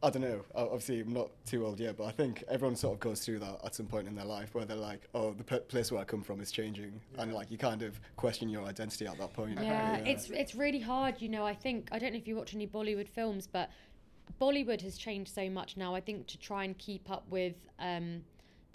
I 0.02 0.10
don't 0.10 0.22
know. 0.22 0.44
Obviously, 0.54 1.00
I'm 1.00 1.12
not 1.12 1.30
too 1.46 1.64
old 1.66 1.80
yet, 1.80 1.96
but 1.96 2.04
I 2.04 2.10
think 2.10 2.44
everyone 2.48 2.76
sort 2.76 2.94
of 2.94 3.00
goes 3.00 3.24
through 3.24 3.38
that 3.40 3.60
at 3.64 3.74
some 3.74 3.86
point 3.86 4.06
in 4.06 4.14
their 4.14 4.26
life 4.26 4.54
where 4.54 4.64
they're 4.66 4.76
like, 4.76 5.08
"Oh, 5.14 5.32
the 5.32 5.42
p- 5.42 5.58
place 5.60 5.90
where 5.90 6.00
I 6.00 6.04
come 6.04 6.22
from 6.22 6.40
is 6.40 6.50
changing," 6.52 7.00
and 7.18 7.32
like 7.32 7.50
you 7.50 7.56
kind 7.58 7.82
of 7.82 7.98
question 8.16 8.48
your 8.48 8.64
identity 8.64 9.06
at 9.06 9.18
that 9.18 9.32
point. 9.32 9.58
Yeah, 9.60 9.96
it's 9.98 10.28
it's 10.30 10.54
really 10.54 10.80
hard. 10.80 11.20
You 11.22 11.30
know, 11.30 11.46
I 11.46 11.54
think 11.54 11.88
I 11.92 11.98
don't 11.98 12.12
know 12.12 12.18
if 12.18 12.28
you 12.28 12.36
watch 12.36 12.54
any 12.54 12.66
Bollywood 12.66 13.08
films, 13.08 13.46
but 13.46 13.70
Bollywood 14.40 14.82
has 14.82 14.98
changed 14.98 15.34
so 15.34 15.48
much 15.48 15.76
now. 15.76 15.94
I 15.94 16.00
think 16.00 16.26
to 16.28 16.38
try 16.38 16.64
and 16.64 16.76
keep 16.76 17.10
up 17.10 17.24
with 17.30 17.54
um, 17.78 18.22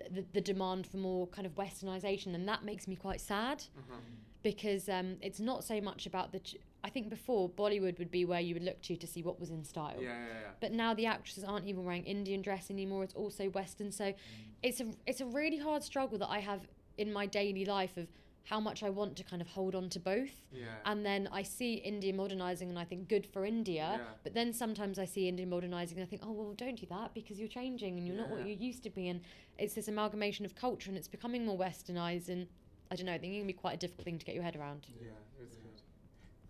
the, 0.10 0.26
the 0.34 0.42
demand 0.42 0.88
for 0.88 0.98
more 0.98 1.28
kind 1.28 1.46
of 1.46 1.54
westernization, 1.56 2.34
and 2.34 2.48
that 2.48 2.66
makes 2.66 2.88
me 2.88 2.96
quite 2.96 3.22
sad 3.22 3.64
Uh-huh. 3.78 3.98
because 4.42 4.90
um, 4.90 5.18
it's 5.22 5.40
not 5.40 5.64
so 5.64 5.80
much 5.80 6.08
about 6.08 6.32
the. 6.32 6.40
Ch- 6.40 6.58
I 6.84 6.90
think 6.90 7.10
before 7.10 7.50
Bollywood 7.50 8.00
would 8.00 8.12
be 8.12 8.26
where 8.26 8.40
you 8.40 8.56
would 8.56 8.64
look 8.64 8.82
to 8.84 8.96
to 8.96 9.08
see 9.08 9.22
what 9.22 9.40
was 9.40 9.50
in 9.50 9.64
style. 9.64 9.98
Yeah, 10.00 10.10
yeah, 10.10 10.26
yeah. 10.28 10.48
But 10.60 10.72
now 10.72 10.94
the 10.94 11.06
actresses 11.06 11.44
aren't 11.44 11.68
even 11.68 11.84
wearing 11.86 12.06
Indian 12.06 12.42
dress 12.42 12.72
anymore. 12.72 13.04
It's 13.04 13.14
also 13.14 13.50
Western. 13.50 13.92
So 13.92 14.06
mm. 14.06 14.16
it's 14.64 14.82
a 14.82 14.88
it's 15.06 15.22
a 15.22 15.26
really 15.26 15.58
hard 15.58 15.84
struggle 15.84 16.18
that 16.20 16.30
I 16.30 16.40
have 16.40 16.62
in 16.98 17.14
my 17.14 17.26
daily 17.26 17.66
life 17.66 17.98
of 17.98 18.08
how 18.44 18.60
much 18.60 18.84
I 18.84 18.90
want 18.90 19.16
to 19.18 19.24
kind 19.24 19.42
of 19.42 19.48
hold 19.48 19.76
on 19.76 19.90
to 19.90 20.00
both. 20.00 20.32
Yeah. 20.52 20.66
And 20.86 21.06
then 21.06 21.30
I 21.32 21.44
see 21.44 21.76
India 21.76 22.14
modernizing 22.14 22.70
and 22.70 22.80
I 22.80 22.84
think 22.84 23.08
good 23.08 23.26
for 23.26 23.46
India. 23.46 24.00
Yeah. 24.00 24.06
But 24.24 24.34
then 24.34 24.52
sometimes 24.52 24.98
I 24.98 25.06
see 25.06 25.28
India 25.28 25.46
modernizing 25.46 25.98
and 25.98 26.06
I 26.06 26.10
think, 26.10 26.24
oh, 26.26 26.32
well, 26.32 26.54
don't 26.54 26.80
do 26.80 26.88
that 26.88 27.14
because 27.14 27.40
you're 27.40 27.48
changing 27.48 27.98
and 27.98 28.08
you're 28.08 28.16
not 28.16 28.30
what 28.30 28.40
Yeah. 28.40 28.48
you 28.48 28.58
used 28.60 28.84
to 28.84 28.90
be. 28.90 29.10
And 29.10 29.22
it's 29.58 29.76
this 29.76 29.88
amalgamation 29.88 30.46
of 30.46 30.56
culture 30.56 30.90
and 30.90 30.98
it's 30.98 31.08
becoming 31.08 31.46
more 31.46 31.58
westernized. 31.58 32.30
And 32.30 32.48
I 32.90 32.96
don't 32.96 33.06
know, 33.06 33.14
I 33.14 33.20
think 33.20 33.34
it 33.34 33.38
can 33.38 33.48
be 33.48 33.54
quite 33.54 33.76
a 33.76 33.78
difficult 33.78 34.06
thing 34.06 34.18
to 34.18 34.26
get 34.26 34.34
your 34.36 34.44
head 34.44 34.56
around. 34.56 34.88
Yeah. 35.00 35.12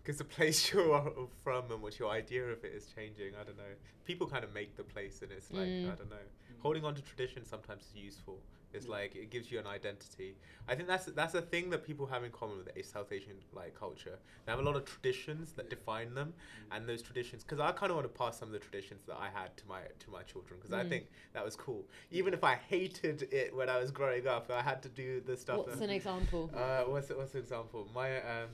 Because 0.02 0.18
the 0.18 0.24
place 0.24 0.58
you're 0.72 1.28
from 1.44 1.70
and 1.70 1.80
what 1.82 1.98
your 1.98 2.10
idea 2.10 2.44
of 2.44 2.64
it 2.64 2.72
is 2.74 2.86
changing. 2.94 3.34
I 3.40 3.44
don't 3.44 3.56
know. 3.56 3.74
People 4.04 4.26
kind 4.26 4.44
of 4.44 4.52
make 4.52 4.76
the 4.76 4.82
place, 4.82 5.22
and 5.22 5.30
it's 5.30 5.50
like 5.52 5.68
Mm. 5.68 5.92
I 5.92 5.94
don't 5.94 6.10
know. 6.10 6.16
Holding 6.60 6.84
on 6.84 6.94
to 6.94 7.02
tradition 7.02 7.44
sometimes 7.44 7.82
is 7.94 7.96
useful. 8.02 8.38
It's 8.74 8.88
like 8.88 9.14
it 9.16 9.28
gives 9.30 9.50
you 9.52 9.58
an 9.58 9.66
identity. 9.66 10.34
I 10.66 10.74
think 10.74 10.88
that's 10.88 11.04
that's 11.06 11.34
a 11.34 11.42
thing 11.42 11.68
that 11.70 11.84
people 11.84 12.06
have 12.06 12.24
in 12.24 12.30
common 12.32 12.56
with 12.56 12.74
the 12.74 12.82
South 12.82 13.12
Asian 13.12 13.34
like 13.52 13.78
culture. 13.78 14.18
They 14.46 14.50
have 14.52 14.60
a 14.60 14.62
lot 14.62 14.76
of 14.76 14.84
traditions 14.86 15.52
that 15.52 15.68
define 15.68 16.14
them, 16.14 16.32
and 16.70 16.88
those 16.88 17.02
traditions. 17.02 17.42
Because 17.44 17.60
I 17.60 17.70
kind 17.72 17.90
of 17.90 17.96
want 17.96 18.10
to 18.12 18.18
pass 18.18 18.38
some 18.38 18.48
of 18.48 18.52
the 18.54 18.60
traditions 18.60 19.02
that 19.08 19.18
I 19.20 19.28
had 19.38 19.54
to 19.58 19.66
my 19.68 19.80
to 20.04 20.10
my 20.10 20.22
children. 20.22 20.58
Because 20.58 20.72
I 20.72 20.84
Mm. 20.84 20.88
think 20.88 21.04
that 21.34 21.44
was 21.44 21.54
cool. 21.54 21.84
Even 22.10 22.32
if 22.32 22.42
I 22.42 22.54
hated 22.54 23.28
it 23.30 23.54
when 23.54 23.68
I 23.68 23.78
was 23.78 23.90
growing 23.90 24.26
up, 24.26 24.50
I 24.50 24.62
had 24.62 24.82
to 24.84 24.88
do 24.88 25.20
the 25.20 25.36
stuff. 25.36 25.58
What's 25.58 25.74
that- 25.78 25.84
an 25.84 25.90
example? 26.00 26.50
uh, 26.56 26.84
what's 26.84 27.10
what's 27.10 27.34
an 27.34 27.40
example? 27.40 27.88
My 27.94 28.16
um, 28.22 28.48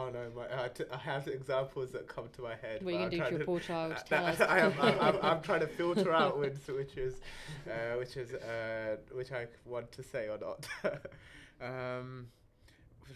oh 0.00 0.10
no, 0.10 0.30
my 0.34 0.46
uh, 0.46 0.68
t- 0.68 0.84
I 0.92 0.96
have 0.98 1.28
examples 1.28 1.90
that 1.92 2.08
come 2.08 2.28
to 2.36 2.42
my 2.42 2.54
head. 2.56 2.82
What 2.82 2.94
are 2.94 2.98
you 2.98 2.98
going 2.98 3.10
to 3.10 3.16
do 3.18 3.24
to 3.24 3.30
your 3.30 3.38
trying 3.38 3.46
poor 3.46 3.60
child? 3.60 3.92
uh, 3.96 4.00
Tell 4.00 4.26
us. 4.26 4.40
I 4.40 4.58
am, 4.60 4.74
I'm, 4.80 5.00
I'm, 5.00 5.16
I'm 5.22 5.42
trying 5.48 5.60
to 5.60 5.66
filter 5.66 6.12
out 6.12 6.38
which 6.38 6.56
which 6.68 6.96
is 6.96 7.20
uh, 7.66 7.96
which 7.98 8.16
is 8.16 8.32
uh, 8.34 8.96
which 9.12 9.32
I 9.32 9.46
want 9.64 9.92
to 9.92 10.02
say 10.02 10.28
or 10.28 10.38
not. 10.38 10.66
um, 11.60 12.28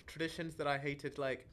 traditions 0.07 0.57
that 0.57 0.67
I 0.67 0.79
hated, 0.79 1.19
like 1.19 1.47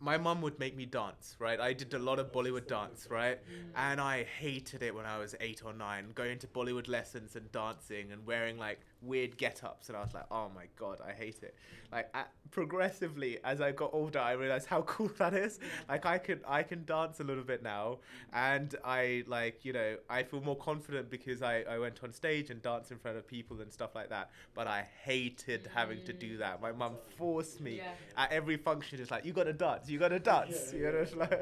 my 0.00 0.18
mum 0.18 0.42
would 0.42 0.58
make 0.58 0.76
me 0.76 0.86
dance, 0.86 1.36
right? 1.38 1.58
I 1.58 1.72
did 1.72 1.94
a 1.94 1.98
lot 1.98 2.18
of 2.18 2.32
Bollywood 2.32 2.66
dance, 2.66 3.06
right? 3.10 3.38
And 3.74 4.00
I 4.00 4.24
hated 4.24 4.82
it 4.82 4.94
when 4.94 5.06
I 5.06 5.18
was 5.18 5.34
eight 5.40 5.62
or 5.64 5.72
nine, 5.72 6.10
going 6.14 6.38
to 6.40 6.46
Bollywood 6.46 6.88
lessons 6.88 7.36
and 7.36 7.50
dancing 7.52 8.12
and 8.12 8.26
wearing 8.26 8.58
like 8.58 8.80
weird 9.06 9.36
get-ups, 9.36 9.88
and 9.88 9.96
I 9.96 10.02
was 10.02 10.14
like, 10.14 10.26
oh 10.30 10.50
my 10.54 10.64
god, 10.76 10.98
I 11.06 11.12
hate 11.12 11.42
it. 11.42 11.54
Like 11.92 12.08
I, 12.14 12.24
progressively, 12.50 13.38
as 13.44 13.60
I 13.60 13.72
got 13.72 13.90
older, 13.92 14.18
I 14.18 14.32
realized 14.32 14.66
how 14.66 14.82
cool 14.94 15.10
that 15.18 15.34
is. 15.34 15.58
Like 15.88 16.06
I 16.06 16.18
can 16.18 16.40
I 16.46 16.62
can 16.62 16.84
dance 16.84 17.20
a 17.20 17.24
little 17.24 17.44
bit 17.44 17.62
now, 17.62 17.98
and 18.32 18.74
I 18.84 19.24
like 19.26 19.64
you 19.64 19.72
know 19.72 19.96
I 20.08 20.22
feel 20.22 20.40
more 20.40 20.56
confident 20.56 21.10
because 21.10 21.42
I 21.42 21.62
I 21.62 21.78
went 21.78 22.02
on 22.02 22.12
stage 22.12 22.50
and 22.50 22.60
danced 22.62 22.90
in 22.90 22.98
front 22.98 23.16
of 23.16 23.26
people 23.26 23.60
and 23.60 23.72
stuff 23.72 23.94
like 23.94 24.08
that. 24.10 24.30
But 24.54 24.66
I 24.66 24.86
hated 25.04 25.68
having 25.74 26.02
to 26.04 26.12
do 26.12 26.36
that. 26.38 26.60
My 26.60 26.72
mum 26.72 26.94
forced 27.16 27.60
me 27.60 27.76
Yeah. 27.76 27.92
at 28.16 28.32
every 28.32 28.56
function. 28.56 29.00
It's 29.00 29.10
like 29.10 29.24
you 29.24 29.32
gotta 29.32 29.52
dance, 29.52 29.88
you 29.88 29.98
gotta 29.98 30.18
dance. 30.18 30.72
You 30.84 30.90
know, 30.92 30.98
it's 30.98 31.14
like, 31.14 31.32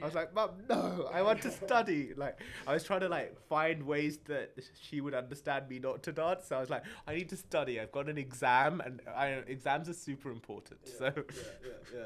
I 0.00 0.04
was 0.04 0.14
like, 0.14 0.34
mum, 0.34 0.50
no, 0.68 1.08
I 1.12 1.22
want 1.22 1.42
to 1.42 1.50
study. 1.50 2.10
Like 2.16 2.38
I 2.66 2.72
was 2.74 2.84
trying 2.84 3.00
to 3.00 3.08
like 3.08 3.36
find 3.48 3.82
ways 3.82 4.18
that 4.26 4.52
she 4.80 5.00
would 5.00 5.14
understand 5.14 5.68
me 5.68 5.78
not 5.78 6.02
to 6.04 6.12
dance. 6.12 6.46
So 6.48 6.56
I 6.56 6.60
was 6.60 6.70
like, 6.70 6.84
I 7.06 7.14
need 7.14 7.28
to 7.30 7.36
study. 7.36 7.80
I've 7.80 7.92
got 7.92 8.08
an 8.08 8.18
exam, 8.18 8.80
and 8.80 9.00
I, 9.14 9.28
exams 9.46 9.88
are 9.88 9.94
super 9.94 10.30
important. 10.30 10.80
So 10.98 11.04
yeah, 11.14 11.22
yeah, 11.64 11.70
yeah. 11.94 12.04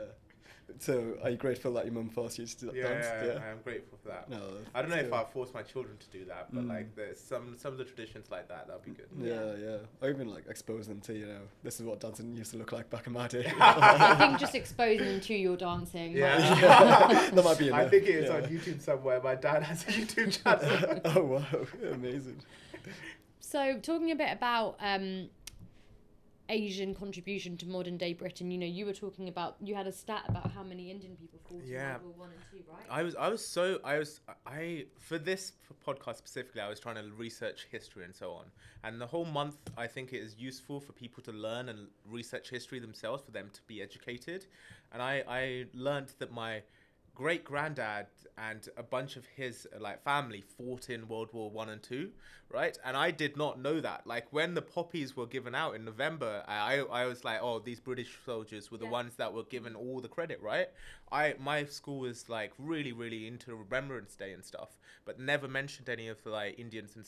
So 0.78 1.18
are 1.22 1.28
you 1.28 1.36
grateful 1.36 1.72
that 1.74 1.84
your 1.84 1.92
mum 1.92 2.08
forced 2.08 2.38
you 2.38 2.46
to 2.46 2.56
do 2.58 2.66
that 2.66 2.74
Yeah, 2.76 2.88
dance? 2.88 3.06
yeah, 3.42 3.50
I'm 3.50 3.60
grateful 3.62 3.98
for 4.02 4.08
that. 4.08 4.30
No, 4.30 4.40
I 4.74 4.80
don't 4.80 4.90
know 4.90 4.96
that's 4.96 5.08
if. 5.08 5.12
I'll 5.12 5.26
force 5.26 5.50
my 5.52 5.60
children 5.62 5.96
to 5.98 6.18
do 6.18 6.24
that, 6.26 6.48
but 6.54 6.64
Mm. 6.64 6.68
like 6.68 6.94
there's 6.94 7.20
some 7.20 7.56
some 7.58 7.72
of 7.72 7.78
the 7.78 7.84
traditions 7.84 8.30
like 8.30 8.48
that, 8.48 8.68
that'd 8.68 8.82
be 8.82 8.92
good. 8.92 9.08
Yeah, 9.20 9.54
yeah. 9.60 9.78
Or 10.00 10.08
even 10.08 10.28
like 10.30 10.46
expose 10.48 10.86
them 10.86 11.00
to, 11.00 11.12
you 11.12 11.26
know, 11.26 11.40
this 11.62 11.78
is 11.78 11.84
what 11.84 12.00
dancing 12.00 12.34
used 12.36 12.52
to 12.52 12.56
look 12.58 12.72
like 12.72 12.88
back 12.88 13.06
in 13.06 13.12
my 13.12 13.28
day. 13.28 13.52
I 13.60 14.14
think 14.14 14.38
just 14.38 14.54
exposing 14.54 15.04
them 15.04 15.20
to 15.20 15.34
your 15.34 15.56
dancing. 15.56 16.12
Yeah. 16.16 16.38
might- 16.38 16.62
Yeah, 16.62 17.30
that 17.34 17.44
might 17.44 17.58
be 17.58 17.70
I 17.72 17.88
think 17.88 18.04
it 18.04 18.14
is 18.14 18.30
yeah. 18.30 18.36
on 18.36 18.42
YouTube 18.44 18.80
somewhere. 18.80 19.20
My 19.20 19.34
dad 19.34 19.62
has 19.64 19.82
a 19.82 19.86
YouTube 19.92 20.42
channel. 20.42 21.00
oh 21.04 21.24
wow, 21.24 21.92
amazing. 21.92 22.40
So, 23.52 23.78
talking 23.82 24.10
a 24.10 24.16
bit 24.16 24.32
about 24.32 24.76
um, 24.80 25.28
Asian 26.48 26.94
contribution 26.94 27.58
to 27.58 27.68
modern 27.68 27.98
day 27.98 28.14
Britain, 28.14 28.50
you 28.50 28.56
know, 28.56 28.64
you 28.64 28.86
were 28.86 28.94
talking 28.94 29.28
about, 29.28 29.56
you 29.60 29.74
had 29.74 29.86
a 29.86 29.92
stat 29.92 30.22
about 30.26 30.52
how 30.52 30.62
many 30.62 30.90
Indian 30.90 31.14
people 31.16 31.38
fought 31.46 31.60
Yeah. 31.62 31.96
in 31.96 32.02
World 32.02 32.16
War 32.16 32.28
One 32.28 32.30
and 32.30 32.40
Two, 32.50 32.72
right? 32.72 32.86
I 32.88 33.02
was 33.02 33.14
I 33.14 33.28
was 33.28 33.46
so 33.46 33.78
I 33.84 33.98
was 33.98 34.20
I 34.46 34.86
for 34.98 35.18
this 35.18 35.52
podcast 35.86 36.16
specifically 36.16 36.62
I 36.62 36.68
was 36.70 36.80
trying 36.80 36.96
to 36.96 37.02
research 37.18 37.66
history 37.70 38.04
and 38.04 38.14
so 38.14 38.32
on 38.32 38.46
and 38.84 38.98
the 38.98 39.06
whole 39.06 39.26
month 39.26 39.56
I 39.76 39.86
think 39.86 40.12
it 40.14 40.22
is 40.22 40.34
useful 40.38 40.80
for 40.80 40.92
people 40.92 41.22
to 41.24 41.32
learn 41.32 41.68
and 41.68 41.88
research 42.10 42.48
history 42.48 42.78
themselves 42.80 43.22
for 43.22 43.32
them 43.32 43.50
to 43.52 43.60
be 43.66 43.82
educated 43.82 44.46
and 44.92 45.02
I 45.02 45.24
I 45.28 45.66
learned 45.74 46.12
that 46.20 46.32
my 46.32 46.62
great 47.14 47.44
granddad 47.44 48.06
and 48.38 48.68
a 48.76 48.82
bunch 48.82 49.16
of 49.16 49.26
his 49.26 49.68
like 49.78 50.02
family 50.02 50.40
fought 50.40 50.88
in 50.88 51.06
World 51.08 51.28
War 51.32 51.50
One 51.50 51.68
and 51.68 51.82
Two, 51.82 52.10
right? 52.48 52.76
And 52.84 52.96
I 52.96 53.10
did 53.10 53.36
not 53.36 53.60
know 53.60 53.80
that. 53.80 54.06
Like 54.06 54.32
when 54.32 54.54
the 54.54 54.62
poppies 54.62 55.16
were 55.16 55.26
given 55.26 55.54
out 55.54 55.74
in 55.74 55.84
November, 55.84 56.42
I 56.48 56.78
I 56.80 57.06
was 57.06 57.24
like, 57.24 57.40
oh, 57.42 57.58
these 57.58 57.80
British 57.80 58.16
soldiers 58.24 58.70
were 58.70 58.78
the 58.78 58.86
Yeah. 58.86 58.90
ones 58.90 59.16
that 59.16 59.32
were 59.34 59.44
given 59.44 59.74
all 59.76 60.00
the 60.00 60.08
credit, 60.08 60.40
right? 60.40 60.68
I 61.10 61.34
my 61.38 61.64
school 61.66 62.00
was 62.00 62.28
like 62.28 62.52
really 62.58 62.92
really 62.92 63.26
into 63.26 63.54
Remembrance 63.54 64.16
Day 64.16 64.32
and 64.32 64.44
stuff, 64.44 64.70
but 65.04 65.18
never 65.20 65.48
mentioned 65.48 65.88
any 65.88 66.08
of 66.08 66.22
the 66.22 66.30
like 66.30 66.58
Indians 66.58 66.96
and 66.96 67.06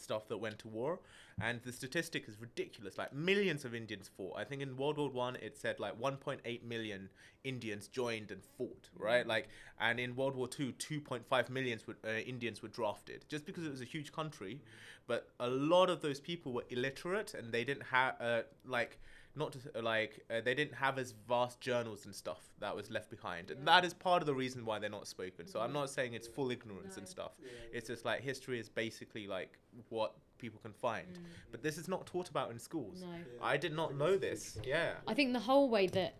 stuff 0.00 0.28
that 0.28 0.38
went 0.38 0.58
to 0.60 0.68
war. 0.68 1.00
And 1.40 1.60
the 1.62 1.72
statistic 1.72 2.28
is 2.28 2.40
ridiculous. 2.40 2.98
Like 2.98 3.12
millions 3.12 3.64
of 3.64 3.74
indians 3.74 4.10
fought. 4.16 4.36
I 4.36 4.44
think 4.44 4.62
in 4.62 4.76
world 4.76 4.98
war 4.98 5.10
one 5.10 5.36
it 5.36 5.56
said 5.56 5.78
like 5.78 5.98
1.8 6.00 6.62
million 6.64 7.08
indians 7.44 7.86
joined 7.88 8.30
and 8.30 8.42
fought 8.56 8.88
right? 8.96 9.26
Like 9.26 9.48
and 9.80 10.00
in 10.00 10.16
world 10.16 10.34
war 10.34 10.48
two 10.48 10.72
2.5 10.72 11.50
millions 11.50 11.86
were, 11.86 11.96
uh, 12.04 12.18
indians 12.18 12.62
were 12.62 12.68
drafted 12.68 13.24
just 13.28 13.46
because 13.46 13.64
it 13.64 13.70
was 13.70 13.80
a 13.80 13.86
huge 13.86 14.12
country. 14.12 14.60
But 15.06 15.30
a 15.40 15.48
lot 15.48 15.88
of 15.88 16.02
those 16.02 16.20
people 16.20 16.52
were 16.52 16.64
illiterate 16.68 17.34
and 17.34 17.52
they 17.52 17.64
didn't 17.64 17.84
have 17.84 18.14
uh, 18.20 18.42
like 18.66 18.98
not 19.38 19.52
to, 19.52 19.82
like 19.82 20.24
uh, 20.30 20.40
they 20.40 20.54
didn't 20.54 20.74
have 20.74 20.98
as 20.98 21.14
vast 21.28 21.60
journals 21.60 22.04
and 22.06 22.14
stuff 22.14 22.40
that 22.60 22.74
was 22.74 22.90
left 22.90 23.10
behind. 23.10 23.50
And 23.50 23.66
that 23.66 23.84
is 23.84 23.94
part 23.94 24.20
of 24.22 24.26
the 24.26 24.34
reason 24.34 24.64
why 24.64 24.78
they're 24.78 24.90
not 24.90 25.06
spoken. 25.06 25.46
So 25.46 25.60
i'm 25.60 25.72
not 25.72 25.88
saying 25.90 26.14
it's 26.14 26.28
full 26.28 26.50
ignorance 26.50 26.96
and 26.96 27.06
No. 27.06 27.10
stuff. 27.10 27.32
It's 27.72 27.86
just 27.88 28.04
like 28.04 28.20
history 28.20 28.58
is 28.58 28.68
basically 28.68 29.26
like 29.26 29.58
what 29.88 30.14
people 30.38 30.60
can 30.60 30.72
find. 30.72 31.06
But 31.50 31.62
this 31.62 31.78
is 31.78 31.88
not 31.88 32.06
taught 32.06 32.28
about 32.28 32.50
in 32.50 32.58
schools. 32.58 33.00
No. 33.02 33.08
i 33.42 33.56
did 33.56 33.72
not 33.74 33.96
know 33.96 34.16
this. 34.16 34.58
Yeah. 34.64 34.92
I 35.06 35.14
think 35.14 35.32
the 35.32 35.40
whole 35.40 35.68
way 35.70 35.86
that 35.88 36.14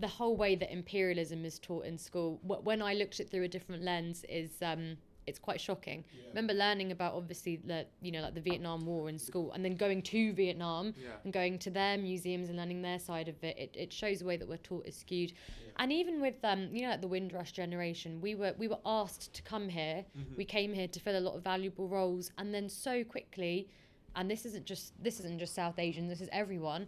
the 0.00 0.08
whole 0.08 0.36
way 0.36 0.54
that 0.56 0.72
imperialism 0.72 1.44
is 1.44 1.58
taught 1.58 1.84
in 1.84 1.98
school, 1.98 2.40
wh- 2.48 2.64
when 2.64 2.80
I 2.80 2.94
looked 2.94 3.14
at 3.20 3.26
it 3.26 3.30
through 3.30 3.44
a 3.44 3.48
different 3.48 3.82
lens, 3.82 4.24
is 4.28 4.50
um, 4.62 4.96
it's 5.26 5.38
quite 5.38 5.60
shocking. 5.60 6.04
Remember 6.30 6.52
learning 6.54 6.90
about 6.92 7.14
obviously 7.14 7.56
the 7.56 7.86
you 8.00 8.10
know 8.12 8.20
like 8.22 8.34
the 8.34 8.40
Vietnam 8.40 8.84
War 8.86 9.08
in 9.08 9.18
school, 9.18 9.52
and 9.52 9.64
then 9.64 9.76
going 9.76 10.02
to 10.02 10.32
Vietnam 10.32 10.94
Yeah. 10.96 11.10
and 11.24 11.32
going 11.32 11.58
to 11.60 11.70
their 11.70 11.96
museums 11.98 12.48
and 12.48 12.56
learning 12.58 12.82
their 12.82 12.98
side 12.98 13.28
of 13.28 13.42
it. 13.44 13.56
It, 13.58 13.76
it 13.78 13.92
shows 13.92 14.18
the 14.20 14.24
way 14.24 14.36
that 14.36 14.48
we're 14.48 14.56
taught 14.58 14.86
is 14.86 14.96
skewed. 14.96 15.32
And 15.78 15.92
even 15.92 16.20
with 16.20 16.34
um, 16.44 16.68
you 16.72 16.82
know 16.82 16.90
like 16.90 17.00
the 17.00 17.08
Windrush 17.08 17.52
generation, 17.52 18.20
we 18.20 18.34
were 18.34 18.54
we 18.58 18.68
were 18.68 18.80
asked 18.84 19.32
to 19.34 19.42
come 19.42 19.68
here. 19.68 20.04
We 20.36 20.44
came 20.44 20.72
here 20.72 20.88
to 20.88 21.00
fill 21.00 21.18
a 21.18 21.24
lot 21.28 21.34
of 21.36 21.42
valuable 21.42 21.88
roles, 21.88 22.30
and 22.38 22.52
then 22.54 22.68
so 22.68 23.04
quickly. 23.04 23.68
And 24.14 24.30
this 24.30 24.44
isn't 24.44 24.66
just 24.66 24.92
this 25.02 25.20
isn't 25.20 25.38
just 25.38 25.54
South 25.54 25.78
Asian. 25.78 26.08
This 26.08 26.20
is 26.20 26.28
everyone 26.32 26.86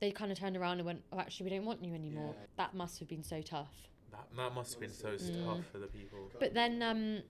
they 0.00 0.12
kind 0.12 0.30
of 0.30 0.38
turned 0.38 0.56
around 0.56 0.78
and 0.78 0.86
went, 0.86 1.02
"Oh, 1.12 1.18
actually, 1.18 1.50
we 1.50 1.56
don't 1.56 1.64
want 1.66 1.84
you 1.84 1.92
anymore." 1.92 2.34
Yeah. 2.38 2.46
That 2.56 2.74
must 2.74 2.98
have 3.00 3.08
been 3.08 3.22
so 3.24 3.42
tough. 3.42 3.72
that, 4.12 4.26
that 4.36 4.54
must 4.54 4.72
have 4.72 4.80
been 4.80 4.90
so 4.92 5.08
Mm. 5.10 5.44
tough 5.44 5.66
for 5.72 5.78
the 5.78 5.86
people 5.88 6.30
But 6.40 6.54
then, 6.54 6.82
um, 6.82 7.22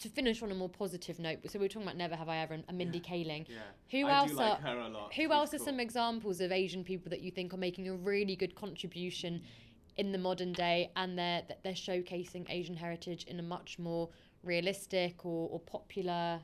to 0.00 0.08
finish 0.08 0.42
on 0.42 0.50
a 0.50 0.54
more 0.54 0.68
positive 0.68 1.18
note, 1.18 1.38
so 1.48 1.58
we 1.58 1.64
were 1.64 1.68
talking 1.68 1.82
about 1.82 1.96
"Never 1.96 2.16
Have 2.16 2.28
I 2.28 2.38
Ever" 2.38 2.54
and 2.54 2.64
Mindy 2.78 3.00
Kaling. 3.00 3.46
yeah 3.48 3.56
Who 3.90 4.06
I 4.06 4.18
else 4.18 4.30
do 4.30 4.36
like 4.36 4.52
are 4.64 4.68
her 4.68 4.78
a 4.80 4.88
lot. 4.88 5.14
Who 5.14 5.22
She's 5.22 5.30
else 5.30 5.54
are 5.54 5.58
some 5.58 5.80
examples 5.80 6.40
of 6.40 6.52
Asian 6.52 6.84
people 6.84 7.10
that 7.10 7.20
you 7.20 7.30
think 7.30 7.54
are 7.54 7.58
making 7.58 7.88
a 7.88 7.94
really 7.94 8.36
good 8.36 8.54
contribution 8.54 9.42
in 9.96 10.12
the 10.12 10.18
modern 10.18 10.52
day, 10.52 10.90
and 10.96 11.18
they're 11.18 11.42
that 11.48 11.62
they're 11.62 11.72
showcasing 11.74 12.46
Asian 12.50 12.76
heritage 12.76 13.24
in 13.24 13.38
a 13.38 13.42
much 13.42 13.78
more 13.78 14.08
realistic 14.42 15.24
or, 15.26 15.48
or 15.50 15.60
popular 15.60 16.40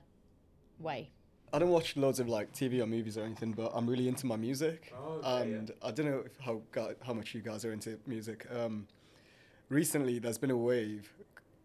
way? 0.79 1.11
I 1.53 1.59
don't 1.59 1.71
watch 1.71 1.97
loads 1.97 2.21
of 2.21 2.29
like 2.29 2.53
TV 2.53 2.83
or 2.83 2.87
movies 2.87 3.17
or 3.17 3.23
anything, 3.25 3.53
but 3.53 3.71
I'm 3.75 3.87
really 3.87 4.09
into 4.09 4.27
my 4.27 4.37
music, 4.37 4.93
Oh, 4.95 5.13
okay, 5.25 5.51
yeah. 5.51 5.57
and 5.57 5.71
I 5.83 5.91
don't 5.93 6.07
know 6.07 6.23
if 6.27 6.37
how 6.41 6.61
how 7.03 7.15
much 7.15 7.35
you 7.35 7.41
guys 7.41 7.65
are 7.65 7.73
into 7.73 7.99
music. 8.07 8.47
Um, 8.55 8.87
recently, 9.69 10.19
there's 10.19 10.39
been 10.39 10.51
a 10.51 10.57
wave, 10.57 11.11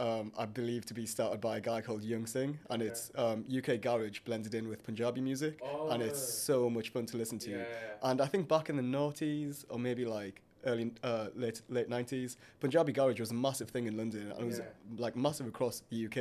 um, 0.01 0.31
I 0.37 0.45
believe, 0.45 0.85
to 0.87 0.93
be 0.93 1.05
started 1.05 1.39
by 1.39 1.57
a 1.57 1.61
guy 1.61 1.79
called 1.81 2.03
Yung 2.03 2.25
Singh, 2.25 2.57
and 2.71 2.81
it's 2.81 3.11
um, 3.15 3.45
UK 3.55 3.79
garage 3.81 4.19
blended 4.25 4.53
in 4.55 4.67
with 4.67 4.83
Punjabi 4.83 5.21
music, 5.21 5.59
and 5.91 6.01
it's 6.01 6.19
Oh. 6.19 6.53
so 6.53 6.69
much 6.69 6.89
fun 6.89 7.05
to 7.07 7.17
listen 7.17 7.37
to. 7.39 7.51
Yeah. 7.51 7.65
And 8.03 8.19
I 8.19 8.25
think 8.25 8.47
back 8.47 8.69
in 8.69 8.75
the 8.77 8.83
noughties 8.97 9.63
or 9.69 9.77
maybe 9.79 10.05
like 10.05 10.41
early 10.65 10.91
uh, 11.03 11.27
late 11.35 11.61
late 11.69 11.89
nineties, 11.89 12.37
Punjabi 12.59 12.91
garage 12.93 13.19
was 13.19 13.31
a 13.31 13.33
massive 13.47 13.69
thing 13.69 13.85
in 13.87 13.95
London 13.97 14.31
and 14.31 14.41
it 14.41 14.45
was 14.45 14.59
Yeah. 14.59 14.65
like 15.05 15.15
massive 15.15 15.47
across 15.47 15.81
the 15.89 16.05
UK. 16.05 16.17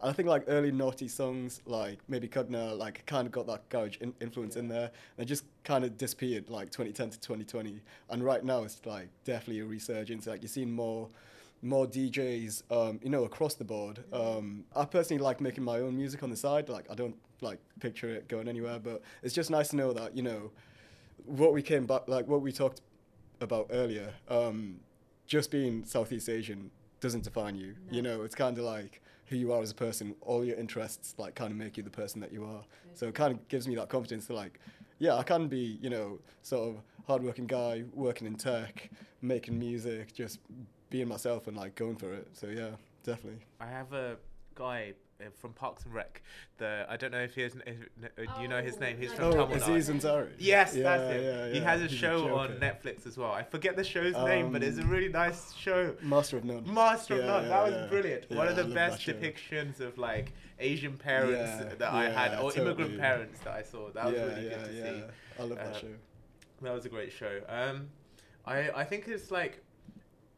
And 0.00 0.10
I 0.10 0.12
think 0.12 0.28
like 0.28 0.44
early 0.46 0.70
naughty 0.72 1.08
songs 1.08 1.60
like 1.66 1.98
maybe 2.08 2.28
Kugna 2.28 2.76
like 2.78 3.04
kind 3.06 3.26
of 3.26 3.32
got 3.32 3.46
that 3.48 3.68
garage 3.68 3.96
in- 4.00 4.14
influence 4.20 4.54
in 4.56 4.68
there. 4.68 4.90
And 5.16 5.24
it 5.24 5.26
just 5.26 5.44
kind 5.64 5.82
of 5.84 5.96
disappeared 5.98 6.50
like 6.50 6.70
2010 6.70 7.10
to 7.10 7.18
2020. 7.20 7.80
And 8.10 8.22
right 8.24 8.44
now 8.44 8.62
it's 8.62 8.80
like 8.86 9.08
definitely 9.24 9.60
a 9.60 9.66
resurgence. 9.66 10.26
Like 10.28 10.42
you're 10.42 10.48
seeing 10.48 10.70
more 10.72 11.08
more 11.62 11.86
DJs, 11.86 12.62
um, 12.70 13.00
you 13.02 13.10
know, 13.10 13.24
across 13.24 13.54
the 13.54 13.64
board. 13.64 14.02
Um, 14.12 14.64
I 14.74 14.84
personally 14.84 15.22
like 15.22 15.40
making 15.40 15.64
my 15.64 15.78
own 15.78 15.96
music 15.96 16.22
on 16.22 16.30
the 16.30 16.36
side. 16.36 16.68
Like 16.68 16.86
I 16.90 16.94
don't 16.94 17.16
like 17.40 17.58
picture 17.80 18.08
it 18.08 18.28
going 18.28 18.48
anywhere, 18.48 18.78
but 18.78 19.02
it's 19.22 19.34
just 19.34 19.50
nice 19.50 19.68
to 19.68 19.76
know 19.76 19.92
that 19.92 20.16
you 20.16 20.22
know 20.22 20.50
what 21.24 21.52
we 21.52 21.62
came 21.62 21.86
back 21.86 22.02
like 22.08 22.26
what 22.26 22.42
we 22.42 22.52
talked 22.52 22.80
about 23.40 23.68
earlier. 23.70 24.12
Um, 24.28 24.80
just 25.26 25.50
being 25.50 25.84
Southeast 25.84 26.28
Asian 26.28 26.70
doesn't 27.00 27.24
define 27.24 27.56
you. 27.56 27.74
You 27.90 28.02
know, 28.02 28.22
it's 28.22 28.34
kind 28.34 28.56
of 28.58 28.64
like 28.64 29.02
who 29.26 29.36
you 29.36 29.52
are 29.52 29.62
as 29.62 29.70
a 29.70 29.74
person. 29.74 30.14
All 30.22 30.44
your 30.44 30.56
interests 30.56 31.14
like 31.18 31.34
kind 31.34 31.50
of 31.50 31.56
make 31.56 31.76
you 31.76 31.82
the 31.82 31.90
person 31.90 32.20
that 32.20 32.32
you 32.32 32.44
are. 32.44 32.64
So 32.94 33.06
it 33.08 33.14
kind 33.14 33.32
of 33.32 33.48
gives 33.48 33.68
me 33.68 33.74
that 33.76 33.88
confidence 33.88 34.26
to 34.26 34.34
like, 34.34 34.58
yeah, 34.98 35.14
I 35.14 35.22
can 35.22 35.48
be 35.48 35.78
you 35.80 35.90
know 35.90 36.20
sort 36.42 36.68
of 36.68 36.82
hardworking 37.06 37.46
guy 37.46 37.84
working 37.92 38.26
in 38.26 38.36
tech, 38.36 38.90
making 39.20 39.58
music, 39.58 40.14
just 40.14 40.38
being 40.90 41.08
myself 41.08 41.46
and 41.48 41.56
like 41.56 41.74
going 41.74 41.96
for 41.96 42.12
it. 42.12 42.28
So 42.32 42.48
yeah, 42.48 42.70
definitely. 43.04 43.40
I 43.60 43.66
have 43.66 43.92
a 43.92 44.16
guy 44.54 44.92
uh, 45.20 45.24
from 45.38 45.52
Parks 45.52 45.84
and 45.84 45.94
Rec. 45.94 46.22
The 46.58 46.84
I 46.88 46.96
don't 46.96 47.12
know 47.12 47.20
if 47.22 47.34
he 47.34 47.42
has, 47.42 47.54
if, 47.66 47.76
uh, 48.18 48.40
you 48.40 48.48
know 48.48 48.60
his 48.60 48.76
Oh, 48.76 48.80
name. 48.80 48.98
He's 48.98 49.12
from 49.12 49.26
Oh, 49.26 49.32
Tamil 49.46 49.56
Aziz. 49.56 49.88
Ansari. 49.88 50.30
Yes, 50.38 50.74
Yeah, 50.74 50.82
that's 50.82 51.12
him. 51.12 51.22
yeah, 51.24 51.48
he 51.52 51.60
has 51.60 51.80
a 51.80 51.84
He's 51.84 51.92
a 51.92 51.96
show 51.96 52.36
on. 52.36 52.48
Netflix 52.58 53.06
as 53.06 53.16
well. 53.16 53.30
I 53.32 53.42
forget 53.44 53.76
the 53.76 53.84
show's 53.84 54.14
name, 54.14 54.50
but 54.52 54.62
it's 54.62 54.78
a 54.78 54.82
Um, 54.82 54.90
really 54.90 55.08
nice 55.08 55.52
show. 55.54 55.94
Master 56.02 56.36
of 56.38 56.44
None. 56.44 56.72
Master 56.72 57.14
of 57.14 57.20
Yeah, 57.20 57.26
None. 57.26 57.42
yeah, 57.44 57.48
that 57.48 57.64
was 57.64 57.74
yeah. 57.74 57.86
brilliant. 57.86 58.30
One 58.30 58.48
of 58.48 58.56
the 58.56 58.64
best 58.64 59.00
depictions 59.06 59.80
of 59.80 59.96
like 59.98 60.32
Asian 60.58 60.96
parents 60.96 61.62
Yeah, 61.64 61.74
that 61.78 61.92
I 61.92 62.10
had, 62.10 62.32
yeah, 62.32 62.40
or 62.40 62.52
immigrant 62.56 62.98
parents 62.98 63.38
that 63.44 63.54
I 63.54 63.62
saw. 63.62 63.90
That 63.90 64.06
was 64.06 64.14
yeah, 64.14 64.24
really 64.24 64.44
yeah, 64.48 64.56
good 64.56 64.64
to 64.66 64.72
yeah. 64.74 64.84
see. 64.84 65.02
I 65.38 65.42
love 65.44 65.58
that 65.58 65.66
Uh, 65.76 65.78
show. 65.80 65.86
That 66.62 66.74
was 66.74 66.84
a 66.84 66.90
great 66.90 67.12
show. 67.12 67.40
Um, 67.48 67.88
I 68.44 68.70
I 68.70 68.84
think 68.84 69.08
it's 69.08 69.30
like, 69.30 69.62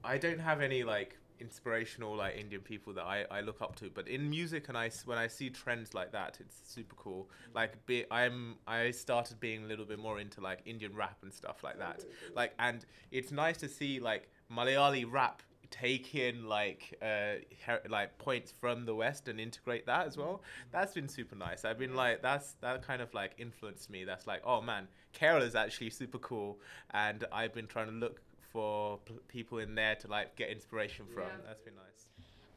I 0.05 0.19
don't 0.19 0.41
have 0.41 0.61
any 0.61 0.83
like 0.85 1.17
inspirational 1.41 2.15
like 2.15 2.37
Indian 2.37 2.61
people 2.63 2.93
that 2.95 3.03
I, 3.05 3.25
I 3.31 3.41
look 3.41 3.61
up 3.61 3.75
to, 3.77 3.91
but 3.93 4.07
in 4.09 4.31
music 4.31 4.69
and 4.69 4.79
I 4.79 4.91
when 5.05 5.19
I 5.19 5.27
see 5.27 5.51
trends 5.51 5.93
like 5.95 6.13
that, 6.13 6.39
it's 6.41 6.61
super 6.65 6.95
cool. 6.97 7.29
Like 7.55 7.85
be, 7.87 8.05
I'm 8.11 8.57
I 8.67 8.91
started 8.93 9.41
being 9.41 9.65
a 9.65 9.67
little 9.67 9.85
bit 9.85 9.99
more 9.99 10.21
into 10.21 10.41
like 10.41 10.61
Indian 10.65 10.95
rap 10.95 11.19
and 11.23 11.33
stuff 11.33 11.63
like 11.65 11.79
that. 11.79 12.01
Like 12.35 12.55
and 12.59 12.85
it's 13.11 13.33
nice 13.33 13.57
to 13.59 13.69
see 13.69 14.01
like 14.01 14.29
Malayali 14.51 15.05
rap 15.11 15.43
take 15.71 16.15
in 16.15 16.47
like 16.47 16.95
uh 17.01 17.41
her- 17.67 17.81
like 17.89 18.19
points 18.19 18.53
from 18.61 18.85
the 18.85 18.95
west 18.95 19.27
and 19.29 19.41
integrate 19.41 19.87
that 19.87 20.07
as 20.07 20.17
well. 20.17 20.43
That's 20.71 20.93
been 20.93 21.09
super 21.09 21.35
nice. 21.35 21.65
I've 21.65 21.79
been 21.79 21.95
like 21.95 22.23
that's 22.23 22.53
that 22.61 22.87
kind 22.87 23.03
of 23.03 23.13
like 23.15 23.33
influenced 23.39 23.89
me. 23.91 24.05
That's 24.05 24.27
like 24.27 24.43
oh 24.45 24.61
man 24.61 24.87
kerala 25.19 25.43
is 25.43 25.55
actually 25.55 25.91
super 25.91 26.19
cool. 26.19 26.59
And 26.91 27.25
i've 27.33 27.55
been 27.55 27.67
trying 27.67 27.87
to 27.87 27.93
look 27.93 28.21
for 28.53 28.99
p- 29.07 29.15
people 29.29 29.59
in 29.59 29.75
there 29.75 29.95
to 29.97 30.09
like 30.09 30.37
get 30.37 30.51
inspiration 30.51 31.07
from 31.13 31.23
Yeah. 31.25 31.29
that's 31.47 31.61
been 31.63 31.75
nice 31.75 32.07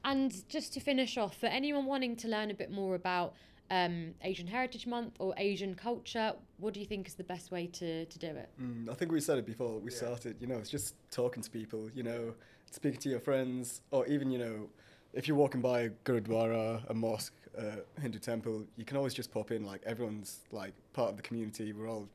And 0.04 0.48
just 0.50 0.74
to 0.74 0.80
finish 0.80 1.18
off, 1.18 1.36
for 1.38 1.48
anyone 1.48 1.86
wanting 1.86 2.16
to 2.18 2.28
learn 2.28 2.52
a 2.52 2.54
bit 2.54 2.70
more 2.70 2.94
about 2.96 3.34
um, 3.72 4.14
Asian 4.22 4.46
Heritage 4.46 4.86
Month 4.86 5.16
or 5.18 5.34
Asian 5.38 5.74
culture? 5.74 6.34
What 6.60 6.76
do 6.76 6.80
you 6.80 6.86
think 6.86 7.08
is 7.08 7.16
the 7.16 7.24
best 7.24 7.50
way 7.50 7.66
to, 7.80 8.06
to 8.06 8.20
do 8.20 8.28
it? 8.28 8.50
Mm, 8.62 8.88
I 8.88 8.93
think 8.93 9.12
we 9.12 9.20
said 9.20 9.39
it 9.39 9.46
before 9.48 9.80
we 9.80 9.89
Yeah. 9.91 9.98
started. 9.98 10.36
You 10.39 10.46
know, 10.46 10.58
it's 10.60 10.70
just 10.70 10.93
talking 11.10 11.41
to 11.41 11.50
people. 11.50 11.89
You 11.96 12.04
know, 12.04 12.36
speaking 12.70 13.00
to 13.00 13.10
your 13.10 13.20
friends, 13.20 13.82
or 13.89 14.06
even 14.06 14.30
you 14.30 14.38
know, 14.38 14.70
if 15.14 15.28
you're 15.28 15.38
walking 15.38 15.62
by 15.62 15.80
a 15.82 15.89
gurudwara, 16.06 16.88
a 16.88 16.93
mosque, 16.93 17.34
a 17.58 17.78
Hindu 18.00 18.20
temple, 18.20 18.68
you 18.78 18.86
can 18.86 18.98
always 18.98 19.16
just 19.16 19.32
pop 19.32 19.50
in. 19.50 19.66
Like 19.66 19.82
everyone's 19.84 20.41
like 20.52 20.74
part 20.93 21.10
of 21.10 21.16
the 21.18 21.24
community. 21.24 21.74
We're 21.74 21.89
all 21.89 22.08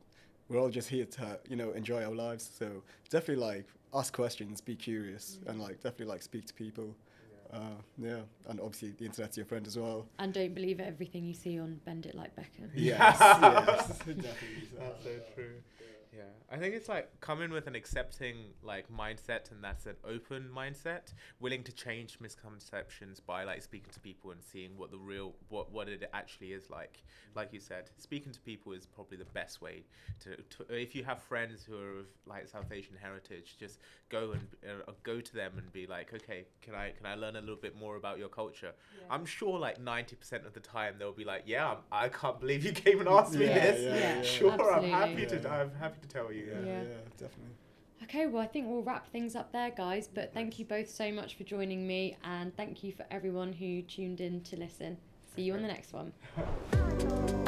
we're 0.50 0.60
all 0.60 0.68
just 0.68 0.88
here 0.88 1.06
to 1.06 1.38
you 1.48 1.56
know 1.56 1.70
enjoy 1.70 2.04
our 2.04 2.14
lives. 2.14 2.50
So 2.58 2.82
definitely 3.08 3.42
like 3.44 3.66
ask 3.94 4.12
questions, 4.12 4.60
be 4.60 4.74
curious, 4.76 5.38
and 5.46 5.60
like 5.60 5.76
definitely 5.76 6.06
like 6.06 6.22
speak 6.22 6.46
to 6.46 6.54
people. 6.54 6.94
Uh, 7.52 7.58
yeah, 7.98 8.20
and 8.48 8.60
obviously 8.60 8.90
the 8.92 9.04
internet's 9.04 9.36
your 9.36 9.46
friend 9.46 9.66
as 9.66 9.76
well. 9.76 10.06
And 10.20 10.32
don't 10.32 10.54
believe 10.54 10.78
everything 10.78 11.24
you 11.24 11.34
see 11.34 11.58
on 11.58 11.80
Bend 11.84 12.06
It 12.06 12.14
Like 12.14 12.34
Beckham. 12.36 12.70
Yes, 12.74 13.16
yes, 13.18 13.88
definitely. 13.98 14.28
That's 14.78 15.02
so 15.02 15.10
true. 15.34 15.54
Yeah, 15.80 15.86
I 16.52 16.56
think 16.56 16.74
it's 16.74 16.88
like 16.88 17.08
coming 17.20 17.50
with 17.52 17.66
an 17.68 17.76
accepting 17.76 18.36
like 18.62 18.86
mindset, 18.90 19.50
and 19.52 19.62
that's 19.62 19.86
an 19.86 19.94
open 20.04 20.48
mindset, 20.54 21.12
willing 21.38 21.62
to 21.64 21.72
change 21.72 22.18
misconceptions 22.20 23.20
by 23.20 23.44
like 23.44 23.62
speaking 23.62 23.90
to 23.92 24.00
people 24.00 24.32
and 24.32 24.42
seeing 24.42 24.76
what 24.76 24.90
the 24.90 24.98
real 24.98 25.34
what 25.48 25.70
what 25.72 25.88
it 25.88 26.08
actually 26.12 26.52
is 26.52 26.68
like. 26.70 27.04
Like 27.36 27.52
you 27.52 27.60
said, 27.60 27.90
speaking 27.98 28.32
to 28.32 28.40
people 28.40 28.72
is 28.72 28.86
probably 28.86 29.16
the 29.16 29.24
best 29.26 29.62
way 29.62 29.84
to. 30.20 30.36
to 30.36 30.74
if 30.74 30.94
you 30.96 31.04
have 31.04 31.22
friends 31.22 31.62
who 31.64 31.76
are 31.78 31.98
of 32.00 32.06
like 32.26 32.48
South 32.48 32.70
Asian 32.72 32.96
heritage, 33.00 33.56
just 33.58 33.78
go 34.08 34.32
and 34.32 34.46
uh, 34.68 34.92
go 35.04 35.20
to 35.20 35.34
them 35.34 35.52
and 35.56 35.72
be 35.72 35.86
like, 35.86 36.12
okay, 36.12 36.46
can 36.62 36.74
I 36.74 36.90
can 36.90 37.06
I 37.06 37.14
learn 37.14 37.36
a 37.36 37.40
little 37.40 37.56
bit 37.56 37.76
more 37.76 37.96
about 37.96 38.18
your 38.18 38.28
culture? 38.28 38.72
I'm 39.08 39.24
sure 39.24 39.58
like 39.58 39.80
ninety 39.80 40.16
percent 40.16 40.44
of 40.46 40.52
the 40.54 40.60
time 40.60 40.94
they'll 40.98 41.12
be 41.12 41.24
like, 41.24 41.42
yeah, 41.46 41.68
I'm, 41.70 41.76
I 41.92 42.08
can't 42.08 42.40
believe 42.40 42.64
you 42.64 42.72
came 42.72 42.98
and 43.00 43.08
asked 43.08 43.34
me 43.34 43.46
Yeah, 43.46 43.54
this. 43.70 43.80
yeah, 43.82 43.94
Yeah, 43.94 44.16
yeah. 44.16 44.22
Sure, 44.40 44.72
I'm 44.74 44.84
happy 44.90 45.26
to. 45.26 45.36
Yeah. 45.40 45.54
I'm 45.60 45.72
happy 45.78 45.99
to 46.02 46.08
tell 46.08 46.32
you. 46.32 46.44
Yeah, 46.50 46.60
Yeah. 46.60 46.64
yeah, 46.66 46.88
Yeah. 46.88 46.94
definitely. 47.18 47.54
Okay, 48.02 48.26
well, 48.26 48.42
I 48.42 48.46
think 48.46 48.66
we'll 48.68 48.82
wrap 48.82 49.06
things 49.12 49.36
up 49.36 49.52
there, 49.52 49.70
guys. 49.70 50.08
But 50.12 50.32
thank 50.32 50.58
you 50.58 50.64
both 50.64 50.88
so 50.88 51.12
much 51.12 51.36
for 51.36 51.44
joining 51.44 51.86
me, 51.86 52.16
and 52.24 52.56
thank 52.56 52.82
you 52.82 52.92
for 52.92 53.04
everyone 53.10 53.52
who 53.52 53.82
tuned 53.82 54.20
in 54.20 54.40
to 54.42 54.56
listen. 54.56 54.96
See 55.36 55.42
you 55.42 55.54
on 55.54 55.62
the 55.62 55.68
next 55.68 55.92
one. 55.92 56.12